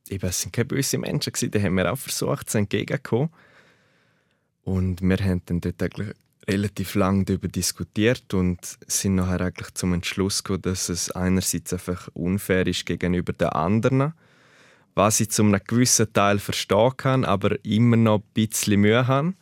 eben, 0.09 0.29
es 0.29 0.45
waren 0.45 0.53
keine 0.53 0.67
bösen 0.67 1.01
Menschen, 1.01 1.33
gewesen, 1.33 1.51
die 1.51 1.63
haben 1.63 1.75
mir 1.75 1.91
auch 1.91 1.99
versucht, 1.99 2.51
zu 2.51 2.59
entgegenzukommen. 2.59 3.31
Und 4.63 5.01
wir 5.01 5.19
haben 5.19 5.43
dann 5.47 5.61
dort 5.61 5.83
eigentlich 5.83 6.15
relativ 6.49 6.95
lange 6.95 7.25
darüber 7.25 7.49
diskutiert 7.49 8.35
und 8.35 8.59
sind 8.87 9.17
nachher 9.17 9.41
eigentlich 9.41 9.75
zum 9.75 9.95
Entschluss 9.95 10.45
gekommen, 10.45 10.63
dass 10.63 10.89
es 10.89 11.11
einerseits 11.11 11.73
einfach 11.73 12.09
unfair 12.15 12.67
ist 12.67 12.87
gegenüber 12.87 13.33
den 13.33 13.49
anderen, 13.49 14.13
was 14.95 15.21
ich 15.21 15.31
zu 15.31 15.43
einem 15.43 15.61
gewissen 15.67 16.13
Teil 16.13 16.39
verstehen 16.39 16.97
kann, 16.97 17.25
aber 17.25 17.65
immer 17.65 17.97
noch 17.97 18.19
ein 18.19 18.25
bisschen 18.35 18.81
Mühe 18.81 19.07
habe. 19.07 19.35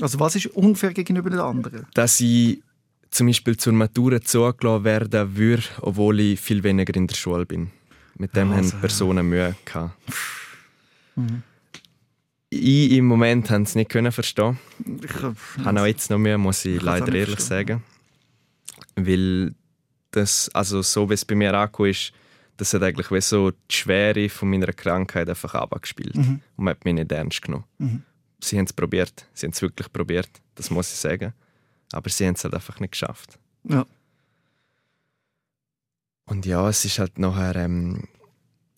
Also 0.00 0.18
was 0.20 0.34
ist 0.36 0.46
unfair 0.46 0.92
gegenüber 0.92 1.30
den 1.30 1.40
anderen? 1.40 1.86
dass 1.94 2.20
ich 2.20 2.62
zum 3.10 3.28
Beispiel 3.28 3.56
zur 3.56 3.72
Matura 3.74 4.20
zugelassen 4.20 4.84
werden 4.84 5.36
würde, 5.36 5.62
obwohl 5.80 6.18
ich 6.18 6.40
viel 6.40 6.64
weniger 6.64 6.94
in 6.96 7.06
der 7.06 7.14
Schule 7.14 7.46
bin. 7.46 7.70
Mit 8.16 8.34
dem 8.34 8.50
Also, 8.52 8.72
haben 8.72 8.80
Personen 8.80 9.28
Mühe 9.28 9.54
gehabt. 9.64 9.94
Mhm. 11.14 11.42
Ich 12.50 12.92
im 12.92 13.06
Moment 13.06 13.48
konnte 13.48 13.68
es 13.68 13.74
nicht 13.74 13.90
können 13.90 14.12
verstehen. 14.12 14.58
Ich, 15.02 15.04
Ich 15.58 15.64
habe 15.64 15.80
auch 15.80 15.86
jetzt 15.86 16.10
noch 16.10 16.18
Mühe, 16.18 16.38
muss 16.38 16.64
ich 16.64 16.76
Ich 16.76 16.82
leider 16.82 17.06
ehrlich 17.14 17.36
verstehen. 17.36 17.46
sagen. 17.46 17.82
Weil 18.96 19.54
das, 20.12 20.48
also 20.54 20.82
so 20.82 21.08
wie 21.10 21.14
es 21.14 21.24
bei 21.24 21.34
mir 21.34 21.54
angekommen 21.54 21.90
ist, 21.90 22.12
Das 22.56 22.72
hat 22.72 22.82
eigentlich 22.84 23.10
wie 23.10 23.20
so 23.20 23.50
die 23.50 23.56
Schwere 23.74 24.28
von 24.28 24.48
meiner 24.48 24.72
Krankheit 24.72 25.28
einfach 25.28 25.54
abgespielt. 25.56 26.14
Mhm. 26.16 26.40
Und 26.56 26.64
man 26.64 26.70
hat 26.74 26.84
mich 26.84 26.94
nicht 26.94 27.10
ernst 27.10 27.42
genommen. 27.42 27.64
Sie 28.48 28.58
haben 28.58 28.66
es 28.66 28.72
probiert. 28.72 29.26
Sie 29.34 29.46
haben 29.46 29.52
es 29.52 29.62
wirklich 29.62 29.92
probiert. 29.92 30.28
Das 30.54 30.70
muss 30.70 30.92
ich 30.92 30.98
sagen. 30.98 31.32
Aber 31.92 32.10
sie 32.10 32.26
haben 32.26 32.34
es 32.34 32.44
halt 32.44 32.54
einfach 32.54 32.80
nicht 32.80 32.92
geschafft. 32.92 33.38
Ja. 33.64 33.84
Und 36.26 36.46
ja, 36.46 36.68
es 36.68 36.84
ist 36.84 36.98
halt 36.98 37.18
nachher, 37.18 37.56
ähm, 37.56 38.04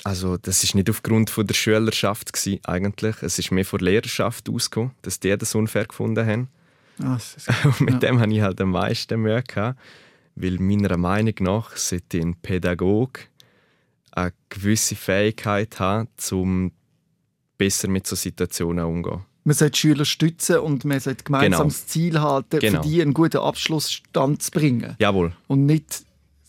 also 0.04 0.36
das 0.36 0.64
ist 0.64 0.74
nicht 0.74 0.90
aufgrund 0.90 1.30
von 1.30 1.46
der 1.46 1.54
Schülerschaft 1.54 2.32
gewesen, 2.32 2.60
eigentlich. 2.64 3.22
Es 3.22 3.38
ist 3.38 3.50
mehr 3.52 3.64
von 3.64 3.78
der 3.78 3.86
Lehrerschaft 3.92 4.48
ausgekommen, 4.48 4.92
dass 5.02 5.20
die 5.20 5.36
das 5.36 5.54
unfair 5.54 5.86
gefunden 5.86 6.26
haben. 6.26 6.48
Ah, 7.02 7.18
Und 7.64 7.80
mit 7.82 7.94
Ja. 7.94 7.98
dem 8.00 8.20
habe 8.20 8.32
ich 8.32 8.40
halt 8.40 8.60
am 8.60 8.70
meisten 8.70 9.20
Mühe 9.20 9.42
gehabt, 9.42 9.78
weil 10.34 10.58
meiner 10.58 10.96
Meinung 10.96 11.34
nach 11.40 11.76
sollte 11.76 12.18
ein 12.18 12.34
Pädagoge 12.36 13.20
eine 14.12 14.32
gewisse 14.48 14.96
Fähigkeit 14.96 15.78
haben, 15.78 16.08
um 16.32 16.72
besser 17.58 17.88
mit 17.88 18.06
so 18.06 18.16
Situationen 18.16 18.84
umzugehen. 18.84 19.24
Man 19.46 19.54
sollte 19.54 19.72
die 19.72 19.78
Schüler 19.78 20.04
stützen 20.04 20.58
und 20.58 20.84
man 20.84 20.98
sollte 20.98 21.22
gemeinsam 21.22 21.50
Genau. 21.52 21.64
das 21.64 21.86
Ziel 21.86 22.20
halten, 22.20 22.58
Genau. 22.58 22.82
für 22.82 22.88
die 22.88 23.00
einen 23.00 23.14
guten 23.14 23.36
Abschlussstand 23.38 24.42
zu 24.42 24.50
bringen 24.50 24.96
Jawohl. 24.98 25.32
und 25.46 25.66
nicht 25.66 26.02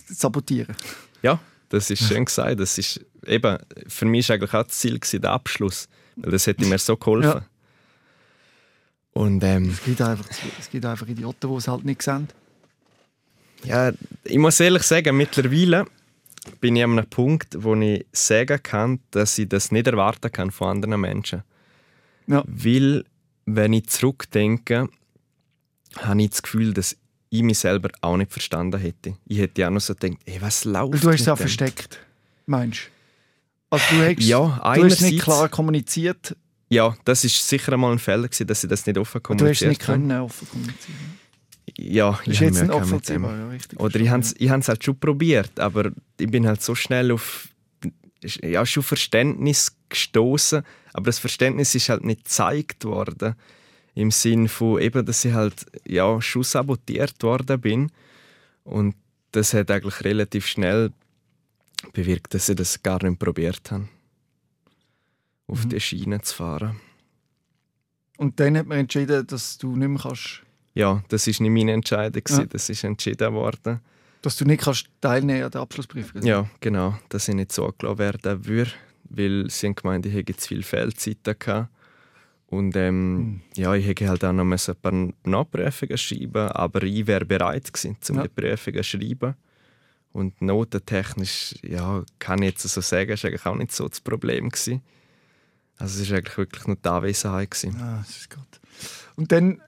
sabotieren. 0.08 0.76
Ja, 1.22 1.40
das 1.70 1.90
ist 1.92 2.04
schön 2.08 2.26
gesagt. 2.26 2.60
Das 2.60 2.78
ist 2.80 3.00
eben, 3.26 3.58
für 3.88 4.06
mich 4.06 4.28
war 4.30 4.36
eigentlich 4.36 4.54
auch 4.54 4.64
das 4.64 4.80
Ziel 4.80 4.98
gewesen, 5.00 5.22
der 5.22 5.32
Abschluss. 5.32 5.88
Weil 6.16 6.32
das 6.32 6.48
hätte 6.48 6.66
mir 6.66 6.80
so 6.80 6.98
geholfen. 6.98 7.30
Ja. 7.30 7.46
Und 9.14 9.44
ähm, 9.44 9.70
Es 9.70 9.84
gibt 9.84 10.02
einfach, 10.02 10.26
es 10.60 10.70
gibt 10.70 10.86
einfach 10.86 11.08
Idioten, 11.08 11.50
die 11.52 11.56
es 11.56 11.68
halt 11.68 11.86
nicht 11.86 12.02
sehen. 12.02 12.28
ja, 13.64 13.92
ich 14.24 14.38
muss 14.38 14.60
ehrlich 14.60 14.84
sagen, 14.84 15.16
mittlerweile 15.18 15.86
bin 16.62 16.76
ich 16.76 16.84
an 16.84 16.92
einem 16.94 17.06
Punkt, 17.08 17.62
wo 17.64 17.76
ich 17.76 18.06
sagen 18.12 18.62
kann, 18.64 19.00
dass 19.12 19.38
ich 19.38 19.50
das 19.50 19.72
nicht 19.72 19.86
erwarten 19.88 20.32
kann 20.32 20.50
von 20.52 20.70
anderen 20.70 21.00
Menschen. 21.02 21.44
Ja. 22.28 22.44
Weil, 22.46 23.06
wenn 23.46 23.74
ich 23.74 23.88
zurückdenke, 23.88 24.90
habe 25.98 26.22
ich 26.22 26.30
das 26.32 26.42
Gefühl, 26.44 26.74
dass 26.74 26.96
ich 27.30 27.42
mich 27.44 27.60
selber 27.60 27.90
auch 28.02 28.18
nicht 28.18 28.32
verstanden 28.32 28.80
hätte. 28.80 29.18
Ich 29.26 29.40
hätte 29.40 29.62
ja 29.62 29.68
auch 29.68 29.72
noch 29.72 29.82
so 29.82 29.94
gedacht, 29.94 30.20
ey, 30.26 30.42
was 30.42 30.66
läuft 30.66 31.04
du 31.04 31.10
hast 31.12 31.20
es 31.20 31.26
dem? 31.26 31.38
versteckt, 31.38 32.00
meinst 32.46 32.80
du? 32.80 33.76
Also 33.76 33.86
du 33.90 34.02
hast, 34.02 34.22
Ja, 34.22 34.74
du 34.76 34.84
hast 34.86 35.02
nicht 35.02 35.22
klar 35.22 35.50
kommuniziert, 35.50 36.36
ja, 36.70 36.96
das 37.06 37.24
ist 37.24 37.48
sicher 37.48 37.74
einmal 37.74 37.94
ein 37.94 38.00
Fehler 38.00 38.28
gewesen, 38.28 38.46
dass 38.48 38.64
ich 38.64 38.70
das 38.70 38.86
nicht 38.86 38.98
offen 38.98 39.22
du 39.24 39.30
hast 39.30 39.32
es 39.32 39.38
kommuniziert 39.38 39.70
nicht 39.70 39.88
habe. 39.88 40.00
können 40.00 40.22
offen 40.22 40.50
kommunizieren. 40.50 40.98
Ja, 41.78 42.20
ich 42.26 42.38
habe 42.42 42.46
jetzt 42.46 42.62
ein 42.62 42.90
mit 42.90 43.10
dem. 43.10 43.24
Ja. 43.24 43.80
Oder 43.80 44.00
ich 44.00 44.10
habe 44.10 44.22
es 44.24 44.68
halt 44.68 44.84
schon 44.84 45.00
probiert, 45.00 45.60
aber 45.60 45.92
ich 46.20 46.30
bin 46.30 46.48
halt 46.48 46.62
so 46.62 46.76
schnell 46.76 47.12
auf 47.12 47.50
ja, 48.24 48.66
schon 48.66 48.84
Verständnis 48.84 49.76
gestoßen, 49.90 50.64
aber 50.94 51.06
das 51.06 51.20
Verständnis 51.20 51.76
ist 51.76 51.90
halt 51.90 52.04
nicht 52.04 52.26
gezeigt 52.26 52.86
worden. 52.86 53.36
Im 53.94 54.12
Sinn 54.12 54.48
von 54.48 54.80
eben, 54.82 55.06
dass 55.06 55.26
ich 55.26 55.34
halt 55.34 55.66
ja, 55.88 56.22
schon 56.22 56.44
sabotiert 56.44 57.22
worden 57.24 57.60
bin. 57.62 57.92
Und 58.64 58.96
das 59.32 59.54
hat 59.54 59.72
eigentlich 59.72 60.04
relativ 60.04 60.46
schnell 60.48 60.92
bewirkt, 61.94 62.34
dass 62.34 62.50
ich 62.50 62.56
das 62.56 62.82
gar 62.84 63.04
nicht 63.04 63.20
probiert 63.20 63.72
habe. 63.72 63.88
Auf 65.48 65.66
Mhm. 65.66 65.70
die 65.70 65.80
Schiene 65.80 66.22
zu 66.22 66.36
fahren. 66.36 66.80
Und 68.18 68.40
dann 68.40 68.58
hat 68.58 68.66
man 68.68 68.80
entschieden, 68.80 69.26
dass 69.28 69.58
du 69.58 69.76
nicht 69.76 69.88
mehr 69.88 70.02
kannst, 70.02 70.42
Ja, 70.74 71.04
das 71.10 71.26
ist 71.28 71.40
nicht 71.40 71.50
meine 71.50 71.72
Entscheidung, 71.74 72.22
Ja. 72.30 72.46
das 72.46 72.70
ist 72.70 72.84
entschieden 72.84 73.34
worden. 73.34 73.80
Dass 74.22 74.36
du 74.38 74.46
nicht 74.46 74.64
kannst 74.64 74.88
teilnehmen 75.02 75.44
an 75.44 75.52
der 75.52 75.62
Abschlussprüfung. 75.62 76.22
Ja, 76.24 76.50
genau, 76.60 76.98
dass 77.10 77.28
ich 77.28 77.36
nicht 77.36 77.52
so 77.52 77.66
angelassen 77.66 78.00
werden 78.00 78.46
würde, 78.46 78.72
weil 79.10 79.50
sie 79.50 79.68
haben 79.68 79.76
gemeint, 79.76 80.06
ich 80.06 80.14
hätte 80.14 80.36
zu 80.36 80.48
viel 80.50 80.64
Fehlzeiten 80.64 81.36
gehabt. 81.40 81.70
Und 82.48 82.76
ähm, 82.78 83.18
Hm. 83.18 83.42
ja, 83.62 83.76
ich 83.76 83.86
hätte 83.86 84.08
halt 84.08 84.24
auch 84.24 84.32
noch 84.34 84.46
ein 84.46 84.76
paar 84.82 84.94
Nachprüfungen 85.26 85.98
schreiben 85.98 86.48
aber 86.50 86.84
ich 86.84 87.06
wäre 87.06 87.26
bereit 87.26 87.74
gewesen, 87.74 87.98
um 88.10 88.16
Ja. 88.18 88.24
die 88.24 88.30
Prüfungen 88.30 88.84
zu 88.84 88.90
schreiben. 88.90 89.36
Und 90.14 90.42
notentechnisch, 90.42 91.56
ja, 91.62 92.04
kann 92.20 92.42
ich 92.42 92.52
jetzt 92.52 92.64
so 92.68 92.82
sagen, 92.82 93.12
ist 93.12 93.26
eigentlich 93.26 93.46
auch 93.46 93.56
nicht 93.56 93.72
so 93.74 93.88
das 93.88 94.00
Problem 94.02 94.50
gewesen. 94.50 94.82
Also 95.78 96.02
es 96.02 96.10
war 96.10 96.18
eigentlich 96.18 96.38
wirklich 96.38 96.66
nur 96.68 96.76
die 96.78 96.90
Anwesenheit. 96.90 97.52
Gewesen. 97.52 97.80
Ah, 97.82 97.98
das 98.00 98.18
ist 98.18 98.30
gut. 98.34 98.62
Und 99.16 99.32
dann, 99.32 99.62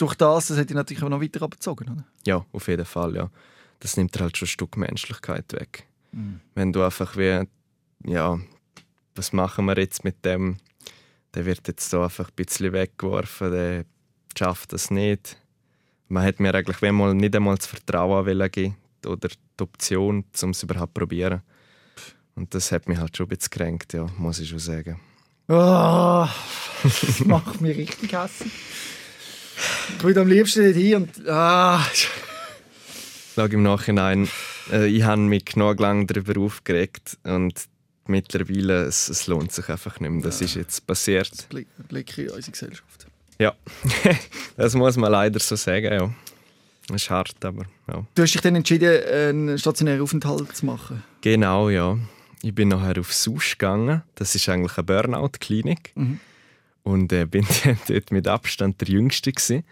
durch 0.00 0.14
das, 0.14 0.48
das 0.48 0.58
hätte 0.58 0.72
ich 0.72 0.76
natürlich 0.76 1.02
auch 1.02 1.08
noch 1.08 1.20
weiter 1.20 1.42
abgezogen, 1.42 1.90
oder? 1.90 2.04
Ja, 2.26 2.44
auf 2.52 2.68
jeden 2.68 2.84
Fall, 2.84 3.14
ja. 3.14 3.30
Das 3.80 3.96
nimmt 3.96 4.14
dir 4.14 4.20
halt 4.20 4.36
schon 4.36 4.46
ein 4.46 4.50
Stück 4.50 4.76
Menschlichkeit 4.76 5.52
weg. 5.52 5.86
Mhm. 6.12 6.40
wenn 6.54 6.72
du 6.72 6.82
einfach 6.82 7.16
wie, 7.16 7.46
ja, 8.04 8.38
was 9.14 9.32
machen 9.32 9.66
wir 9.66 9.78
jetzt 9.78 10.04
mit 10.04 10.24
dem? 10.24 10.56
Der 11.34 11.46
wird 11.46 11.68
jetzt 11.68 11.88
so 11.88 12.02
einfach 12.02 12.28
ein 12.28 12.34
bisschen 12.34 12.72
weggeworfen, 12.72 13.52
der 13.52 13.84
schafft 14.36 14.72
das 14.72 14.90
nicht. 14.90 15.36
Man 16.08 16.24
hat 16.24 16.40
mir 16.40 16.54
eigentlich 16.54 16.82
wie 16.82 16.90
mal 16.90 17.14
nicht 17.14 17.36
einmal 17.36 17.56
das 17.56 17.66
Vertrauen 17.66 18.50
geben 18.50 18.76
oder 19.06 19.28
die 19.28 19.62
Option, 19.62 20.24
um 20.42 20.50
es 20.50 20.62
überhaupt 20.62 20.94
zu 20.94 21.00
probieren. 21.00 21.42
Und 22.34 22.54
das 22.54 22.72
hat 22.72 22.88
mich 22.88 22.98
halt 22.98 23.16
schon 23.16 23.26
ein 23.26 23.28
bisschen 23.28 23.50
gekränkt, 23.50 23.92
ja, 23.92 24.06
muss 24.18 24.40
ich 24.40 24.48
schon 24.48 24.58
sagen. 24.58 25.00
Ah, 25.46 26.28
das 26.82 27.20
macht 27.24 27.60
mich 27.60 27.76
richtig 27.76 28.12
hässlich. 28.12 28.52
Ich 29.96 30.04
würde 30.04 30.20
am 30.20 30.28
liebsten 30.28 30.66
nicht 30.66 30.76
hin 30.76 30.96
und. 30.96 31.28
Ah, 31.28 31.84
Schau 33.34 33.44
im 33.44 33.62
Nachhinein, 33.62 34.28
äh, 34.72 34.86
ich 34.86 35.02
habe 35.04 35.22
mich 35.22 35.44
genug 35.44 35.80
lange 35.80 36.06
darüber 36.06 36.40
aufgeregt 36.40 37.16
und 37.22 37.54
mittlerweile, 38.06 38.82
es, 38.84 39.08
es 39.08 39.26
lohnt 39.26 39.52
sich 39.52 39.68
einfach 39.68 40.00
nicht 40.00 40.10
mehr. 40.10 40.22
Das 40.22 40.40
ist 40.40 40.56
jetzt 40.56 40.86
passiert. 40.86 41.48
Blick, 41.48 41.68
Blick 41.88 42.18
in 42.18 42.30
unsere 42.30 42.50
Gesellschaft. 42.50 43.06
Ja, 43.38 43.54
das 44.56 44.74
muss 44.74 44.96
man 44.96 45.12
leider 45.12 45.40
so 45.40 45.56
sagen, 45.56 45.92
ja. 45.92 46.12
Das 46.88 47.02
ist 47.02 47.10
hart, 47.10 47.42
aber 47.44 47.64
ja. 47.88 48.04
Du 48.14 48.22
hast 48.22 48.34
dich 48.34 48.40
dann 48.40 48.56
entschieden, 48.56 49.02
einen 49.04 49.58
stationären 49.58 50.02
Aufenthalt 50.02 50.54
zu 50.56 50.66
machen. 50.66 51.02
Genau, 51.20 51.70
ja. 51.70 51.96
Ich 52.42 52.54
bin 52.54 52.68
nachher 52.68 52.98
auf 52.98 53.12
SUS 53.14 53.52
gegangen. 53.52 54.02
Das 54.16 54.34
ist 54.34 54.48
eigentlich 54.48 54.76
eine 54.76 54.84
Burnout-Klinik. 54.84 55.92
Mhm. 55.94 56.20
Und 56.82 57.12
äh, 57.12 57.26
bin 57.30 57.46
dort 57.88 58.10
mit 58.10 58.26
Abstand 58.28 58.80
der 58.80 58.88
Jüngste. 58.88 59.32
Gewesen. 59.32 59.64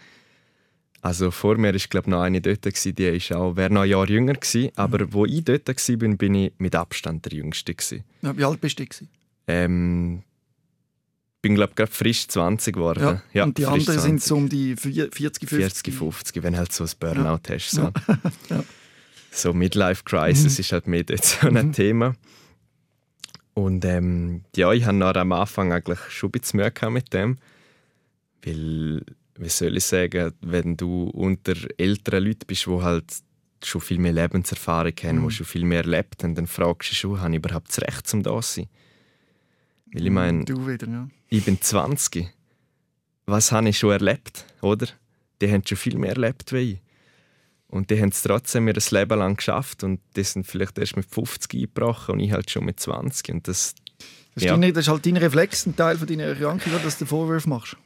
Also 1.01 1.31
vor 1.31 1.57
mir 1.57 1.73
war 1.73 1.79
glaube 1.89 2.09
noch 2.09 2.21
eine 2.21 2.41
dort, 2.41 2.61
gewesen, 2.63 2.93
die 2.95 3.05
ist 3.05 3.31
auch, 3.31 3.55
wäre 3.55 3.71
noch 3.73 3.81
ein 3.83 3.89
Jahr 3.89 4.09
jünger 4.09 4.33
gewesen. 4.33 4.69
Aber 4.75 5.11
wo 5.13 5.25
ich 5.25 5.43
dort 5.45 5.67
war, 5.67 5.95
bin, 5.97 6.17
bin 6.17 6.35
ich 6.35 6.53
mit 6.57 6.75
Abstand 6.75 7.25
der 7.25 7.33
Jüngste. 7.33 7.73
Gewesen. 7.73 8.03
Ja, 8.21 8.37
wie 8.37 8.43
alt 8.43 8.59
bist 8.59 8.79
du? 8.79 8.85
gewesen? 8.85 9.07
Ähm, 9.47 10.23
bin 11.41 11.55
glaube 11.55 11.73
gerade 11.73 11.91
frisch 11.91 12.27
20 12.27 12.75
geworden. 12.75 13.21
Ja. 13.33 13.45
und 13.45 13.57
die 13.57 13.65
anderen 13.65 13.97
sind 13.99 14.19
20. 14.21 14.23
so 14.27 14.35
um 14.35 14.49
die 14.49 14.75
vier- 14.75 15.09
40, 15.11 15.47
50. 15.49 15.49
40, 15.49 15.93
50, 15.93 16.43
wenn 16.43 16.57
halt 16.57 16.73
so 16.73 16.83
ein 16.83 16.89
Burnout 16.99 17.39
hast. 17.49 17.71
So, 17.71 17.91
Ja. 18.49 18.63
so 19.31 19.53
Midlife 19.53 20.03
Crisis 20.03 20.55
Mhm. 20.55 20.59
ist 20.59 20.71
halt 20.73 20.87
mehr 20.87 21.03
dort 21.05 21.23
so 21.23 21.47
ein 21.47 21.53
Mhm. 21.67 21.71
Thema. 21.73 22.15
Und 23.63 23.83
ähm, 23.85 24.43
ja, 24.55 24.71
ich 24.73 24.85
hatte 24.85 25.19
am 25.19 25.31
Anfang 25.31 25.71
eigentlich 25.73 25.99
schon 26.09 26.29
ein 26.29 26.31
bisschen 26.31 26.59
Mühe 26.59 26.89
mit 26.91 27.13
dem. 27.13 27.37
Weil, 28.43 29.01
wie 29.37 29.49
soll 29.49 29.77
ich 29.77 29.83
sagen, 29.85 30.33
wenn 30.41 30.77
du 30.77 31.03
unter 31.09 31.55
älteren 31.77 32.23
Leuten 32.23 32.47
bist, 32.47 32.65
die 32.67 32.81
halt 32.81 33.05
schon 33.63 33.81
viel 33.81 33.99
mehr 33.99 34.13
Lebenserfahrung 34.13 34.93
haben, 35.03 35.19
Mhm. 35.21 35.27
die 35.27 35.33
schon 35.35 35.45
viel 35.45 35.65
mehr 35.65 35.81
erlebt 35.83 36.23
haben, 36.23 36.35
dann 36.35 36.47
fragst 36.47 36.89
du 36.89 36.91
dich 36.91 36.99
schon, 36.99 37.19
habe 37.19 37.31
ich 37.31 37.37
überhaupt 37.37 37.67
das 37.69 37.81
Recht, 37.81 38.07
zum 38.07 38.23
da 38.23 38.39
zu 38.41 38.53
sein? 38.61 38.67
Weil 39.91 40.05
ich 40.05 40.11
meine, 40.11 40.45
Du 40.45 40.67
wieder, 40.67 40.87
ja. 40.87 41.09
ich 41.29 41.43
bin 41.43 41.59
20. 41.61 42.27
Was 43.25 43.51
habe 43.51 43.69
ich 43.69 43.77
schon 43.77 43.91
erlebt, 43.91 44.45
oder? 44.61 44.87
Die 45.41 45.51
haben 45.51 45.63
schon 45.67 45.77
viel 45.77 45.97
mehr 45.97 46.11
erlebt 46.11 46.53
wie 46.53 46.57
ich. 46.73 46.79
Und 47.69 47.91
die 47.91 47.99
haben 48.01 48.09
es 48.09 48.21
trotzdem 48.23 48.67
ihr 48.67 48.73
Leben 48.89 49.19
lang 49.19 49.35
geschafft 49.37 49.83
und 49.83 49.99
die 50.15 50.23
sind 50.23 50.47
vielleicht 50.47 50.77
erst 50.79 50.95
mit 50.97 51.05
50 51.05 51.53
eingebrochen 51.53 52.13
und 52.13 52.19
ich 52.19 52.31
halt 52.31 52.49
schon 52.49 52.65
mit 52.65 52.79
20. 52.79 53.29
Und 53.29 53.47
das, 53.47 53.75
Das, 54.33 54.43
ist 54.43 54.43
Ja. 54.45 54.53
deine, 54.53 54.73
das 54.73 54.85
ist 54.85 54.89
halt 54.89 55.05
dein 55.05 55.17
Reflex, 55.17 55.65
ein 55.67 55.75
Teil 55.75 55.97
von 55.97 56.07
deiner 56.07 56.23
Erkrankung, 56.23 56.73
dass 56.83 56.97
du 56.97 57.05
Vorwürfe 57.05 57.47
machst. 57.47 57.77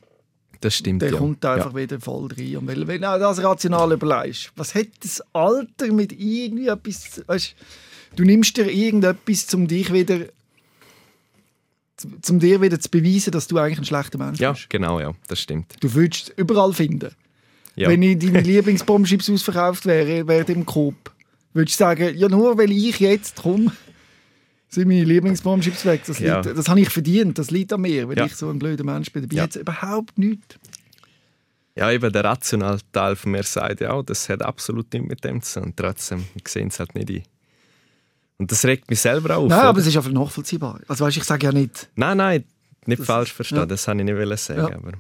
das 0.61 0.75
stimmt 0.77 1.01
Der 1.01 1.11
ja. 1.11 1.17
kommt 1.17 1.43
einfach 1.45 1.75
wieder 1.75 1.99
voll 1.99 2.29
rein. 2.31 2.55
Und 2.57 2.67
wenn, 2.67 2.87
wenn 2.87 3.01
du 3.01 3.19
das 3.19 3.43
rational 3.43 3.91
überlegst, 3.91 4.53
was 4.55 4.73
hat 4.73 4.87
das 5.01 5.21
Alter 5.33 5.91
mit 5.91 6.13
irgendwie 6.13 6.67
etwas... 6.67 7.21
Weißt, 7.27 7.53
du 8.15 8.23
nimmst 8.23 8.55
dir 8.55 8.71
irgendetwas, 8.71 9.53
um 9.53 9.67
dich 9.67 9.91
wieder... 9.91 10.27
um 12.29 12.39
dir 12.39 12.61
wieder 12.61 12.79
zu 12.79 12.89
beweisen, 12.89 13.31
dass 13.31 13.47
du 13.47 13.57
eigentlich 13.57 13.79
ein 13.79 13.85
schlechter 13.85 14.17
Mensch 14.17 14.39
Ja, 14.39 14.53
bist. 14.53 14.69
genau, 14.69 14.99
ja, 15.01 15.13
das 15.27 15.41
stimmt. 15.41 15.75
Du 15.81 15.93
würdest 15.93 16.29
es 16.29 16.37
überall 16.37 16.71
finden. 16.73 17.11
Ja. 17.75 17.89
Wenn 17.89 18.01
ich 18.03 18.19
deine 18.19 18.41
Lieblingsbombschips 18.41 19.29
ausverkauft 19.31 19.85
wäre, 19.85 20.27
wäre 20.27 20.51
im 20.51 20.65
Coop, 20.65 21.11
würdest 21.53 21.79
du 21.79 21.83
sagen, 21.83 22.15
ja 22.15 22.29
nur 22.29 22.57
weil 22.57 22.71
ich 22.71 22.99
jetzt 22.99 23.41
komme, 23.41 23.71
sind 24.69 24.87
meine 24.87 25.03
Lieblingsbombschips 25.03 25.85
weg. 25.85 26.01
Das, 26.05 26.19
Ja. 26.19 26.39
liegt, 26.41 26.57
das 26.57 26.67
habe 26.67 26.79
ich 26.81 26.89
verdient, 26.89 27.37
das 27.37 27.51
liegt 27.51 27.73
an 27.73 27.81
mir, 27.81 28.07
weil 28.09 28.17
Ja. 28.17 28.25
ich 28.25 28.35
so 28.35 28.49
ein 28.49 28.59
blöder 28.59 28.83
Mensch 28.83 29.11
bin. 29.11 29.23
Dabei 29.23 29.35
Ja. 29.35 29.43
hat 29.43 29.51
es 29.51 29.55
überhaupt 29.57 30.17
nichts. 30.17 30.55
ja, 31.75 31.91
eben 31.91 32.11
der 32.13 32.23
rationale 32.23 32.77
Teil 32.91 33.15
von 33.15 33.31
mir 33.31 33.41
sagt 33.43 33.81
ja 33.81 33.91
auch, 33.91 34.03
das 34.03 34.29
hat 34.29 34.43
absolut 34.43 34.93
nichts 34.93 35.07
mit 35.09 35.23
dem 35.23 35.41
zu 35.41 35.59
tun. 35.61 35.73
Trotzdem, 35.75 36.23
ich 36.35 36.47
sehe 36.47 36.67
es 36.67 36.77
halt 36.79 36.93
nicht 36.93 37.09
ein. 37.09 37.23
Und 38.37 38.51
das 38.51 38.63
regt 38.65 38.89
mich 38.91 38.99
selber 38.99 39.37
auf. 39.37 39.49
Nein, 39.49 39.59
oder? 39.59 39.69
aber 39.69 39.79
es 39.79 39.87
ist 39.87 39.97
einfach 39.97 40.11
nachvollziehbar. 40.11 40.81
Also 40.87 41.05
weißt, 41.05 41.17
ich 41.17 41.23
sage 41.23 41.47
ja 41.47 41.51
nicht, 41.51 41.89
nein, 41.95 42.17
nein, 42.17 42.43
nicht 42.85 42.99
Das- 42.99 43.07
falsch 43.07 43.33
verstehen, 43.33 43.57
ja. 43.59 43.65
das 43.65 43.87
wollte 43.87 44.03
ich 44.03 44.27
nicht 44.29 44.37
sagen. 44.39 44.59
Ja. 44.71 44.75
Aber, 44.77 44.91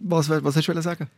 was, 0.00 0.28
was 0.28 0.56
hast 0.56 0.68
du 0.68 0.82
sagen? 0.82 1.08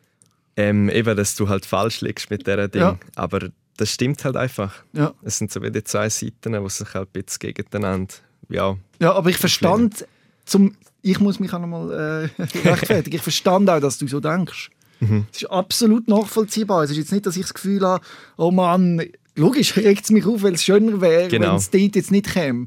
Ähm, 0.56 0.88
eben, 0.88 1.16
dass 1.16 1.34
du 1.36 1.48
halt 1.48 1.66
falsch 1.66 2.00
liegst 2.00 2.30
mit 2.30 2.46
dieser 2.46 2.68
Ding. 2.68 2.82
Ja. 2.82 2.98
Aber 3.16 3.48
das 3.76 3.90
stimmt 3.92 4.24
halt 4.24 4.36
einfach. 4.36 4.74
Ja. 4.92 5.14
Es 5.22 5.38
sind 5.38 5.50
so 5.50 5.62
wie 5.62 5.70
die 5.70 5.82
zwei 5.84 6.08
Seiten, 6.10 6.52
die 6.52 6.68
sich 6.70 6.94
halt 6.94 7.08
ein 7.14 7.22
bisschen 7.22 7.54
gegeneinander. 7.54 8.14
Ja, 8.48 8.76
Ja, 9.00 9.12
aber 9.14 9.30
ich 9.30 9.36
verstand, 9.38 10.04
zum, 10.44 10.76
ich 11.02 11.20
muss 11.20 11.38
mich 11.38 11.52
auch 11.52 11.60
nochmal 11.60 12.28
äh, 12.38 12.42
rechtfertigen, 12.68 13.16
ich 13.16 13.22
verstand 13.22 13.70
auch, 13.70 13.80
dass 13.80 13.96
du 13.98 14.06
so 14.08 14.18
denkst. 14.20 14.70
Mhm. 14.98 15.26
Es 15.32 15.42
ist 15.42 15.50
absolut 15.50 16.08
nachvollziehbar. 16.08 16.82
Es 16.84 16.90
ist 16.90 16.96
jetzt 16.98 17.12
nicht, 17.12 17.24
dass 17.24 17.36
ich 17.36 17.42
das 17.42 17.54
Gefühl 17.54 17.82
habe, 17.86 18.04
oh 18.36 18.50
Mann, 18.50 19.02
logisch 19.36 19.76
regt 19.76 20.04
es 20.04 20.10
mich 20.10 20.26
auf, 20.26 20.42
weil 20.42 20.54
es 20.54 20.64
schöner 20.64 21.00
wäre, 21.00 21.28
Genau. 21.28 21.50
wenn 21.50 21.56
es 21.56 21.70
dort 21.70 21.96
jetzt 21.96 22.10
nicht 22.10 22.26
käme. 22.32 22.66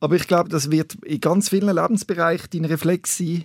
Aber 0.00 0.14
ich 0.14 0.26
glaube, 0.28 0.48
das 0.48 0.70
wird 0.70 0.94
in 1.04 1.20
ganz 1.20 1.48
vielen 1.48 1.74
Lebensbereichen 1.74 2.48
dein 2.52 2.64
Reflex 2.64 3.18
sein, 3.18 3.44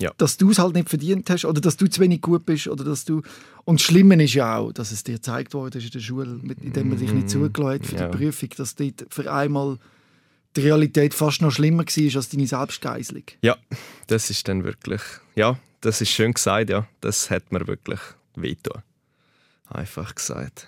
Ja. 0.00 0.12
dass 0.16 0.36
du 0.36 0.50
es 0.50 0.58
halt 0.60 0.74
nicht 0.74 0.88
verdient 0.88 1.28
hast 1.28 1.44
oder 1.44 1.60
dass 1.60 1.76
du 1.76 1.88
zu 1.88 2.00
wenig 2.00 2.20
gut 2.20 2.46
bist 2.46 2.68
oder 2.68 2.84
dass 2.84 3.04
du 3.04 3.22
und 3.64 3.80
das 3.80 3.86
Schlimme 3.86 4.22
ist 4.22 4.34
ja 4.34 4.56
auch, 4.56 4.72
dass 4.72 4.92
es 4.92 5.02
dir 5.02 5.14
gezeigt 5.14 5.54
worden 5.54 5.78
ist 5.78 5.84
in 5.86 5.90
der 5.90 5.98
Schule, 6.00 6.40
indem 6.62 6.90
man 6.90 6.98
dich 6.98 7.12
nicht 7.12 7.28
zugelassen 7.28 7.80
hat 7.80 7.86
für 7.86 7.94
Mhm. 7.94 8.00
Ja. 8.00 8.08
die 8.08 8.16
Prüfung, 8.16 8.48
dass 8.56 8.74
dort 8.76 9.06
für 9.10 9.32
einmal 9.32 9.78
die 10.56 10.60
Realität 10.60 11.14
fast 11.14 11.42
noch 11.42 11.50
schlimmer 11.50 11.84
war 11.84 12.16
als 12.16 12.28
deine 12.28 12.46
Selbstgeißelung. 12.46 13.24
ja, 13.42 13.56
das 14.06 14.30
ist 14.30 14.46
dann 14.48 14.62
wirklich. 14.64 15.02
Ja, 15.34 15.58
das 15.80 16.00
ist 16.00 16.10
schön 16.10 16.32
gesagt, 16.32 16.70
ja. 16.70 16.86
Das 17.00 17.28
hat 17.30 17.50
mir 17.52 17.66
wirklich 17.66 18.00
wehgetan. 18.36 18.82
Einfach 19.68 20.14
gesagt. 20.14 20.66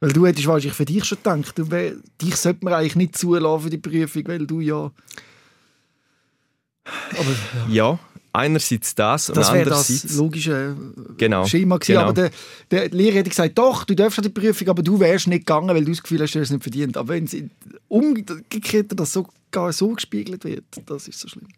Weil 0.00 0.12
du 0.12 0.26
hättest 0.26 0.46
wahrscheinlich 0.46 0.72
für 0.76 0.84
dich 0.86 1.04
schon 1.04 1.18
gedacht, 1.18 1.58
du, 1.58 1.64
dich 2.22 2.36
sollte 2.36 2.64
man 2.64 2.72
eigentlich 2.72 2.96
nicht 2.96 3.18
zulassen 3.18 3.64
für 3.64 3.70
die 3.70 3.78
Prüfung, 3.78 4.26
weil 4.28 4.46
du 4.46 4.60
ja... 4.60 4.90
Aber 6.84 7.30
ja, 7.68 7.90
Ja, 7.92 7.98
einerseits 8.32 8.94
das 8.94 9.28
und 9.28 9.36
das 9.36 9.48
das 9.48 9.54
andererseits. 9.56 10.14
logische 10.16 10.76
Genau. 11.16 11.44
Schema 11.46 11.76
gewesen. 11.78 11.92
genau. 11.94 12.02
Aber 12.08 12.12
der, 12.14 12.30
der 12.70 12.88
Lehrer 12.90 13.16
hätte 13.16 13.30
gesagt, 13.30 13.58
doch, 13.58 13.84
du 13.84 13.94
darfst 13.94 14.18
an 14.18 14.22
die 14.24 14.28
Prüfung, 14.30 14.68
aber 14.68 14.82
du 14.82 14.98
wärst 15.00 15.26
nicht 15.26 15.40
gegangen, 15.46 15.68
weil 15.68 15.84
du 15.84 15.90
das 15.90 16.02
Gefühl 16.02 16.20
hast, 16.22 16.34
du 16.34 16.38
hast 16.40 16.46
es 16.48 16.52
nicht 16.52 16.62
verdient. 16.62 16.96
Aber 16.96 17.08
wenn 17.14 17.24
es 17.24 17.36
umgekehrt 17.88 18.92
das 18.98 19.12
sogar 19.12 19.72
so 19.72 19.88
gespiegelt 19.90 20.44
wird, 20.44 20.64
das 20.86 21.08
ist 21.08 21.18
so 21.20 21.28
schlimm. 21.28 21.48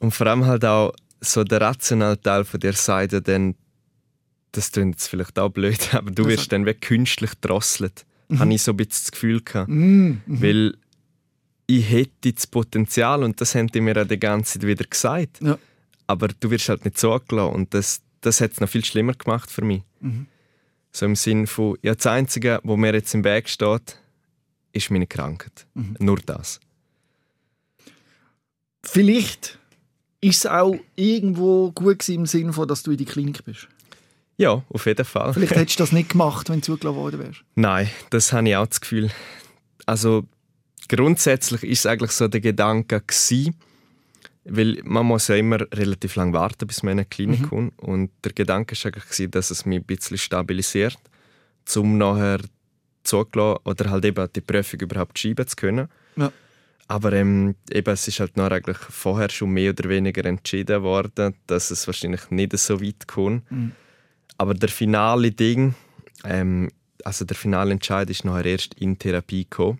Und 0.00 0.12
vor 0.12 0.26
allem 0.26 0.44
halt 0.46 0.64
auch 0.64 0.92
so 1.20 1.44
der 1.44 1.60
rationale 1.60 2.20
Teil 2.20 2.44
von 2.44 2.60
dir 2.60 2.72
sagt 2.74 3.12
ja 3.12 3.20
dann, 3.20 3.54
das 4.52 4.70
klingt 4.72 4.96
jetzt 4.96 5.08
vielleicht 5.08 5.38
auch 5.38 5.48
blöd, 5.50 5.78
aber 5.94 6.10
du 6.10 6.22
Das- 6.24 6.32
wirst 6.32 6.52
dann 6.52 6.66
wie 6.66 6.74
künstlich 6.74 7.30
drosselt. 7.40 8.04
Habe 8.38 8.52
ich 8.54 8.62
so 8.62 8.72
ein 8.72 8.78
bisschen 8.78 9.02
das 9.04 9.12
Gefühl 9.12 9.42
gehabt. 9.42 9.68
Mm, 9.70 10.14
Weil 10.26 10.74
ich 11.66 11.90
hätte 11.90 12.32
das 12.32 12.46
Potenzial 12.46 13.22
und 13.22 13.40
das 13.40 13.54
haben 13.54 13.68
die 13.68 13.80
mir 13.80 13.94
ja 13.94 14.04
die 14.04 14.18
ganze 14.18 14.58
Zeit 14.58 14.66
wieder 14.66 14.84
gesagt. 14.84 15.40
Ja. 15.40 15.58
Aber 16.06 16.28
du 16.28 16.50
wirst 16.50 16.68
halt 16.68 16.84
nicht 16.84 16.98
zugelassen 16.98 17.54
und 17.54 17.74
das, 17.74 18.02
das 18.20 18.40
hat 18.40 18.52
es 18.52 18.60
noch 18.60 18.68
viel 18.68 18.84
schlimmer 18.84 19.14
gemacht 19.14 19.50
für 19.50 19.64
mich. 19.64 19.82
Mhm. 20.00 20.26
So 20.92 21.06
im 21.06 21.16
Sinn 21.16 21.46
von, 21.46 21.76
ja, 21.82 21.94
das 21.94 22.06
Einzige, 22.06 22.60
was 22.62 22.76
mir 22.76 22.94
jetzt 22.94 23.14
im 23.14 23.24
Weg 23.24 23.48
steht, 23.48 23.98
ist 24.72 24.90
meine 24.90 25.06
Krankheit. 25.06 25.66
Mhm. 25.74 25.96
Nur 25.98 26.18
das. 26.18 26.60
Vielleicht 28.84 29.58
ist 30.20 30.44
es 30.44 30.46
auch 30.46 30.76
irgendwo 30.94 31.70
gut 31.72 32.00
gewesen 32.00 32.20
im 32.20 32.26
Sinne 32.26 32.52
von, 32.52 32.68
dass 32.68 32.82
du 32.82 32.92
in 32.92 32.98
die 32.98 33.04
Klinik 33.04 33.44
bist. 33.44 33.68
Ja, 34.36 34.62
auf 34.68 34.86
jeden 34.86 35.04
Fall. 35.04 35.32
Vielleicht 35.32 35.54
hättest 35.56 35.78
du 35.78 35.82
das 35.84 35.92
nicht 35.92 36.10
gemacht, 36.10 36.48
wenn 36.48 36.60
du 36.60 36.66
zugelassen 36.66 36.96
worden 36.96 37.20
wärst. 37.20 37.44
Nein, 37.54 37.88
das 38.10 38.32
habe 38.32 38.48
ich 38.48 38.56
auch 38.56 38.66
das 38.66 38.80
Gefühl. 38.80 39.10
Also 39.86 40.24
grundsätzlich 40.88 41.62
ist 41.64 41.80
es 41.80 41.86
eigentlich 41.86 42.12
so 42.12 42.28
der 42.28 42.40
Gedanke 42.40 43.00
gewesen, 43.00 43.54
weil 44.44 44.80
man 44.84 45.06
muss 45.06 45.28
ja 45.28 45.36
immer 45.36 45.60
relativ 45.72 46.16
lang 46.16 46.32
warten, 46.32 46.66
bis 46.66 46.82
man 46.82 46.92
in 46.92 46.98
eine 46.98 47.06
Klinik 47.06 47.40
Mhm. 47.42 47.48
kommt. 47.48 47.78
Und 47.78 48.10
der 48.24 48.32
Gedanke 48.32 48.76
war 48.76 48.92
eigentlich, 48.92 49.30
dass 49.30 49.50
es 49.50 49.64
mich 49.64 49.80
ein 49.80 49.84
bisschen 49.84 50.18
stabilisiert, 50.18 50.98
um 51.76 51.96
nachher 51.98 52.40
zugelassen 53.04 53.60
oder 53.64 53.90
halt 53.90 54.04
eben 54.04 54.28
die 54.34 54.40
Prüfung 54.40 54.80
überhaupt 54.80 55.18
schreiben 55.18 55.46
zu 55.46 55.56
können. 55.56 55.88
Ja. 56.16 56.32
Aber 56.88 57.12
ähm, 57.14 57.54
eben, 57.70 57.90
es 57.92 58.06
ist 58.08 58.20
halt 58.20 58.36
noch 58.36 58.50
eigentlich 58.50 58.76
vorher 58.76 59.30
schon 59.30 59.50
mehr 59.50 59.70
oder 59.70 59.88
weniger 59.88 60.24
entschieden 60.26 60.82
worden, 60.82 61.34
dass 61.46 61.70
es 61.70 61.86
wahrscheinlich 61.86 62.30
nicht 62.30 62.56
so 62.58 62.82
weit 62.82 63.06
kommt. 63.08 63.50
Mhm. 63.50 63.72
Aber 64.36 64.52
der 64.52 64.68
finale 64.68 65.30
Ding, 65.30 65.74
ähm, 66.24 66.70
also 67.04 67.24
der 67.24 67.36
finale 67.36 67.72
Entscheid 67.72 68.10
ist 68.10 68.24
nachher 68.24 68.44
erst 68.46 68.74
in 68.74 68.98
Therapie 68.98 69.44
gekommen. 69.44 69.78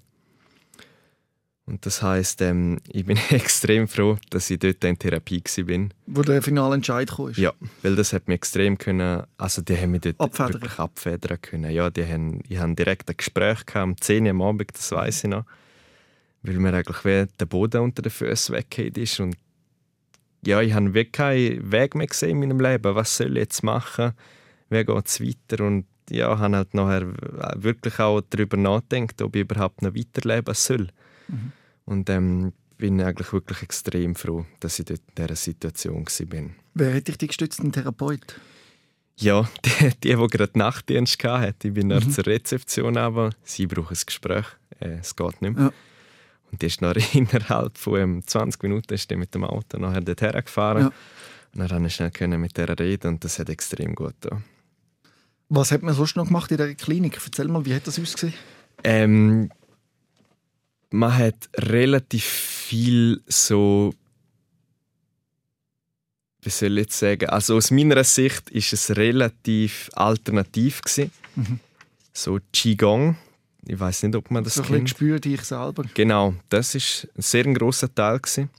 Und 1.66 1.86
das 1.86 2.02
heißt, 2.02 2.42
ähm, 2.42 2.78
ich 2.88 3.06
bin 3.06 3.16
extrem 3.30 3.88
froh, 3.88 4.18
dass 4.30 4.50
ich 4.50 4.58
dort 4.58 4.84
in 4.84 4.98
Therapie 4.98 5.42
war. 5.42 5.64
bin, 5.64 5.94
Wo 6.06 6.22
der 6.22 6.42
finale 6.42 6.74
Entscheid 6.74 7.10
kam. 7.10 7.32
Ja, 7.36 7.52
weil 7.82 7.96
das 7.96 8.12
hat 8.12 8.28
mich 8.28 8.34
extrem 8.36 8.76
können, 8.76 9.22
also 9.38 9.62
die 9.62 9.76
haben 9.76 9.92
mich 9.92 10.02
dort 10.02 10.20
Abfedern. 10.20 10.52
wirklich 10.54 10.78
abfedern 10.78 11.40
können. 11.40 11.70
Ja, 11.70 11.88
die 11.88 12.04
haben, 12.06 12.42
ich 12.48 12.58
hatte 12.58 12.74
direkt 12.74 13.08
ein 13.08 13.16
Gespräch 13.16 13.64
gehabt, 13.64 13.86
um 13.86 13.96
10 13.98 14.24
Uhr 14.24 14.30
am 14.30 14.42
Abend, 14.42 14.70
das 14.74 14.92
weiß 14.92 15.24
ich 15.24 15.30
noch, 15.30 15.44
weil 16.42 16.58
mir 16.58 16.74
eigentlich 16.74 17.04
wie 17.04 17.26
der 17.40 17.46
Boden 17.46 17.80
unter 17.80 18.02
den 18.02 18.10
Füßen 18.10 18.54
weggeht 18.54 18.98
ist 18.98 19.20
und 19.20 19.36
ja, 20.46 20.60
ich 20.60 20.74
habe 20.74 20.92
wirklich 20.92 21.12
keinen 21.12 21.72
Weg 21.72 21.94
mehr 21.94 22.06
gesehen 22.06 22.42
in 22.42 22.48
meinem 22.50 22.60
Leben. 22.60 22.94
Was 22.94 23.16
soll 23.16 23.30
ich 23.30 23.44
jetzt 23.44 23.62
machen? 23.62 24.12
Wie 24.68 24.84
geht 24.84 25.06
es 25.06 25.18
weiter? 25.18 25.64
Und 25.64 25.86
ja, 26.10 26.38
habe 26.38 26.56
halt 26.56 26.74
nachher 26.74 27.06
wirklich 27.56 27.98
auch 27.98 28.20
darüber 28.28 28.58
nachgedacht, 28.58 29.22
ob 29.22 29.34
ich 29.36 29.40
überhaupt 29.40 29.80
noch 29.80 29.94
weiterleben 29.94 30.54
soll. 30.54 30.88
Mhm. 31.28 31.52
Und 31.86 32.10
ähm, 32.10 32.52
bin 32.78 33.00
eigentlich 33.00 33.32
wirklich 33.32 33.62
extrem 33.62 34.14
froh, 34.14 34.46
dass 34.60 34.78
ich 34.78 34.84
dort 34.86 35.00
in 35.00 35.14
dieser 35.26 35.36
Situation 35.36 36.04
war. 36.06 36.50
Wer 36.74 36.94
hätte 36.94 37.12
dich 37.12 37.28
gestützt? 37.28 37.60
Ein 37.60 37.72
Therapeut? 37.72 38.40
Ja, 39.16 39.48
die, 39.64 39.90
die, 40.02 40.16
die 40.16 40.26
gerade 40.28 40.58
Nachtdienst 40.58 41.22
hatte, 41.22 41.68
ich 41.68 41.74
bin 41.74 41.88
Mhm. 41.88 42.10
zur 42.10 42.26
Rezeption, 42.26 42.96
aber 42.96 43.30
sie 43.42 43.66
brauchen 43.66 43.96
ein 43.96 44.02
Gespräch. 44.06 44.46
Äh, 44.80 44.98
es 45.00 45.14
geht 45.14 45.40
nicht 45.42 45.54
mehr. 45.56 45.66
Ja. 45.66 45.72
Und 46.50 46.62
die 46.62 46.66
ist 46.66 46.82
dann 46.82 46.96
innerhalb 47.12 47.78
von 47.78 48.00
ähm, 48.00 48.22
20 48.26 48.62
Minuten 48.62 48.92
ist 48.94 49.10
die 49.10 49.16
mit 49.16 49.34
dem 49.34 49.44
Auto 49.44 49.78
nachher 49.78 50.00
dorthin 50.00 50.32
gefahren. 50.32 50.80
Ja. 50.82 50.86
Und 50.86 51.60
dann 51.60 51.68
konnte 51.68 51.86
ich 51.86 51.94
schnell 51.94 52.10
können 52.10 52.40
mit 52.40 52.56
der 52.56 52.76
reden 52.78 53.08
und 53.14 53.24
das 53.24 53.38
hat 53.38 53.48
extrem 53.48 53.94
gut 53.94 54.20
getan. 54.20 54.42
Was 55.48 55.70
hat 55.70 55.82
man 55.82 55.94
sonst 55.94 56.16
noch 56.16 56.26
gemacht 56.26 56.50
in 56.50 56.56
der 56.56 56.74
Klinik? 56.74 57.18
Erzähl 57.24 57.46
mal, 57.48 57.64
wie 57.64 57.74
hat 57.74 57.86
das 57.86 58.00
ausgesehen? 58.00 58.34
Ähm, 58.82 59.50
man 60.94 61.16
hat 61.16 61.48
relativ 61.56 62.24
viel 62.24 63.20
so 63.26 63.92
wie 66.42 66.50
soll 66.50 66.72
ich 66.78 66.84
jetzt 66.84 66.98
sagen, 66.98 67.30
also 67.30 67.56
aus 67.56 67.70
meiner 67.70 68.04
Sicht 68.04 68.50
ist 68.50 68.72
es 68.74 68.94
relativ 68.96 69.90
alternativ 69.94 70.82
gewesen. 70.82 71.10
Mhm. 71.36 71.58
So 72.12 72.38
Qigong, 72.52 73.16
ich 73.66 73.80
weiß 73.80 74.02
nicht, 74.02 74.14
ob 74.14 74.30
man 74.30 74.44
das 74.44 74.54
So 74.56 74.62
ein 74.62 74.68
kennt. 74.68 74.84
gespürt 74.84 75.24
dich 75.24 75.40
selber. 75.42 75.84
Genau, 75.94 76.34
das 76.50 76.74
ist 76.74 77.08
ein 77.16 77.22
sehr 77.22 77.44
großer 77.44 77.92
Teil 77.94 78.18
gewesen. 78.18 78.50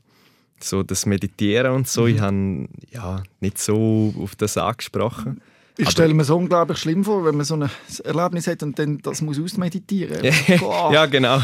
So 0.60 0.82
das 0.82 1.06
Meditieren 1.06 1.74
und 1.74 1.88
so. 1.88 2.08
Mhm. 2.08 2.08
Ich 2.10 2.22
habe 2.22 2.68
ja 2.90 3.24
nicht 3.40 3.60
so 3.60 4.16
auf 4.20 4.36
das 4.36 4.58
angesprochen. 4.58 5.42
Ich 5.78 5.90
stelle 5.92 6.14
mir 6.14 6.24
so 6.24 6.38
unglaublich 6.38 6.80
schlimm 6.80 7.04
vor, 7.04 7.24
wenn 7.24 7.36
man 7.36 7.46
so 7.46 7.56
ein 7.56 7.70
Erlebnis 8.04 8.48
hat 8.48 8.64
und 8.64 8.80
dann 8.80 8.98
das 8.98 9.22
muss 9.22 9.40
ausmeditieren. 9.40 10.24
Ja, 10.92 11.06
genau. 11.06 11.40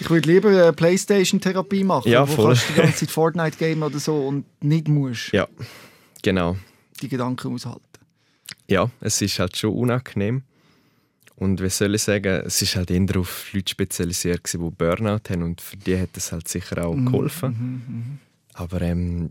Ich 0.00 0.08
würde 0.10 0.28
lieber 0.30 0.48
eine 0.48 0.72
Playstation-Therapie 0.72 1.84
machen, 1.84 2.10
Ja, 2.10 2.26
wo 2.28 2.32
voll. 2.32 2.46
kannst 2.54 2.68
du 2.68 2.72
die 2.72 2.80
ganze 2.80 2.96
Zeit 3.00 3.10
Fortnite 3.10 3.56
game 3.58 3.82
oder 3.82 3.98
so 3.98 4.16
und 4.26 4.44
nicht 4.62 4.88
musst 4.88 5.32
Ja, 5.32 5.46
genau. 6.22 6.56
die 7.02 7.08
Gedanken 7.08 7.54
aushalten. 7.54 7.82
Ja, 8.68 8.90
es 9.00 9.20
ist 9.20 9.38
halt 9.38 9.56
schon 9.56 9.74
unangenehm. 9.74 10.42
Und 11.36 11.62
wie 11.62 11.70
soll 11.70 11.94
ich 11.94 12.02
sagen, 12.02 12.42
es 12.46 12.60
ist 12.60 12.76
halt 12.76 12.90
eher 12.90 13.16
auf 13.18 13.52
Leute 13.52 13.70
spezialisiert, 13.70 14.50
die 14.52 14.58
Burnout 14.58 15.20
haben 15.30 15.42
und 15.42 15.60
für 15.60 15.76
die 15.76 15.98
hat 15.98 16.10
es 16.16 16.32
halt 16.32 16.46
sicher 16.48 16.84
auch 16.86 16.94
geholfen. 16.94 17.50
Mhm, 17.50 18.18
Aber 18.54 18.82
ähm, 18.82 19.30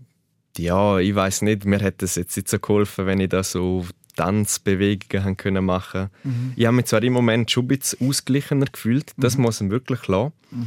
ja, 0.58 0.98
ich 0.98 1.14
weiß 1.14 1.44
nicht, 1.44 1.66
mir 1.66 1.80
hätte 1.80 2.06
es 2.06 2.16
jetzt 2.16 2.36
nicht 2.36 2.50
so 2.50 2.58
geholfen, 2.60 3.06
wenn 3.06 3.20
ich 3.20 3.30
da 3.30 3.44
so 3.44 3.86
Tanzbewegungen 4.20 5.24
haben 5.26 5.38
können 5.38 5.66
machen. 5.66 6.10
Mhm. 6.24 6.54
Ich 6.56 6.66
habe 6.66 6.76
mich 6.76 6.86
zwar 6.86 7.02
im 7.04 7.14
Moment 7.14 7.50
schon 7.52 7.66
ein 7.66 7.68
bisschen 7.70 8.08
ausgeglichener 8.08 8.66
gefühlt, 8.66 9.14
das 9.18 9.38
muss 9.38 9.62
man 9.62 9.72
wirklich 9.72 10.08
lassen. 10.08 10.34
Mhm. 10.52 10.66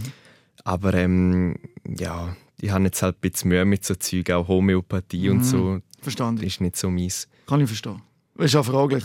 Aber 0.64 0.94
ähm, 0.94 1.56
ja, 1.86 2.36
ich 2.60 2.70
habe 2.70 2.84
jetzt 2.84 3.02
halt 3.02 3.16
ein 3.16 3.20
bisschen 3.20 3.48
Mühe 3.50 3.64
mit 3.64 3.84
so 3.84 3.94
Zeug, 3.94 4.30
auch 4.30 4.48
Homöopathie 4.48 5.28
und 5.30 5.38
Mhm. 5.38 5.44
so, 5.44 5.78
Verstanden. 6.00 6.42
ist 6.44 6.60
nicht 6.60 6.76
so 6.76 6.90
meins. 6.90 7.28
Kann 7.46 7.60
ich 7.60 7.66
verstehen. 7.66 8.00
Es 8.38 8.46
ist 8.46 8.54
ja 8.54 8.62
fraglich, 8.62 9.04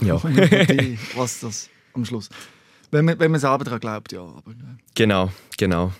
Ja. 0.00 0.20
Was 1.16 1.40
das 1.40 1.68
am 1.94 2.04
Schluss. 2.04 2.28
Wenn 2.90 3.04
man, 3.04 3.18
wenn 3.18 3.30
man 3.30 3.40
selber 3.40 3.64
daran 3.64 3.80
glaubt, 3.80 4.12
ja. 4.12 4.22
Aber, 4.22 4.50
äh, 4.50 4.54
Genau, 4.94 5.30
genau. 5.56 5.92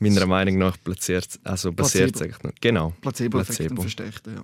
Meiner 0.00 0.26
Meinung 0.26 0.58
nach 0.58 0.76
platziert, 0.82 1.38
also 1.44 1.70
basiert 1.72 2.12
Placebo. 2.12 2.24
eigentlich 2.24 2.42
noch. 2.42 2.52
Genau, 2.60 2.92
Placebo-Effekt 3.02 3.56
Placebo. 3.58 3.74
und 3.74 3.80
Versteckte, 3.82 4.30
ja. 4.32 4.42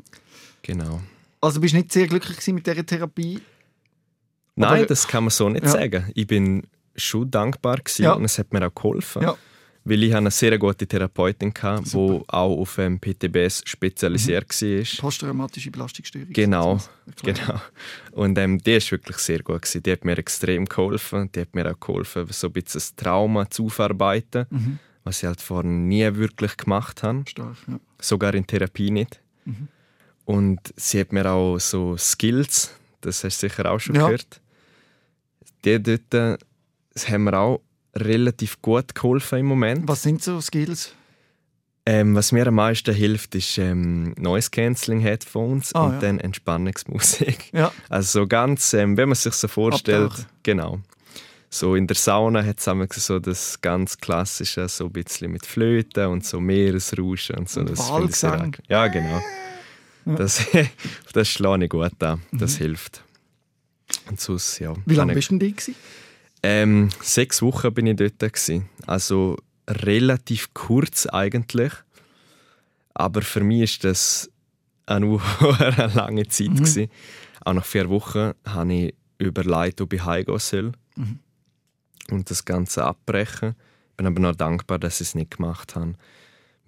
genau. 0.62 1.00
Also 1.40 1.60
bist 1.60 1.74
du 1.74 1.78
nicht 1.78 1.92
sehr 1.92 2.06
glücklich 2.06 2.46
mit 2.48 2.66
dieser 2.66 2.84
Therapie? 2.84 3.40
Nein, 4.56 4.72
Oder- 4.80 4.86
das 4.86 5.06
kann 5.06 5.24
man 5.24 5.30
so 5.30 5.48
nicht 5.48 5.64
Ja. 5.64 5.70
sagen. 5.70 6.10
Ich 6.14 6.26
bin 6.26 6.64
schon 6.96 7.30
dankbar 7.30 7.76
gewesen 7.78 8.02
Ja. 8.02 8.12
und 8.14 8.24
es 8.24 8.38
hat 8.38 8.52
mir 8.52 8.66
auch 8.66 8.74
geholfen. 8.74 9.22
Ja. 9.22 9.36
Weil 9.84 10.02
ich 10.02 10.14
eine 10.14 10.30
sehr 10.30 10.58
gute 10.58 10.86
Therapeutin 10.86 11.54
hatte, 11.62 11.82
die 11.84 11.96
auch 11.96 12.22
auf 12.58 12.76
ähm, 12.78 12.98
PTBS 13.00 13.62
spezialisiert 13.64 14.50
war. 14.60 15.00
Posttraumatische 15.00 15.70
Belastungsstörung. 15.70 16.32
Genau, 16.32 16.78
genau. 17.22 17.60
Und 18.12 18.36
ähm, 18.36 18.58
die 18.58 18.72
ist 18.72 18.90
wirklich 18.90 19.16
sehr 19.18 19.38
gut 19.42 19.62
gewesen. 19.62 19.82
Die 19.84 19.92
hat 19.92 20.04
mir 20.04 20.18
extrem 20.18 20.66
geholfen. 20.66 21.30
Die 21.32 21.40
hat 21.40 21.54
mir 21.54 21.70
auch 21.72 21.78
geholfen, 21.80 22.26
so 22.30 22.48
ein 22.48 22.52
bisschen 22.52 22.80
das 22.80 22.96
Trauma 22.96 23.48
zu 23.48 23.68
verarbeiten, 23.70 24.46
Mhm. 24.50 24.78
was 25.04 25.22
ich 25.22 25.24
halt 25.26 25.40
vorher 25.40 25.70
nie 25.70 26.04
wirklich 26.16 26.56
gemacht 26.58 27.02
habe. 27.02 27.22
Stark, 27.26 27.56
ja. 27.68 27.78
Sogar 28.00 28.34
in 28.34 28.46
Therapie 28.46 28.90
nicht. 28.90 29.20
Mhm. 29.46 29.68
Und 30.28 30.60
sie 30.76 31.00
hat 31.00 31.10
mir 31.10 31.24
auch 31.30 31.58
so 31.58 31.96
Skills, 31.96 32.70
das 33.00 33.24
hast 33.24 33.42
du 33.42 33.48
sicher 33.48 33.70
auch 33.70 33.78
schon 33.78 33.94
Ja. 33.94 34.04
gehört. 34.04 34.42
Die 35.64 35.82
dort, 35.82 36.12
äh, 36.12 36.36
das 36.92 37.08
haben 37.08 37.24
mir 37.24 37.32
auch 37.38 37.62
relativ 37.96 38.60
gut 38.60 38.94
geholfen 38.94 39.38
im 39.38 39.46
Moment. 39.46 39.88
Was 39.88 40.02
sind 40.02 40.22
so 40.22 40.38
Skills? 40.42 40.92
Ähm, 41.86 42.14
was 42.14 42.32
mir 42.32 42.46
am 42.46 42.56
meisten 42.56 42.94
hilft, 42.94 43.34
ist 43.36 43.56
ähm, 43.56 44.12
Noise 44.18 44.50
Cancelling 44.50 45.00
Headphones 45.00 45.74
Ah, 45.74 45.86
und 45.86 45.92
ja. 45.94 45.98
dann 46.00 46.20
Entspannungsmusik. 46.20 47.50
Ja. 47.54 47.72
Also 47.88 48.20
so 48.20 48.26
ganz, 48.26 48.74
ähm, 48.74 48.98
wenn 48.98 49.08
man 49.08 49.16
sich 49.16 49.32
so 49.32 49.48
vorstellt, 49.48 50.10
Abtauchen. 50.10 50.26
genau. 50.42 50.80
So 51.48 51.74
in 51.74 51.86
der 51.86 51.96
Sauna 51.96 52.44
hat 52.44 52.58
es 52.58 53.06
so 53.06 53.18
das 53.18 53.58
ganz 53.62 53.96
klassische, 53.96 54.68
so 54.68 54.84
ein 54.84 54.92
bisschen 54.92 55.32
mit 55.32 55.46
Flöten 55.46 56.04
und 56.08 56.26
so 56.26 56.38
Meeresrauschen 56.38 57.36
und 57.38 57.48
so. 57.48 57.60
Und 57.60 57.70
Das 57.70 57.90
angenehm. 57.90 58.52
Ja, 58.68 58.86
genau. 58.88 59.22
Das, 60.16 60.46
das 61.12 61.28
schlage 61.28 61.64
ich 61.64 61.70
gut 61.70 62.02
an. 62.02 62.22
Das 62.32 62.56
hilft. 62.56 63.02
Und 64.08 64.20
sonst, 64.20 64.58
ja. 64.58 64.72
Mhm. 64.72 64.82
Wie 64.86 64.94
lange 64.94 65.12
ich- 65.12 65.16
bist 65.16 65.30
du 65.30 65.38
denn 65.38 65.54
da? 65.56 65.72
ähm, 66.42 66.88
sechs 67.02 67.42
Wochen 67.42 67.72
bin 67.74 67.86
ich 67.86 67.96
dort. 67.96 68.18
Gewesen. 68.18 68.68
Also 68.86 69.36
relativ 69.68 70.54
kurz 70.54 71.06
eigentlich. 71.06 71.72
Aber 72.94 73.22
für 73.22 73.40
mich 73.40 73.62
ist 73.62 73.84
das 73.84 74.30
eine 74.86 75.20
eine 75.58 75.92
lange 75.94 76.26
Zeit. 76.28 76.48
Mhm. 76.50 76.54
Gewesen. 76.56 76.88
Auch 77.44 77.54
nach 77.54 77.64
vier 77.64 77.88
Wochen 77.88 78.32
habe 78.46 78.72
ich 78.74 78.94
überlegt, 79.18 79.80
ob 79.80 79.92
ich 79.92 80.04
heimgehen 80.04 80.38
soll. 80.38 80.72
Mhm. 80.96 81.18
Und 82.10 82.30
das 82.30 82.44
Ganze 82.44 82.84
abbrechen. 82.84 83.54
bin 83.96 84.06
aber 84.06 84.20
noch 84.20 84.34
dankbar, 84.36 84.78
dass 84.78 85.00
ich 85.00 85.08
es 85.08 85.14
nicht 85.14 85.32
gemacht 85.36 85.74
habe. 85.76 85.94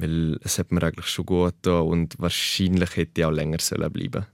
Weil 0.01 0.38
es 0.42 0.59
hat 0.59 0.72
mir 0.72 0.82
eigentlich 0.82 1.07
schon 1.07 1.26
gut 1.26 1.62
getan 1.62 1.82
und 1.82 2.18
wahrscheinlich 2.18 2.96
hätte 2.96 3.20
ich 3.20 3.24
auch 3.24 3.30
länger 3.30 3.59
sollen 3.61 3.92
bleiben 3.92 4.26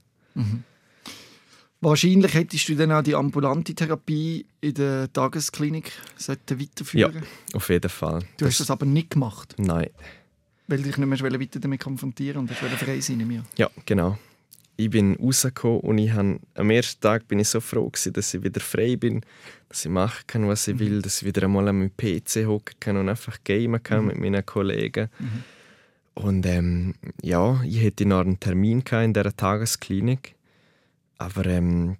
Wahrscheinlich 1.79 2.33
hättest 2.33 2.69
du 2.69 2.75
dann 2.75 2.91
auch 2.91 3.03
die 3.03 3.13
ambulante 3.13 3.75
Therapie 3.75 4.45
in 4.61 4.73
der 4.73 5.11
Tagesklinik 5.13 5.91
sollten 6.15 6.59
weiterführen 6.59 7.23
Auf 7.53 7.69
jeden 7.69 7.89
Fall. 7.89 8.23
Du 8.37 8.45
hast 8.45 8.59
das 8.59 8.71
aber 8.71 8.85
nicht 8.85 9.11
gemacht, 9.11 9.53
Nein. 9.57 9.89
weil 10.67 10.81
dich 10.81 10.97
nicht 10.97 11.21
mehr 11.21 11.39
weiter 11.39 11.59
damit 11.59 11.81
konfrontieren 11.81 12.37
und 12.37 12.51
frei 12.51 12.99
sein 12.99 13.19
in 13.19 13.27
mir. 13.27 13.43
Ja, 13.57 13.69
genau. 13.85 14.17
Ich 14.75 14.89
bin 14.89 15.15
rausgekommen 15.15 15.81
und 15.81 15.97
ich 15.97 16.11
han, 16.11 16.39
am 16.55 16.69
ersten 16.69 17.01
Tag 17.01 17.27
bin 17.27 17.39
ich 17.39 17.49
so 17.49 17.59
froh, 17.59 17.89
gewesen, 17.89 18.13
dass 18.13 18.33
ich 18.33 18.43
wieder 18.43 18.61
frei 18.61 18.95
bin, 18.95 19.21
dass 19.69 19.85
ich 19.85 19.91
machen 19.91 20.23
kann, 20.27 20.47
was 20.47 20.67
ich 20.67 20.77
will, 20.79 21.01
dass 21.01 21.21
ich 21.21 21.27
wieder 21.27 21.43
einmal 21.43 21.67
am 21.67 21.91
PC 21.95 22.45
hocken 22.45 22.75
kann 22.79 22.97
und 22.97 23.09
einfach 23.09 23.37
gamen 23.43 23.81
kann 23.81 24.05
mit 24.05 24.19
meinen 24.19 24.45
Kollegen. 24.45 25.09
Und 26.17 26.45
ähm, 26.45 26.95
ja, 27.21 27.61
ich 27.63 27.81
hätte 27.81 28.05
noch 28.05 28.19
einen 28.21 28.39
Termin 28.39 28.83
in 28.91 29.13
dieser 29.13 29.35
Tagesklinik, 29.35 30.35
aber 31.17 31.45
ähm, 31.45 31.97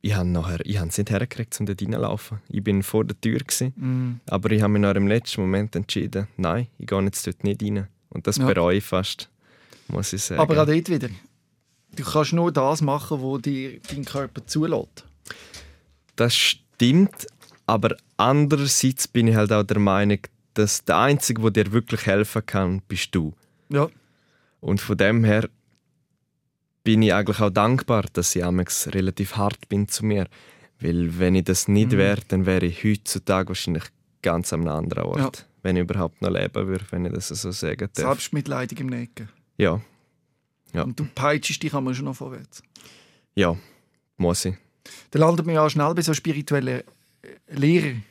ich 0.00 0.14
habe 0.14 0.28
nachher, 0.28 0.64
ich 0.64 0.78
habe 0.78 0.88
es 0.88 0.98
nicht 0.98 1.10
hergekriegt, 1.10 1.58
um 1.60 1.66
dort 1.66 1.82
reinzulaufen. 1.82 2.38
Ich 2.48 2.62
bin 2.62 2.82
vor 2.82 3.04
der 3.04 3.20
Tür 3.20 3.38
gewesen, 3.40 3.72
Mhm. 3.76 4.20
aber 4.26 4.50
ich 4.52 4.62
habe 4.62 4.72
mich 4.72 4.82
nach 4.82 4.94
im 4.94 5.06
letzten 5.08 5.40
Moment 5.40 5.74
entschieden, 5.76 6.28
nein, 6.36 6.68
ich 6.78 6.86
gehe 6.86 7.02
jetzt 7.02 7.26
dort 7.26 7.42
nicht 7.44 7.62
rein. 7.62 7.88
Und 8.10 8.26
das 8.26 8.36
Ja. 8.36 8.46
bereue 8.46 8.76
ich 8.78 8.84
fast, 8.84 9.28
muss 9.88 10.12
ich 10.12 10.22
sagen. 10.22 10.40
Aber 10.40 10.60
auch 10.62 10.66
dort 10.66 10.88
wieder. 10.88 11.08
Du 11.96 12.04
kannst 12.04 12.32
nur 12.32 12.50
das 12.52 12.80
machen, 12.80 13.20
was 13.22 13.42
dir 13.42 13.78
dein 13.90 14.04
Körper 14.04 14.46
zulässt. 14.46 15.04
Das 16.16 16.34
stimmt, 16.36 17.26
aber 17.66 17.96
andererseits 18.16 19.08
bin 19.08 19.28
ich 19.28 19.36
halt 19.36 19.52
auch 19.52 19.62
der 19.62 19.78
Meinung, 19.78 20.18
dass 20.54 20.84
der 20.84 20.98
Einzige, 20.98 21.50
der 21.50 21.64
dir 21.64 21.72
wirklich 21.72 22.06
helfen 22.06 22.44
kann, 22.44 22.82
bist 22.88 23.14
du. 23.14 23.34
Ja. 23.68 23.88
Und 24.60 24.80
von 24.80 24.96
dem 24.96 25.24
her 25.24 25.48
bin 26.84 27.02
ich 27.02 27.12
eigentlich 27.14 27.40
auch 27.40 27.50
dankbar, 27.50 28.04
dass 28.12 28.34
ich 28.36 28.44
amigs 28.44 28.88
relativ 28.92 29.36
hart 29.36 29.68
bin 29.68 29.88
zu 29.88 30.04
mir. 30.04 30.26
Weil 30.80 31.18
wenn 31.18 31.34
ich 31.36 31.44
das 31.44 31.68
nicht 31.68 31.92
Mhm. 31.92 31.96
wäre, 31.98 32.20
dann 32.28 32.44
wäre 32.46 32.66
ich 32.66 32.82
heutzutage 32.84 33.48
wahrscheinlich 33.50 33.84
ganz 34.20 34.52
an 34.52 34.60
einem 34.62 34.68
anderen 34.76 35.04
Ort. 35.04 35.38
Ja. 35.38 35.44
Wenn 35.62 35.76
ich 35.76 35.82
überhaupt 35.82 36.20
noch 36.22 36.30
leben 36.30 36.66
würde, 36.66 36.84
wenn 36.90 37.06
ich 37.06 37.12
das 37.12 37.28
so 37.28 37.50
sagen 37.52 37.88
darf. 37.94 38.04
Selbstmitleidig 38.06 38.80
im 38.80 38.88
Necken. 38.88 39.28
Ja, 39.58 39.80
Ja. 40.72 40.82
Und 40.84 40.98
du 40.98 41.04
peitschst 41.14 41.62
dich 41.62 41.72
aber 41.74 41.94
schon 41.94 42.06
noch 42.06 42.16
vorwärts. 42.16 42.62
ja, 43.36 43.56
muss 44.16 44.44
ich. 44.44 44.54
Dann 45.10 45.20
landet 45.22 45.46
man 45.46 45.54
ja 45.54 45.64
auch 45.64 45.68
schnell 45.68 45.94
bei 45.94 46.02
so 46.02 46.14
spirituellen 46.14 46.82
äh, 47.22 47.54
Lehrern. 47.54 48.02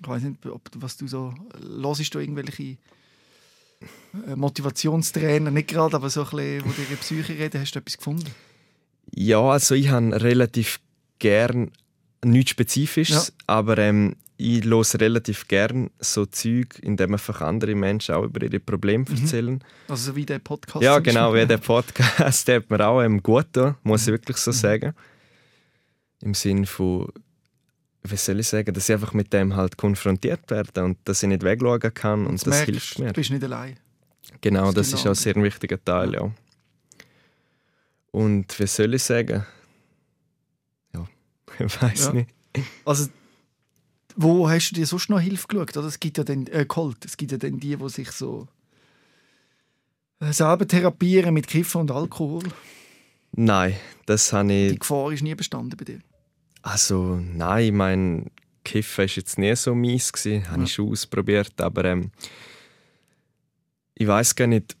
Ich 0.00 0.06
weiß 0.06 0.22
nicht, 0.22 0.44
ob, 0.46 0.62
was 0.76 0.96
du 0.96 1.06
so. 1.06 1.34
Hörst 1.82 2.14
du 2.14 2.18
irgendwelche 2.18 2.76
äh, 4.26 4.36
Motivationstrainer? 4.36 5.50
Nicht 5.50 5.68
gerade, 5.68 5.96
aber 5.96 6.10
so 6.10 6.22
ein 6.22 6.30
bisschen, 6.30 6.64
wo 6.64 6.70
dir 6.70 6.96
Psyche 6.96 7.38
reden. 7.38 7.60
Hast 7.60 7.72
du 7.72 7.78
etwas 7.78 7.96
gefunden? 7.96 8.30
Ja, 9.14 9.40
also 9.40 9.74
ich 9.74 9.88
habe 9.88 10.20
relativ 10.22 10.80
gern 11.18 11.70
nichts 12.24 12.50
Spezifisches, 12.50 13.32
aber 13.46 13.78
ähm, 13.78 14.16
ich 14.36 14.64
höre 14.64 15.00
relativ 15.00 15.48
gern 15.48 15.90
so 15.98 16.26
Zeug, 16.26 16.78
in 16.82 16.96
dem 16.96 17.14
einfach 17.14 17.40
andere 17.40 17.74
Menschen 17.74 18.14
auch 18.14 18.24
über 18.24 18.42
ihre 18.42 18.60
Probleme 18.60 19.06
erzählen. 19.08 19.62
Also 19.88 20.10
so 20.10 20.16
wie 20.16 20.26
der 20.26 20.40
Podcast. 20.40 20.82
Ja, 20.82 20.98
genau, 20.98 21.32
wie 21.34 21.46
der 21.46 21.58
Podcast, 21.58 22.48
der 22.48 22.56
hat 22.56 22.70
mir 22.70 22.86
auch 22.86 23.02
ähm, 23.02 23.22
gut 23.22 23.52
getan, 23.52 23.76
muss 23.82 24.02
ich 24.02 24.08
wirklich 24.08 24.36
so 24.36 24.52
sagen. 24.52 24.92
Im 26.20 26.34
Sinn 26.34 26.66
von, 26.66 27.08
wie 28.10 28.16
soll 28.16 28.40
ich 28.40 28.48
sagen, 28.48 28.72
dass 28.74 28.88
ich 28.88 28.92
einfach 28.94 29.12
mit 29.12 29.32
dem 29.32 29.54
halt 29.56 29.76
konfrontiert 29.76 30.50
werde 30.50 30.84
und 30.84 30.98
dass 31.04 31.22
ich 31.22 31.28
nicht 31.28 31.42
wegschauen 31.42 31.80
kann 31.94 32.26
und, 32.26 32.40
du 32.40 32.50
das 32.50 32.66
merkst, 32.66 32.66
hilft 32.70 32.98
mir. 32.98 33.06
Du 33.08 33.12
bist 33.14 33.30
nicht 33.30 33.44
allein. 33.44 33.78
Genau, 34.40 34.68
Es 34.70 34.74
das 34.74 34.86
gibt 34.88 35.00
ist 35.00 35.06
auch 35.06 35.14
sehr 35.14 35.36
ein 35.36 35.42
wichtiger 35.44 35.82
Teil, 35.82 36.14
ja. 36.14 36.30
Und 38.10 38.58
wie 38.58 38.66
soll 38.66 38.94
ich 38.94 39.02
sagen? 39.02 39.44
Ja, 40.94 41.06
ich 41.66 41.82
weiß 41.82 42.06
Ja. 42.06 42.12
nicht. 42.12 42.30
Also, 42.84 43.08
wo 44.16 44.48
hast 44.48 44.70
du 44.70 44.74
dir 44.76 44.86
sonst 44.86 45.10
noch 45.10 45.20
Hilfe 45.20 45.46
geschaut? 45.46 45.76
Oder? 45.76 45.86
Es 45.86 46.00
gibt 46.00 46.16
ja 46.18 46.24
dann, 46.24 46.46
äh, 46.46 46.64
geholt. 46.66 47.04
Es 47.04 47.16
gibt 47.16 47.32
ja 47.32 47.38
dann 47.38 47.60
die, 47.60 47.76
die 47.76 47.88
sich 47.90 48.10
so 48.12 48.48
äh, 50.20 50.32
selber 50.32 50.66
therapieren 50.66 51.34
mit 51.34 51.46
Kiffen 51.46 51.82
und 51.82 51.90
Alkohol. 51.90 52.44
Nein, 53.32 53.76
das 54.06 54.32
habe 54.32 54.48
Die 54.48 54.68
ich. 54.68 54.78
Gefahr 54.80 55.12
ist 55.12 55.22
nie 55.22 55.34
bestanden 55.34 55.76
bei 55.76 55.84
dir. 55.84 56.00
Also, 56.66 57.20
nein, 57.22 57.74
mein 57.76 58.30
Kiffen 58.64 58.98
war 58.98 59.04
jetzt 59.06 59.38
nie 59.38 59.54
so 59.54 59.74
mies. 59.74 60.12
Gewesen. 60.12 60.48
Habe 60.48 60.58
Ja. 60.58 60.64
ich 60.64 60.72
schon 60.74 60.90
ausprobiert, 60.90 61.60
aber 61.60 61.84
ähm, 61.84 62.10
ich 63.94 64.06
weiß 64.06 64.34
gar 64.34 64.46
nicht. 64.48 64.76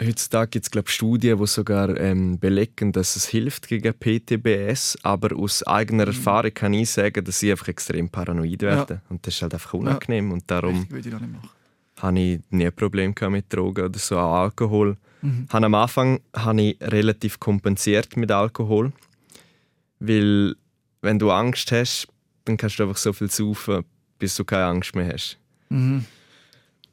Heutzutage 0.00 0.50
gibt 0.50 0.64
es 0.64 0.70
glaube 0.70 0.90
Studien, 0.90 1.38
die 1.38 1.46
sogar 1.46 1.96
ähm, 1.98 2.38
belegen, 2.38 2.92
dass 2.92 3.14
es 3.16 3.26
hilft 3.26 3.68
gegen 3.68 3.92
PTBS. 3.94 4.98
Aber 5.02 5.36
aus 5.36 5.62
eigener 5.62 6.06
Erfahrung 6.06 6.52
kann 6.54 6.72
ich 6.74 6.90
sagen, 6.90 7.24
dass 7.24 7.42
ich 7.42 7.50
einfach 7.50 7.68
extrem 7.68 8.08
paranoid 8.08 8.62
Mhm. 8.62 8.68
Ja. 8.68 8.76
werde. 8.76 9.00
Und 9.10 9.26
das 9.26 9.34
ist 9.34 9.42
halt 9.42 9.54
einfach 9.54 9.74
unangenehm. 9.74 10.32
Und 10.32 10.50
darum 10.50 10.86
ich 10.90 11.06
machen. 11.12 11.40
habe 11.98 12.18
ich 12.20 12.40
nie 12.50 12.66
ein 12.66 12.72
Problem 12.74 13.14
gehabt 13.14 13.32
mit 13.32 13.52
Drogen 13.52 13.84
oder 13.84 13.98
so, 13.98 14.18
auch 14.18 14.34
Alkohol. 14.44 14.96
Mhm. 15.22 15.46
Habe 15.50 15.66
am 15.66 15.74
Anfang 15.74 16.20
habe 16.34 16.60
ich 16.62 16.78
relativ 16.80 17.38
kompensiert 17.38 18.16
mit 18.16 18.30
Alkohol, 18.30 18.92
weil 20.00 20.56
wenn 21.02 21.18
du 21.18 21.30
Angst 21.30 21.70
hast, 21.72 22.08
dann 22.44 22.56
kannst 22.56 22.78
du 22.78 22.84
einfach 22.84 22.96
so 22.96 23.12
viel 23.12 23.30
saufen, 23.30 23.84
bis 24.18 24.34
du 24.36 24.44
keine 24.44 24.64
Angst 24.66 24.94
mehr 24.96 25.12
hast. 25.12 25.38
Mhm. 25.68 26.04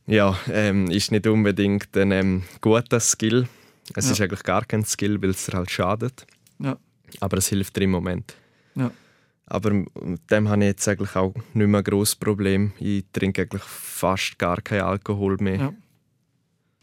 Ja, 0.07 0.37
ähm, 0.51 0.89
ist 0.89 1.11
nicht 1.11 1.27
unbedingt 1.27 1.95
ein 1.95 2.11
ähm, 2.11 2.43
guter 2.61 2.99
Skill. 2.99 3.47
Es 3.95 4.05
Ja. 4.07 4.11
ist 4.13 4.21
eigentlich 4.21 4.43
gar 4.43 4.65
kein 4.65 4.83
Skill, 4.83 5.21
weil 5.21 5.29
es 5.31 5.45
dir 5.45 5.57
halt 5.57 5.69
schadet. 5.71 6.25
Ja. 6.59 6.77
Aber 7.19 7.37
es 7.37 7.47
hilft 7.47 7.75
dir 7.77 7.83
im 7.83 7.91
Moment. 7.91 8.35
Ja. 8.75 8.91
Aber 9.45 9.71
mit 9.71 10.29
dem 10.31 10.47
habe 10.49 10.61
ich 10.63 10.67
jetzt 10.67 10.87
eigentlich 10.87 11.15
auch 11.15 11.33
nicht 11.53 11.67
mehr 11.67 11.79
ein 11.79 11.83
grosses 11.83 12.15
Problem. 12.15 12.71
Ich 12.79 13.05
trinke 13.13 13.43
eigentlich 13.43 13.63
fast 13.63 14.37
gar 14.37 14.61
keinen 14.61 14.81
Alkohol 14.81 15.37
mehr. 15.39 15.55
Ja. 15.55 15.73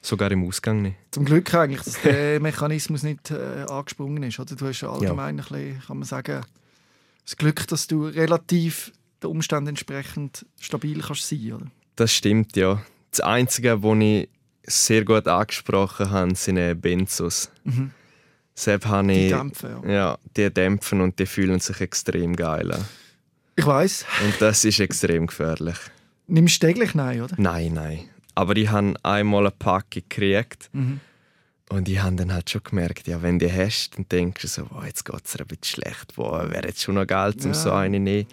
Sogar 0.01 0.31
im 0.31 0.45
Ausgang 0.47 0.83
nicht. 0.83 0.97
Zum 1.11 1.25
Glück 1.25 1.53
eigentlich, 1.55 1.83
dass 1.83 2.01
der 2.03 2.41
Mechanismus 2.41 3.03
nicht 3.03 3.31
äh, 3.33 3.65
angesprungen 3.69 4.23
ist. 4.25 4.39
Oder? 4.39 4.55
Du 4.55 4.67
hast 4.67 4.81
ja 4.81 4.91
allgemein 4.91 5.39
ein 5.41 5.45
bisschen, 5.45 5.81
kann 5.87 5.99
man 5.99 6.07
sagen, 6.07 6.43
das 7.27 7.37
Glück, 7.37 7.67
dass 7.67 7.87
du 7.87 8.07
relativ 8.07 8.93
den 9.23 9.31
Umständen 9.31 9.69
entsprechend 9.69 10.47
stabil 10.61 11.01
kannst 11.01 11.29
sein 11.29 11.53
oder? 11.53 11.67
Das 11.97 12.15
stimmt, 12.15 12.57
ja. 12.57 12.83
Das 13.11 13.21
Einzige, 13.21 13.83
was 13.83 13.99
ich 13.99 14.29
sehr 14.65 15.05
gut 15.05 15.27
angesprochen 15.29 16.11
habe, 16.11 16.35
sind 16.35 16.57
äh, 16.57 16.75
Benzos. 16.75 17.51
Mhm. 17.65 17.91
Deshalb 18.57 18.87
habe 18.87 19.13
Die 19.13 19.27
ich, 19.27 19.33
Dämpfe, 19.33 19.81
ja. 19.85 19.93
ja, 19.93 20.19
die 20.37 20.51
dämpfen 20.51 21.01
und 21.03 21.19
die 21.19 21.27
fühlen 21.27 21.61
sich 21.61 21.81
extrem 21.81 22.35
geil 22.37 22.73
an. 22.73 22.85
Ich 23.55 23.67
weiß. 23.67 24.07
Und 24.25 24.41
das 24.41 24.65
ist 24.65 24.81
extrem 24.81 25.27
gefährlich. 25.27 25.77
Nimmst 26.27 26.63
du 26.63 26.67
täglich? 26.67 26.95
Nein, 26.95 27.23
oder? 27.23 27.35
Nein, 27.39 27.75
nein. 27.75 28.09
Aber 28.35 28.57
ich 28.57 28.69
habe 28.71 28.95
einmal 29.03 29.43
eine 29.47 29.51
Packung 29.51 30.03
gekriegt. 30.09 30.69
Mhm. 30.73 31.01
Und 31.69 31.89
ich 31.89 32.01
habe 32.01 32.15
dann 32.17 32.33
halt 32.33 32.49
schon 32.49 32.63
gemerkt, 32.63 33.09
ja, 33.09 33.23
wenn 33.23 33.39
du 33.39 33.47
die 33.47 33.53
hast, 33.53 33.91
dann 33.97 34.09
denkst 34.09 34.43
du 34.43 34.49
so, 34.49 34.65
boah, 34.67 34.87
jetzt 34.87 35.05
geht 35.05 35.25
es 35.25 35.37
ein 35.37 35.47
bisschen 35.47 35.83
schlecht. 35.83 36.17
Wäre 36.17 36.67
jetzt 36.69 36.83
schon 36.83 36.95
noch 36.95 37.07
Geld, 37.07 37.45
um 37.45 37.49
Ja. 37.51 37.55
so 37.55 37.73
eine 37.73 37.97
zu 37.97 38.03
nehmen. 38.03 38.27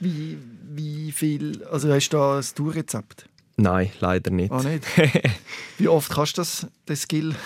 Wie, 0.00 0.38
wie 0.74 1.12
viel. 1.12 1.64
Also 1.66 1.92
hast 1.92 2.08
du 2.10 2.16
da 2.16 2.38
ein 2.38 2.44
Tourrezept? 2.54 3.28
Nein, 3.56 3.90
leider 4.00 4.30
nicht. 4.30 4.50
Ah, 4.50 4.62
nicht? 4.62 4.84
Wie 5.78 5.86
oft 5.86 6.10
kannst 6.10 6.36
du 6.36 6.40
das, 6.40 6.66
den 6.88 6.96
Skill 6.96 7.36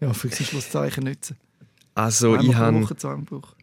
ja, 0.00 0.14
für 0.14 0.30
Schlusszeichen 0.30 1.04
nutzen? 1.04 1.36
Also 1.94 2.32
Einmal 2.32 2.46
ich 2.46 2.54
habe 2.54 2.80
Woche, 3.30 3.54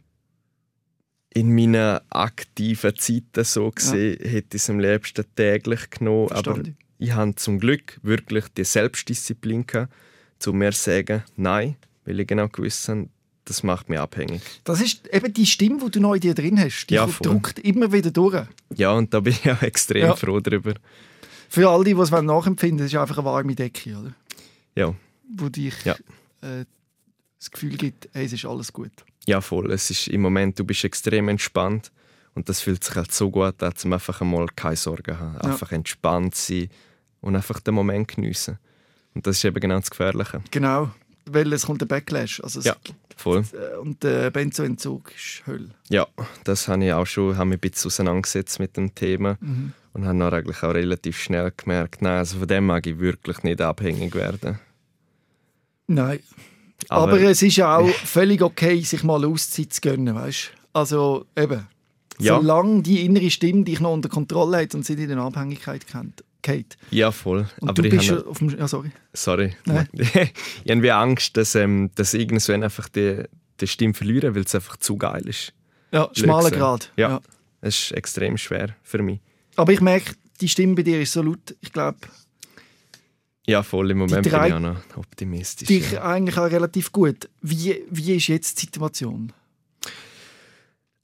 in 1.33 1.53
meinen 1.53 1.99
aktiven 2.09 2.95
Zeiten 2.95 3.43
so 3.43 3.71
gesehen, 3.71 4.17
hätte 4.21 4.57
ich 4.57 4.61
es 4.63 4.69
am 4.69 4.79
liebsten 4.79 5.25
täglich 5.35 5.89
genommen. 5.89 6.31
Aber 6.31 6.43
Verstanden. 6.43 6.77
ich 6.99 7.11
habe 7.13 7.35
zum 7.35 7.59
Glück 7.59 7.99
wirklich 8.03 8.45
die 8.49 8.63
Selbstdisziplin 8.63 9.65
gehabt, 9.65 9.91
zu 10.39 10.53
mir 10.53 10.71
sagen, 10.71 11.23
nein, 11.35 11.75
weil 12.05 12.19
ich 12.19 12.27
genau 12.27 12.47
gewusst 12.47 12.87
habe, 12.89 13.09
das 13.45 13.63
macht 13.63 13.87
mich 13.89 13.97
abhängig. 13.99 14.41
Das 14.65 14.81
ist 14.81 15.07
eben 15.13 15.33
die 15.33 15.45
Stimme, 15.45 15.79
die 15.85 15.91
du 15.91 15.99
noch 16.01 16.15
in 16.15 16.19
dir 16.19 16.33
drin 16.35 16.59
hast. 16.59 16.87
Die 16.87 16.95
Ja, 16.95 17.05
drückt 17.07 17.59
immer 17.59 17.91
wieder 17.93 18.11
durch. 18.11 18.45
Ja, 18.75 18.91
und 18.91 19.13
da 19.13 19.21
bin 19.21 19.33
ich 19.33 19.49
auch 19.51 19.61
extrem 19.61 20.01
Ja. 20.03 20.15
froh 20.15 20.39
darüber. 20.41 20.73
Für 21.49 21.69
all 21.69 21.83
die, 21.85 21.93
die 21.93 21.99
es 22.01 22.11
nachempfinden, 22.11 22.85
ist 22.85 22.95
einfach 22.95 23.17
eine 23.19 23.25
warme 23.25 23.55
Decke, 23.55 23.95
oder? 23.97 24.13
Ja. 24.75 24.93
Wo 25.33 25.47
dich 25.47 25.73
Ja. 25.85 25.93
äh, 26.41 26.65
das 27.39 27.51
Gefühl 27.51 27.77
gibt, 27.77 28.09
hey, 28.13 28.25
es 28.25 28.33
ist 28.33 28.45
alles 28.45 28.73
gut. 28.73 28.91
Ja, 29.27 29.39
voll. 29.41 29.71
Es 29.71 29.89
ist 29.91 30.07
im 30.09 30.21
Moment, 30.21 30.59
du 30.59 30.65
bist 30.65 30.83
extrem 30.83 31.29
entspannt 31.29 31.91
und 32.35 32.49
das 32.49 32.59
fühlt 32.61 32.83
sich 32.83 32.95
halt 32.95 33.13
so 33.13 33.29
gut 33.31 33.63
an, 33.63 33.73
um 33.83 33.93
einfach 33.93 34.19
einmal 34.21 34.47
keine 34.55 34.75
Sorgen 34.75 35.13
zu 35.15 35.19
haben. 35.19 35.35
Ja. 35.35 35.41
Einfach 35.51 35.71
entspannt 35.71 36.35
sein 36.35 36.69
und 37.21 37.35
einfach 37.35 37.59
den 37.61 37.75
Moment 37.75 38.09
geniessen. 38.09 38.57
Und 39.17 39.27
das 39.27 39.37
ist 39.37 39.45
eben 39.45 39.59
genau 39.59 39.79
das 39.79 39.89
Gefährliche. 39.89 40.41
Genau, 40.51 40.91
weil 41.25 41.51
es 41.53 41.65
kommt 41.65 41.81
der 41.81 41.87
Backlash. 41.87 42.39
Also 42.41 42.61
Ja. 42.61 42.75
Voll. 43.15 43.43
äh, 43.53 43.77
Und 43.77 44.03
der 44.03 44.29
Benzoentzug 44.29 45.11
ist 45.15 45.41
Hölle. 45.47 45.69
Ja, 45.89 46.05
das 46.43 46.67
habe 46.67 46.85
ich 46.85 46.93
auch 46.93 47.05
schon 47.07 47.35
habe 47.35 47.49
mich 47.49 47.57
ein 47.57 47.61
bisschen 47.71 47.87
auseinandergesetzt 47.89 48.59
mit 48.59 48.77
dem 48.77 48.93
Thema 48.93 49.37
Mhm. 49.41 49.73
und 49.93 50.05
habe 50.05 50.19
dann 50.19 50.33
eigentlich 50.33 50.61
auch 50.61 50.73
relativ 50.75 51.17
schnell 51.19 51.51
gemerkt, 51.57 52.03
nein, 52.03 52.19
also 52.19 52.37
von 52.37 52.47
dem 52.47 52.67
mag 52.67 52.85
ich 52.85 52.99
wirklich 52.99 53.41
nicht 53.41 53.59
abhängig 53.59 54.13
werden. 54.13 54.59
Nein, 55.87 56.19
aber, 56.89 57.13
Aber, 57.13 57.21
es 57.21 57.41
ist 57.41 57.55
ja 57.55 57.75
auch 57.77 57.89
völlig 57.89 58.41
okay, 58.43 58.79
sich 58.81 59.03
mal 59.03 59.25
Auszeit 59.25 59.73
zu 59.73 59.81
gönnen, 59.81 60.13
weißt 60.13 60.51
Also 60.73 61.25
eben, 61.35 61.65
Ja. 62.19 62.37
solange 62.39 62.83
die 62.83 63.03
innere 63.03 63.31
Stimme 63.31 63.63
dich 63.63 63.79
noch 63.79 63.93
unter 63.93 64.09
Kontrolle 64.09 64.57
hat 64.61 64.75
und 64.75 64.85
sie 64.85 64.95
nicht 64.95 65.09
in 65.09 65.17
Abhängigkeit 65.17 65.87
kennt. 65.87 66.23
Geht. 66.47 66.77
ja, 66.91 67.11
voll. 67.11 67.45
Und 67.59 67.69
aber 67.69 67.81
du 67.81 67.89
bist 67.89 68.09
habe, 68.09 68.21
ja 68.21 68.25
auf 68.25 68.37
dem... 68.37 68.49
Ja, 68.57 68.69
sorry. 68.69 68.91
sorry, 69.13 69.53
Nein. 69.65 69.89
ich 69.93 70.71
habe 70.71 70.95
Angst, 70.95 71.35
dass, 71.35 71.55
ähm, 71.55 71.91
dass 71.95 72.13
irgendwann 72.13 72.63
einfach 72.63 72.87
die, 72.87 73.23
die 73.59 73.67
Stimme 73.67 73.93
verliere, 73.93 74.33
weil 74.33 74.43
es 74.43 74.55
einfach 74.55 74.77
zu 74.77 74.95
geil 74.95 75.27
ist. 75.27 75.51
Ja, 75.91 76.09
schmaler. 76.13 76.51
Grad. 76.51 76.93
Ja. 76.95 77.19
Es 77.59 77.83
ist 77.83 77.91
extrem 77.91 78.37
schwer 78.37 78.77
für 78.81 79.03
mich. 79.03 79.19
Aber 79.57 79.73
ich 79.73 79.81
merke, 79.81 80.13
die 80.39 80.47
Stimme 80.47 80.75
bei 80.75 80.83
dir 80.83 81.01
ist 81.01 81.11
so 81.11 81.21
laut, 81.21 81.53
ich 81.59 81.73
glaube, 81.73 81.97
Ja, 83.45 83.61
voll. 83.61 83.91
Im 83.91 83.97
Moment 83.97 84.23
bin 84.23 84.33
ich 84.33 84.53
auch 84.53 84.59
noch 84.59 84.79
optimistisch. 84.95 85.67
dich 85.67 85.91
ja. 85.91 86.03
eigentlich 86.03 86.37
auch 86.37 86.49
relativ 86.49 86.93
gut. 86.93 87.27
Wie, 87.41 87.83
wie 87.89 88.15
ist 88.15 88.27
jetzt 88.27 88.61
die 88.61 88.67
Situation? 88.67 89.33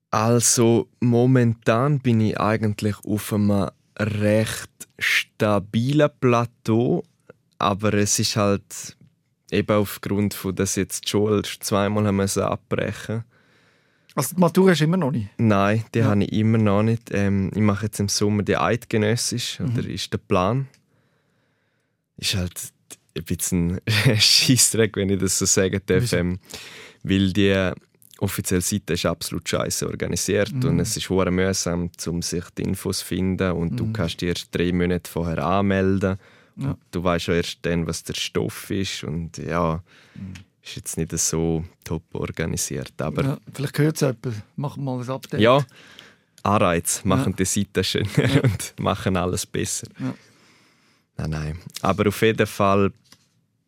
Also 0.09 0.87
momentan 1.01 1.99
bin 1.99 2.21
ich 2.21 2.39
eigentlich 2.39 2.95
auf 3.03 3.33
einem 3.33 3.69
recht 3.99 4.69
stabilen 4.99 6.09
Plateau, 6.19 7.03
aber 7.57 7.93
es 7.93 8.19
ist 8.19 8.35
halt 8.35 8.97
eben 9.51 9.75
aufgrund 9.75 10.33
von, 10.33 10.55
dass 10.55 10.75
jetzt 10.75 11.07
Joel 11.09 11.43
zweimal 11.43 12.07
haben 12.07 12.15
müssen 12.17 12.43
abbrechen. 12.43 13.23
Also 14.15 14.35
die 14.35 14.41
Matur 14.41 14.69
hast 14.71 14.79
du 14.81 14.83
immer 14.85 14.97
noch 14.97 15.11
nicht. 15.11 15.29
Nein, 15.37 15.83
die 15.93 15.99
Ja. 15.99 16.05
habe 16.05 16.23
ich 16.23 16.31
immer 16.33 16.57
noch 16.59 16.83
nicht. 16.83 17.09
Ähm, 17.11 17.49
ich 17.53 17.61
mache 17.61 17.85
jetzt 17.87 17.99
im 17.99 18.09
Sommer 18.09 18.43
die 18.43 18.57
Eidgenössisch, 18.57 19.59
oder 19.59 19.87
ist 19.87 20.11
der 20.13 20.19
Plan. 20.19 20.67
Ist 22.17 22.35
halt 22.35 22.59
ein 23.17 23.23
bisschen 23.23 23.79
ein 24.05 24.19
Scheissdreck, 24.19 24.95
wenn 24.97 25.09
ich 25.09 25.19
das 25.19 25.37
so 25.39 25.45
sagen 25.45 25.81
darf, 25.85 26.13
ähm, 26.13 26.39
weil 27.03 27.33
die 27.33 27.71
offizielle 28.23 28.61
Seite 28.61 28.93
ist 28.93 29.05
absolut 29.05 29.47
scheiße 29.47 29.87
organisiert 29.87 30.51
Mhm. 30.53 30.63
und 30.65 30.79
es 30.79 30.95
ist 30.97 31.09
hure 31.09 31.31
mühsam, 31.31 31.89
um 32.07 32.21
sich 32.21 32.43
die 32.57 32.63
Infos 32.63 32.99
zu 32.99 33.05
finden 33.05 33.51
und 33.51 33.77
du 33.79 33.85
Mhm. 33.85 33.93
kannst 33.93 34.21
dich 34.21 34.29
erst 34.29 34.55
drei 34.55 34.71
Monate 34.71 35.09
vorher 35.09 35.39
anmelden. 35.45 36.17
Ja. 36.55 36.77
Du 36.91 37.03
weißt 37.03 37.27
ja 37.27 37.33
erst 37.35 37.59
dann, 37.63 37.87
was 37.87 38.03
der 38.03 38.13
Stoff 38.13 38.69
ist 38.69 39.03
und 39.03 39.37
ja, 39.37 39.83
Mhm. 40.15 40.33
ist 40.63 40.75
jetzt 40.75 40.97
nicht 40.97 41.11
so 41.19 41.63
top 41.83 42.03
organisiert, 42.13 42.93
aber 43.01 43.23
ja, 43.23 43.37
vielleicht 43.53 43.77
hört 43.79 43.95
es 43.95 44.01
jemand. 44.01 44.43
Mach 44.55 44.77
mal 44.77 45.01
ein 45.01 45.09
Update. 45.09 45.41
ja, 45.41 45.65
Anreiz 46.43 47.03
machen 47.05 47.31
Ja. 47.31 47.37
die 47.37 47.45
Seite 47.45 47.83
schöner 47.83 48.07
und 48.43 48.73
machen 48.79 49.17
alles 49.17 49.45
besser. 49.45 49.87
Nein, 51.17 51.29
nein. 51.29 51.59
Aber 51.81 52.07
auf 52.07 52.21
jeden 52.21 52.47
Fall, 52.47 52.91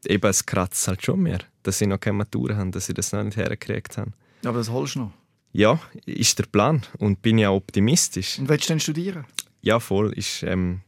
eben, 0.06 0.28
es 0.30 0.45
kratzt 0.45 0.88
halt 0.88 1.03
schon 1.03 1.22
mehr, 1.22 1.39
dass 1.64 1.80
sie 1.80 1.88
noch 1.88 1.99
keine 1.99 2.18
Matur 2.18 2.56
haben, 2.56 2.72
dass 2.72 2.86
sie 2.88 2.93
das 2.93 3.12
noch 3.14 3.24
nicht 3.24 3.38
hergekriegt 3.38 3.97
haben. 3.97 4.14
Aber 4.46 4.60
das 4.60 4.70
holst 4.70 4.96
du 4.96 5.00
noch. 5.00 5.12
Ja, 5.54 5.80
ist 6.06 6.38
der 6.38 6.46
Plan 6.46 6.82
und 6.98 7.22
bin 7.22 7.38
ja 7.38 7.50
optimistisch. 7.50 8.39
Und 8.39 8.50
willst 8.50 8.66
du 8.66 8.74
dann 8.74 8.80
studieren? 8.80 9.26
Ja, 9.62 9.80
voll, 9.80 10.12
ist 10.14 10.43
ähm, 10.43 10.82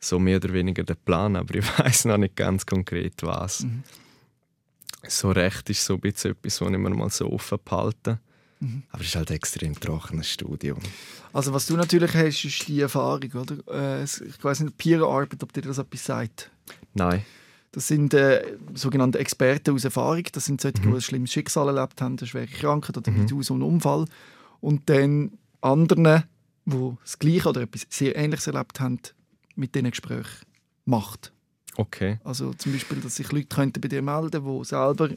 so 0.00 0.18
mehr 0.18 0.36
oder 0.36 0.52
weniger 0.52 0.82
der 0.82 0.94
Plan, 0.94 1.36
aber 1.36 1.56
ich 1.56 1.78
weiß 1.78 2.06
noch 2.06 2.16
nicht 2.16 2.36
ganz 2.36 2.64
konkret 2.64 3.22
was. 3.22 3.60
Mhm. 3.60 3.82
So 5.08 5.30
recht 5.30 5.70
ist 5.70 5.84
so 5.84 5.94
ein 5.94 6.00
bisschen 6.00 6.32
etwas, 6.32 6.60
was 6.60 6.70
ich 6.70 6.78
mir 6.78 6.90
mal 6.90 7.10
so 7.10 7.30
offen 7.30 7.58
behalte. 7.64 8.18
Mhm. 8.60 8.82
Aber 8.90 9.02
es 9.02 9.08
ist 9.08 9.16
halt 9.16 9.30
ein 9.30 9.36
extrem 9.36 9.78
trockenes 9.78 10.30
Studium. 10.30 10.78
Also 11.32 11.52
was 11.52 11.66
du 11.66 11.76
natürlich 11.76 12.14
hast, 12.14 12.44
ist 12.44 12.66
die 12.66 12.80
Erfahrung, 12.80 13.30
oder? 13.32 14.00
Äh, 14.00 14.04
ich 14.04 14.42
weiß 14.42 14.60
nicht, 14.60 14.78
Peerarbeit, 14.78 15.42
ob 15.42 15.52
dir 15.52 15.62
das 15.62 15.78
etwas 15.78 16.04
sagt. 16.04 16.50
Nein. 16.94 17.24
Das 17.76 17.88
sind 17.88 18.14
äh, 18.14 18.56
sogenannte 18.72 19.18
Experten 19.18 19.74
aus 19.74 19.84
Erfahrung. 19.84 20.22
Das 20.32 20.46
sind 20.46 20.62
solche, 20.62 20.80
die 20.80 20.88
ein 20.88 21.00
schlimmes 21.02 21.30
Schicksal 21.30 21.68
erlebt 21.68 22.00
haben, 22.00 22.16
eine 22.18 22.26
schwere 22.26 22.46
Krankheit 22.46 22.96
oder 22.96 23.12
du 23.12 23.42
so 23.42 23.52
einen 23.52 23.64
Unfall. 23.64 24.06
Und 24.62 24.88
dann 24.88 25.32
anderen, 25.60 26.22
die 26.64 26.92
das 27.02 27.18
Gleiche 27.18 27.50
oder 27.50 27.60
etwas 27.60 27.86
sehr 27.90 28.16
Ähnliches 28.16 28.46
erlebt 28.46 28.80
haben, 28.80 28.98
mit 29.56 29.74
diesen 29.74 29.90
Gesprächen 29.90 30.46
macht. 30.86 31.34
Okay. 31.76 32.18
Also 32.24 32.54
zum 32.54 32.72
Beispiel, 32.72 32.98
dass 33.02 33.16
sich 33.16 33.30
Leute 33.30 33.54
könnten 33.54 33.82
bei 33.82 33.88
dir 33.88 34.00
melden 34.00 34.42
die 34.42 34.64
selber 34.64 35.10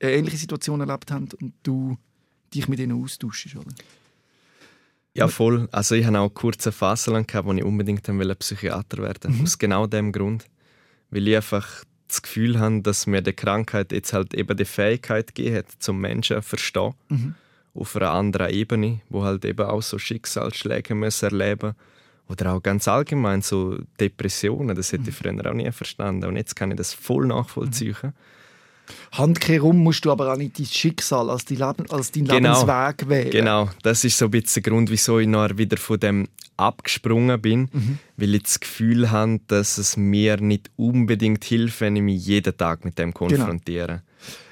eine 0.00 0.12
ähnliche 0.12 0.36
Situation 0.36 0.80
erlebt 0.80 1.10
haben 1.10 1.30
und 1.40 1.54
du 1.62 1.96
dich 2.52 2.68
mit 2.68 2.78
ihnen 2.78 3.02
austauschst. 3.02 3.56
Oder? 3.56 3.72
Ja, 5.14 5.28
voll. 5.28 5.66
Also 5.72 5.94
ich 5.94 6.04
hatte 6.04 6.18
auch 6.18 6.24
eine 6.24 6.30
kurze 6.30 6.72
Phase 6.72 7.10
lang, 7.10 7.26
gehabt, 7.26 7.48
wo 7.48 7.54
ich 7.54 7.64
unbedingt 7.64 8.06
wollte 8.06 8.34
Psychiater 8.34 8.98
werden 8.98 9.34
Mhm. 9.34 9.44
Aus 9.44 9.58
genau 9.58 9.86
dem 9.86 10.12
Grund. 10.12 10.44
Weil 11.10 11.28
ich 11.28 11.36
einfach 11.36 11.84
das 12.08 12.22
Gefühl 12.22 12.58
habe, 12.58 12.82
dass 12.82 13.06
mir 13.06 13.22
die 13.22 13.32
Krankheit 13.32 13.92
jetzt 13.92 14.12
halt 14.12 14.34
eben 14.34 14.56
die 14.56 14.64
Fähigkeit 14.64 15.34
gegeben 15.34 15.56
hat, 15.56 15.66
zum 15.78 16.00
Menschen 16.00 16.36
zu 16.36 16.42
verstehen. 16.42 16.94
Mhm. 17.08 17.34
Auf 17.74 17.96
einer 17.96 18.10
anderen 18.10 18.50
Ebene, 18.50 19.00
wo 19.08 19.22
halt 19.22 19.44
eben 19.44 19.66
auch 19.66 19.82
so 19.82 19.98
Schicksalsschläge 19.98 20.94
müssen 20.94 21.26
erleben 21.26 21.74
Oder 22.28 22.52
auch 22.52 22.62
ganz 22.62 22.88
allgemein 22.88 23.42
so 23.42 23.78
Depressionen. 24.00 24.74
Das 24.74 24.92
hätte 24.92 25.10
ich 25.10 25.16
früher 25.16 25.46
auch 25.46 25.54
nie 25.54 25.70
verstanden. 25.70 26.26
Und 26.26 26.36
jetzt 26.36 26.56
kann 26.56 26.72
ich 26.72 26.76
das 26.76 26.92
voll 26.92 27.26
nachvollziehen. 27.26 28.12
Handkehrum 29.12 29.78
musst 29.78 30.04
du 30.04 30.10
aber 30.12 30.32
auch 30.32 30.36
nicht 30.36 30.58
dein 30.58 30.66
Schicksal 30.66 31.30
als, 31.30 31.44
dein 31.44 31.58
Leben, 31.58 31.90
als 31.90 32.12
dein 32.12 32.24
Genau. 32.24 32.60
Lebensweg 32.60 33.08
wählen. 33.08 33.30
Genau, 33.30 33.70
das 33.82 34.04
ist 34.04 34.16
so 34.18 34.26
ein 34.26 34.30
bisschen 34.30 34.62
der 34.62 34.72
Grund, 34.72 34.90
wieso 34.90 35.18
ich 35.18 35.26
nachher 35.28 35.56
wieder 35.58 35.76
von 35.76 35.98
dem 36.00 36.28
abgesprungen 36.56 37.40
bin, 37.40 37.68
Mhm. 37.72 37.98
weil 38.16 38.34
ich 38.34 38.42
das 38.44 38.60
Gefühl 38.60 39.10
habe, 39.10 39.40
dass 39.46 39.78
es 39.78 39.96
mir 39.96 40.36
nicht 40.40 40.70
unbedingt 40.76 41.42
hilft, 41.44 41.80
wenn 41.80 41.96
ich 41.96 42.02
mich 42.02 42.24
jeden 42.26 42.56
Tag 42.56 42.84
mit 42.84 42.98
dem 42.98 43.12
Genau. 43.12 43.18
konfrontiere. 43.28 44.02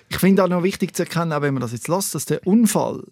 Ich 0.09 0.17
finde 0.19 0.43
auch 0.45 0.49
noch 0.49 0.63
wichtig 0.63 0.97
zu 0.97 1.03
erkennen, 1.03 1.33
auch 1.35 1.43
wenn 1.43 1.53
man 1.55 1.61
das 1.61 1.73
jetzt 1.73 1.87
lässt, 1.89 2.15
dass 2.15 2.25
der 2.25 2.47
Unfall, 2.47 3.03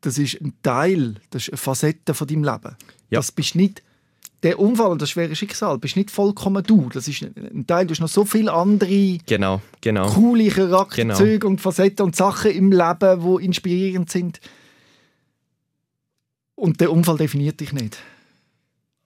das 0.00 0.18
ist 0.18 0.40
ein 0.40 0.52
Teil, 0.62 1.14
das 1.30 1.42
ist 1.44 1.50
eine 1.50 1.58
Facette 1.58 2.12
von 2.12 2.26
deinem 2.26 2.42
Leben. 2.44 2.76
Ja. 3.10 3.18
Das 3.20 3.30
bist 3.30 3.54
nicht 3.54 3.82
der 4.42 4.58
Unfall 4.58 4.90
und 4.90 5.02
das 5.02 5.10
schwere 5.10 5.36
Schicksal, 5.36 5.78
bist 5.78 5.96
nicht 5.96 6.10
vollkommen 6.10 6.62
du. 6.64 6.88
Das 6.92 7.06
ist 7.08 7.22
ein 7.22 7.66
Teil. 7.66 7.86
Du 7.86 7.92
hast 7.92 8.00
noch 8.00 8.08
so 8.08 8.24
viele 8.24 8.52
andere 8.52 9.18
Genau, 9.26 9.60
genau. 9.80 10.08
coole 10.10 10.48
Charakterzüge 10.48 11.38
Genau. 11.40 11.50
und 11.50 11.60
Facetten 11.60 12.04
und 12.06 12.16
Sachen 12.16 12.50
im 12.52 12.72
Leben, 12.72 13.20
die 13.38 13.44
inspirierend 13.44 14.10
sind. 14.10 14.40
Und 16.54 16.80
der 16.80 16.92
Unfall 16.92 17.16
definiert 17.18 17.60
dich 17.60 17.72
nicht. 17.72 17.98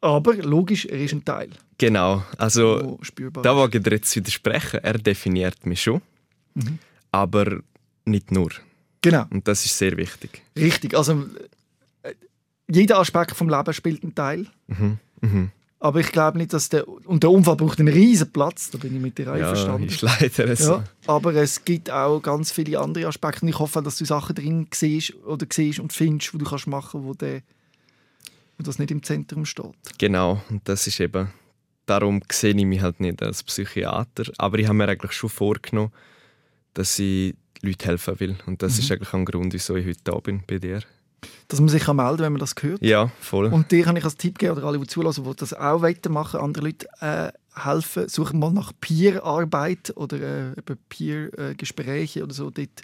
Aber 0.00 0.34
logisch, 0.34 0.84
er 0.86 0.98
ist 1.00 1.12
ein 1.14 1.24
Teil, 1.24 1.48
Genau, 1.78 2.22
also 2.38 2.98
spürbar 3.02 3.42
da 3.42 3.64
ich 3.64 3.70
dir 3.82 3.90
jetzt 3.92 4.14
widersprechen. 4.14 4.80
Er 4.82 4.94
definiert 4.98 5.66
mich 5.66 5.82
schon, 5.82 6.00
Mhm. 6.54 6.78
aber 7.10 7.60
nicht 8.04 8.30
nur. 8.30 8.50
Genau. 9.00 9.24
Und 9.30 9.48
das 9.48 9.64
ist 9.64 9.76
sehr 9.76 9.96
wichtig. 9.96 10.42
Richtig, 10.56 10.94
also 10.96 11.24
äh, 12.02 12.14
jeder 12.70 12.98
Aspekt 13.00 13.32
vom 13.32 13.48
Leben 13.48 13.72
spielt 13.72 14.02
einen 14.04 14.14
Teil. 14.14 14.46
Mhm. 14.68 14.98
Mhm. 15.20 15.50
Aber 15.80 16.00
ich 16.00 16.12
glaube 16.12 16.38
nicht, 16.38 16.52
dass 16.54 16.70
der 16.70 16.88
und 16.88 17.22
der 17.22 17.30
Unfall 17.30 17.56
braucht 17.56 17.78
einen 17.78 17.92
riesen 17.92 18.32
Platz. 18.32 18.70
Da 18.70 18.78
bin 18.78 18.96
ich 18.96 19.02
mit 19.02 19.18
dir 19.18 19.24
Ja, 19.26 19.32
einverstanden. 19.32 19.88
ist 19.88 20.00
leider 20.00 20.56
so. 20.56 20.72
Ja, 20.72 20.84
aber 21.06 21.34
es 21.34 21.62
gibt 21.62 21.90
auch 21.90 22.20
ganz 22.20 22.52
viele 22.52 22.80
andere 22.80 23.06
Aspekte. 23.06 23.42
Und 23.42 23.48
ich 23.48 23.58
hoffe, 23.58 23.82
dass 23.82 23.98
du 23.98 24.06
Sachen 24.06 24.34
drin 24.34 24.66
siehst 24.72 25.14
oder 25.24 25.46
siehst 25.52 25.80
und 25.80 25.92
findest, 25.92 26.32
wo 26.32 26.38
du 26.38 26.46
kannst 26.46 26.66
machen, 26.68 27.04
wo, 27.04 27.12
der, 27.12 27.42
wo 28.56 28.62
das 28.64 28.78
nicht 28.78 28.90
im 28.92 29.02
Zentrum 29.02 29.44
steht. 29.44 29.74
Genau, 29.98 30.40
und 30.48 30.66
das 30.66 30.86
ist 30.86 31.00
eben, 31.00 31.28
darum 31.84 32.22
sehe 32.32 32.54
ich 32.56 32.64
mich 32.64 32.80
halt 32.80 33.00
nicht 33.00 33.22
als 33.22 33.42
Psychiater, 33.42 34.24
aber 34.38 34.58
ich 34.58 34.66
habe 34.66 34.78
mir 34.78 34.88
eigentlich 34.88 35.12
schon 35.12 35.28
vorgenommen, 35.28 35.92
dass 36.72 36.98
ich 36.98 37.34
Leuten 37.60 37.84
helfen 37.84 38.20
will. 38.20 38.36
Und 38.46 38.62
das 38.62 38.78
ist 38.78 38.90
eigentlich 38.90 39.12
ein 39.12 39.26
Grund, 39.26 39.52
wieso 39.52 39.76
ich 39.76 39.86
heute 39.86 40.00
da 40.04 40.14
bin 40.18 40.42
bei 40.46 40.58
dir. 40.58 40.80
Dass 41.48 41.60
man 41.60 41.68
sich 41.68 41.82
kann 41.84 41.96
melden 41.96 42.20
wenn 42.20 42.32
man 42.32 42.40
das 42.40 42.54
hört. 42.60 42.82
Ja, 42.82 43.10
voll. 43.20 43.46
Und 43.46 43.70
dir 43.70 43.84
kann 43.84 43.96
ich 43.96 44.04
als 44.04 44.16
Tipp 44.16 44.38
geben, 44.38 44.56
oder 44.56 44.66
alle, 44.66 44.78
die 44.78 44.86
zulassen, 44.86 45.24
die 45.24 45.36
das 45.36 45.52
auch 45.54 45.82
weitermachen, 45.82 46.40
andere 46.40 46.64
Leute 46.66 46.86
äh, 47.00 47.30
helfen, 47.54 48.08
suchen 48.08 48.38
mal 48.38 48.52
nach 48.52 48.72
Peer-Arbeit 48.80 49.92
oder 49.96 50.52
äh, 50.56 50.76
Peer-Gespräche 50.88 52.22
oder 52.22 52.34
so. 52.34 52.50
Dort, 52.50 52.82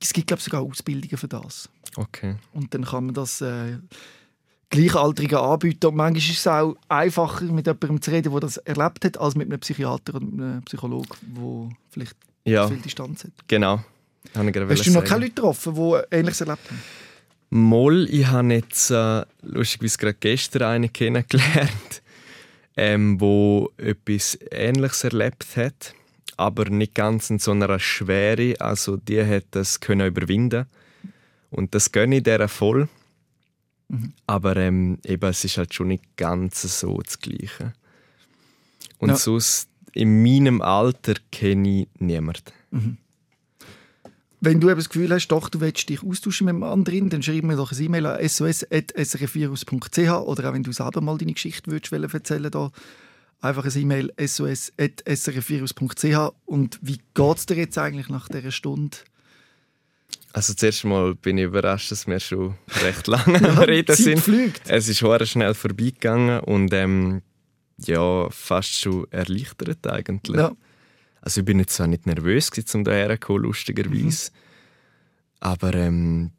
es 0.00 0.12
gibt, 0.12 0.28
glaube 0.28 0.38
ich, 0.38 0.44
sogar 0.44 0.62
Ausbildungen 0.62 1.16
für 1.16 1.28
das. 1.28 1.68
Okay. 1.96 2.36
Und 2.52 2.72
dann 2.74 2.84
kann 2.84 3.06
man 3.06 3.14
das 3.14 3.40
äh, 3.40 3.78
Gleichaltrigen 4.70 5.38
anbieten. 5.38 5.86
Und 5.86 5.96
manchmal 5.96 6.18
ist 6.30 6.38
es 6.38 6.46
auch 6.46 6.76
einfacher, 6.88 7.44
mit 7.46 7.66
jemandem 7.66 8.02
zu 8.02 8.10
reden, 8.10 8.30
der 8.30 8.40
das 8.40 8.58
erlebt 8.58 9.04
hat, 9.04 9.18
als 9.18 9.34
mit 9.34 9.48
einem 9.48 9.60
Psychiater 9.60 10.14
oder 10.14 10.26
einem 10.26 10.62
Psychologen, 10.64 11.08
der 11.22 11.70
vielleicht 11.90 12.16
Ja, 12.44 12.68
viel 12.68 12.76
Distanz 12.78 13.24
hat. 13.24 13.32
genau. 13.48 13.80
Hast 14.34 14.44
du 14.44 14.50
noch 14.60 14.68
sagen. 14.68 15.06
keine 15.06 15.20
Leute 15.22 15.34
getroffen, 15.34 15.74
die 15.74 16.14
Ähnliches 16.16 16.40
erlebt 16.42 16.70
haben? 16.70 16.82
Moll, 17.50 18.06
ich 18.10 18.26
habe 18.26 18.52
jetzt 18.54 18.90
äh, 18.90 19.24
lustigerweise 19.42 19.98
gerade 19.98 20.16
gestern 20.20 20.62
einen 20.62 20.92
kennengelernt, 20.92 22.02
ähm, 22.76 23.20
wo 23.20 23.70
etwas 23.78 24.38
Ähnliches 24.50 25.04
erlebt 25.04 25.56
hat, 25.56 25.94
aber 26.36 26.66
nicht 26.66 26.94
ganz 26.94 27.30
in 27.30 27.38
so 27.38 27.52
einer 27.52 27.78
Schwere. 27.78 28.54
Also 28.60 28.96
die 28.96 29.24
hat 29.24 29.46
das 29.52 29.80
können 29.80 30.06
überwinden 30.08 30.66
und 31.50 31.74
das 31.74 31.90
gönne 31.92 32.16
ich 32.18 32.22
der 32.22 32.48
voll. 32.48 32.88
Aber 34.26 34.54
ähm, 34.56 34.98
eben, 35.04 35.30
es 35.30 35.44
ist 35.44 35.56
halt 35.56 35.72
schon 35.72 35.88
nicht 35.88 36.04
ganz 36.18 36.60
so 36.78 36.98
das 37.00 37.18
Gleiche. 37.20 37.72
Und 38.98 39.08
Ja. 39.10 39.16
sonst 39.16 39.70
in 39.94 40.22
meinem 40.22 40.60
Alter 40.60 41.14
kenne 41.32 41.82
ich 41.82 41.88
niemanden. 41.98 42.98
Wenn 44.40 44.60
du 44.60 44.68
eben 44.68 44.78
das 44.78 44.88
Gefühl 44.88 45.12
hast, 45.12 45.28
doch, 45.28 45.48
du 45.48 45.60
willst 45.60 45.88
dich 45.88 46.02
austauschen 46.02 46.44
mit 46.44 46.54
einem 46.54 46.62
anderen, 46.62 47.10
dann 47.10 47.22
schreib 47.22 47.42
mir 47.42 47.56
doch 47.56 47.72
ein 47.72 47.82
E-Mail 47.82 48.06
an 48.06 48.28
sos.srfvirus.ch 48.28 49.98
oder 49.98 50.48
auch 50.48 50.54
wenn 50.54 50.62
du 50.62 50.72
selber 50.72 51.00
mal 51.00 51.18
deine 51.18 51.32
Geschichte 51.32 51.68
würdest 51.70 51.92
erzählen 51.92 52.50
da 52.50 52.70
einfach 53.40 53.64
ein 53.64 53.76
E-Mail 53.76 54.12
sos.srfvirus.ch 54.20 56.32
und 56.46 56.78
wie 56.82 57.00
geht 57.14 57.36
es 57.36 57.46
dir 57.46 57.56
jetzt 57.56 57.78
eigentlich 57.78 58.08
nach 58.08 58.28
dieser 58.28 58.52
Stunde? 58.52 58.96
Also 60.32 60.54
zuerst 60.54 60.84
mal 60.84 61.14
bin 61.14 61.38
ich 61.38 61.44
überrascht, 61.44 61.90
dass 61.90 62.06
wir 62.06 62.20
schon 62.20 62.54
recht 62.82 63.06
lange 63.06 63.48
am 63.48 63.58
Reden 63.58 63.96
sind. 63.96 64.20
fliegt. 64.20 64.60
Es 64.68 64.88
ist 64.88 64.98
sehr 64.98 65.26
schnell 65.26 65.54
vorbeigegangen 65.54 66.40
und 66.40 66.72
ähm, 66.74 67.22
ja, 67.78 68.28
fast 68.30 68.74
schon 68.74 69.06
erleichtert 69.10 69.86
eigentlich. 69.86 70.36
Ja. 70.36 70.52
Also 71.28 71.40
ich 71.42 71.44
bin 71.44 71.58
jetzt 71.58 71.74
zwar 71.74 71.88
nicht 71.88 72.06
nervös 72.06 72.50
um 72.72 72.84
daher 72.84 73.18
lustigerweise. 73.28 74.30
Aber 75.40 75.74
ähm, 75.74 76.30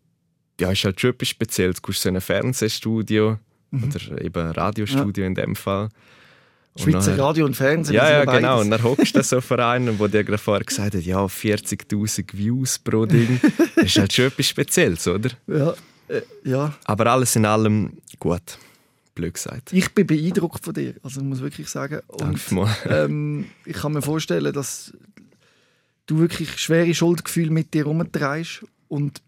ja, 0.59 0.71
ist 0.71 0.83
halt 0.83 0.99
schon 0.99 1.11
etwas 1.11 1.27
Spezielles. 1.27 1.75
Du 1.75 1.81
kommst 1.83 2.01
so 2.01 2.09
in 2.09 2.15
ein 2.15 2.21
Fernsehstudio 2.21 3.37
oder 3.71 4.19
eben 4.19 4.47
ein 4.47 4.49
Radiostudio 4.51 5.27
in 5.27 5.35
dem 5.35 5.55
Fall. 5.55 5.89
Und 6.73 6.81
Schweizer 6.81 7.11
nachher- 7.11 7.19
Radio 7.23 7.45
und 7.45 7.55
Fernsehen. 7.55 7.97
ja, 7.97 8.09
ja, 8.09 8.25
genau. 8.25 8.55
beides. 8.55 8.61
Und 8.65 8.71
dann 8.71 8.83
hockst 8.83 9.15
du 9.15 9.21
so 9.21 9.41
vor 9.47 9.59
einem, 9.59 9.99
wo 9.99 10.07
dir 10.07 10.23
gerade 10.23 10.39
vorher 10.39 10.65
gesagt 10.65 10.95
hat, 10.95 11.03
ja, 11.03 11.23
40'000 11.23 12.35
Views 12.35 12.79
pro 12.79 13.05
Ding. 13.05 13.39
Das 13.75 13.85
ist 13.85 13.97
halt 13.99 14.11
schon 14.11 14.25
etwas 14.25 14.47
Spezielles, 14.47 15.07
oder? 15.07 15.29
Ja, 15.45 15.75
äh, 16.07 16.21
ja. 16.45 16.73
Aber 16.85 17.05
alles 17.05 17.35
in 17.35 17.45
allem 17.45 17.91
gut. 18.17 18.57
Blöd 19.19 19.33
gesagt. 19.33 19.73
Ich 19.73 19.93
bin 19.93 20.07
beeindruckt 20.07 20.63
von 20.63 20.73
dir, 20.73 20.95
also 21.03 21.19
ich 21.19 21.27
muss 21.27 21.41
wirklich 21.41 21.67
sagen. 21.67 21.99
Und, 22.07 22.39
ähm, 22.85 23.45
ich 23.65 23.75
kann 23.75 23.93
mir 23.93 24.01
vorstellen, 24.01 24.53
dass 24.53 24.93
du 26.05 26.19
wirklich 26.19 26.57
schwere 26.57 26.93
Schuldgefühle 26.93 27.51
mit 27.51 27.73
dir 27.73 27.83
herumtreibst 27.83 28.65
und 28.87 29.21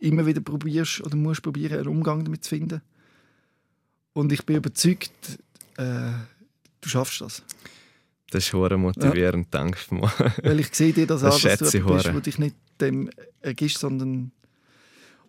immer 0.00 0.26
wieder 0.26 0.40
probierst 0.40 1.00
oder 1.02 1.16
musst 1.16 1.42
probieren, 1.42 1.78
einen 1.78 1.88
Umgang 1.88 2.24
damit 2.24 2.44
zu 2.44 2.50
finden. 2.50 2.82
Und 4.12 4.32
ich 4.32 4.44
bin 4.44 4.56
überzeugt, 4.56 5.38
äh, 5.76 6.12
du 6.80 6.88
schaffst 6.88 7.20
das. 7.20 7.42
Das 8.30 8.44
ist 8.44 8.52
hure 8.52 8.76
motivierend, 8.76 9.48
danke 9.50 9.94
mal. 9.94 10.10
Weil 10.42 10.60
ich 10.60 10.74
sehe 10.74 10.92
dir 10.92 11.06
das, 11.06 11.20
Das 11.22 11.44
an, 11.44 11.56
dass 11.58 11.70
du 11.70 11.86
bist, 11.86 12.14
wo 12.14 12.20
dich 12.20 12.38
nicht 12.38 12.56
dem 12.80 13.10
ergibst, 13.40 13.78
sondern 13.78 14.32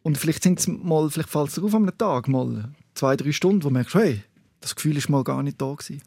und 0.04 0.18
vielleicht 0.18 0.42
sind 0.42 0.60
es 0.60 0.68
mal, 0.68 1.10
vielleicht 1.12 1.30
fällt 1.30 1.50
es 1.50 1.56
dir 1.56 1.64
auf 1.64 1.76
an 1.76 1.84
einem 1.84 1.98
Tag 1.98 2.28
mal 2.28 2.72
zwei, 2.94 3.16
drei 3.16 3.32
Stunden, 3.32 3.64
wo 3.64 3.70
du 3.70 3.74
merkst, 3.74 3.96
hey, 3.96 4.24
das 4.60 4.76
Gefühl 4.76 4.98
ist 4.98 5.10
mal 5.10 5.24
gar 5.24 5.42
nicht 5.44 5.62
da 5.62 5.74
gewesen. 5.74 6.02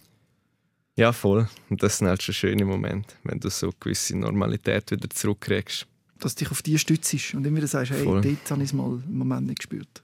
Ja, 0.97 1.13
voll. 1.13 1.49
Und 1.71 1.83
das 1.83 1.99
sind 1.99 2.07
halt 2.07 2.23
schon 2.23 2.35
schöne 2.35 2.65
Momente, 2.65 3.15
wenn 3.25 3.41
du 3.41 3.51
so 3.51 3.67
eine 3.67 3.75
gewisse 3.81 4.17
Normalität 4.17 4.91
wieder 4.93 5.11
zurückkriegst. 5.11 5.87
dass 6.21 6.37
du 6.37 6.45
dich 6.45 6.53
auf 6.53 6.63
die 6.63 6.79
stützt 6.79 7.35
und 7.35 7.45
immer 7.45 7.57
wieder 7.57 7.67
sagst, 7.67 7.91
hey, 7.93 8.05
Voll. 8.05 8.21
dort 8.23 8.51
habe 8.51 8.63
ich 8.63 8.69
es 8.69 8.73
mal 8.73 9.03
im 9.07 9.19
Moment 9.19 9.47
nicht 9.49 9.59
gespürt. 9.59 10.03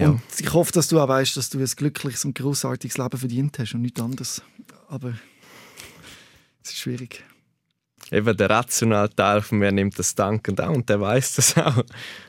Ja. 0.00 0.10
Und 0.10 0.22
ich 0.38 0.52
hoffe, 0.52 0.72
dass 0.72 0.88
du 0.88 1.00
auch 1.00 1.08
weißt, 1.08 1.36
dass 1.36 1.50
du 1.50 1.58
ein 1.58 1.66
glückliches 1.66 2.24
und 2.24 2.34
großartiges 2.36 2.96
Leben 2.98 3.18
verdient 3.18 3.58
hast 3.58 3.74
und 3.74 3.82
nichts 3.82 4.00
anderes. 4.00 4.42
Aber 4.88 5.14
es 6.62 6.70
ist 6.70 6.78
schwierig. 6.78 7.24
Eben 8.10 8.36
der 8.36 8.48
rationale 8.50 9.10
Teil 9.14 9.42
von 9.42 9.58
mir 9.58 9.70
nimmt 9.70 9.98
das 9.98 10.14
dankend 10.14 10.60
an 10.60 10.76
und 10.76 10.88
der 10.88 11.00
weiß 11.00 11.34
das 11.34 11.56
auch. 11.58 11.84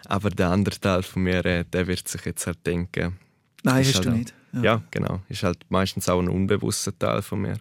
Aber 0.05 0.29
der 0.29 0.49
andere 0.49 0.77
Teil 0.79 1.03
von 1.03 1.23
mir, 1.23 1.45
äh, 1.45 1.63
der 1.65 1.87
wird 1.87 2.07
sich 2.07 2.23
jetzt 2.25 2.45
halt 2.47 2.65
denken, 2.65 3.17
Nein, 3.63 3.85
hast 3.85 3.95
halt 3.95 4.05
du 4.05 4.09
auch- 4.09 4.13
nicht. 4.13 4.33
ja. 4.61 4.81
genau, 4.91 5.21
ist 5.29 5.43
halt 5.43 5.59
meistens 5.69 6.09
auch 6.09 6.19
ein 6.19 6.27
unbewusster 6.29 6.97
Teil 6.97 7.21
von 7.21 7.41
mir. 7.41 7.57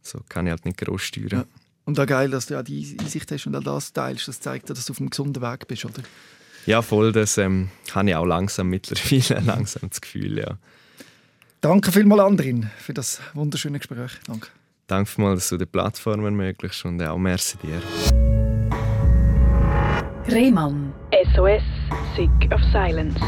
So 0.00 0.20
kann 0.28 0.46
ich 0.46 0.50
halt 0.50 0.64
nicht 0.64 0.78
groß 0.78 1.00
steuern. 1.02 1.28
Ja. 1.30 1.44
Und 1.84 1.98
auch 2.00 2.06
geil, 2.06 2.30
dass 2.30 2.46
du 2.46 2.58
auch 2.58 2.62
die 2.64 2.96
Einsicht 3.00 3.30
hast 3.30 3.46
und 3.46 3.54
all 3.54 3.62
das 3.62 3.92
teilst. 3.92 4.26
Das 4.28 4.40
zeigt 4.40 4.68
dir, 4.68 4.74
dass 4.74 4.86
du 4.86 4.92
auf 4.92 4.98
einem 5.00 5.10
gesunden 5.10 5.42
Weg 5.42 5.66
bist, 5.68 5.84
oder? 5.84 6.02
Ja, 6.66 6.80
voll, 6.82 7.10
das 7.12 7.38
ähm, 7.38 7.70
habe 7.92 8.08
ich 8.10 8.14
auch 8.16 8.24
langsam 8.24 8.68
mittlerweile 8.68 9.40
langsam 9.46 9.88
das 9.90 10.00
Gefühl, 10.00 10.38
ja. 10.38 10.58
Danke 11.60 11.92
vielmals, 11.92 12.22
Andrin, 12.22 12.70
für 12.78 12.94
das 12.94 13.20
wunderschöne 13.34 13.78
Gespräch. 13.78 14.12
Danke. 14.26 14.48
Danke 14.86 15.20
mal, 15.20 15.34
dass 15.34 15.48
du 15.48 15.56
die 15.56 15.66
Plattform 15.66 16.24
ermöglicht 16.24 16.84
und 16.84 17.02
auch 17.02 17.18
merci 17.18 17.56
dir. 17.58 17.80
Rehmann. 20.28 20.92
SOS, 21.34 21.62
Sick 22.16 22.30
of 22.52 22.60
Silence. 22.72 23.20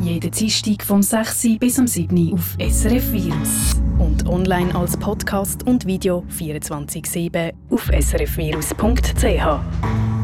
Jeden 0.00 0.30
Dienstag 0.30 0.82
vom 0.82 1.02
6. 1.02 1.44
Uhr 1.44 1.58
bis 1.58 1.78
am 1.78 1.86
7. 1.86 2.16
Uhr 2.16 2.34
auf 2.34 2.56
SRF 2.58 3.12
Virus. 3.12 3.74
Und 3.98 4.26
online 4.26 4.74
als 4.74 4.96
Podcast 4.96 5.66
und 5.66 5.86
Video 5.86 6.24
24-7 6.30 7.52
auf 7.70 7.90
srfvirus.ch. 7.92 10.19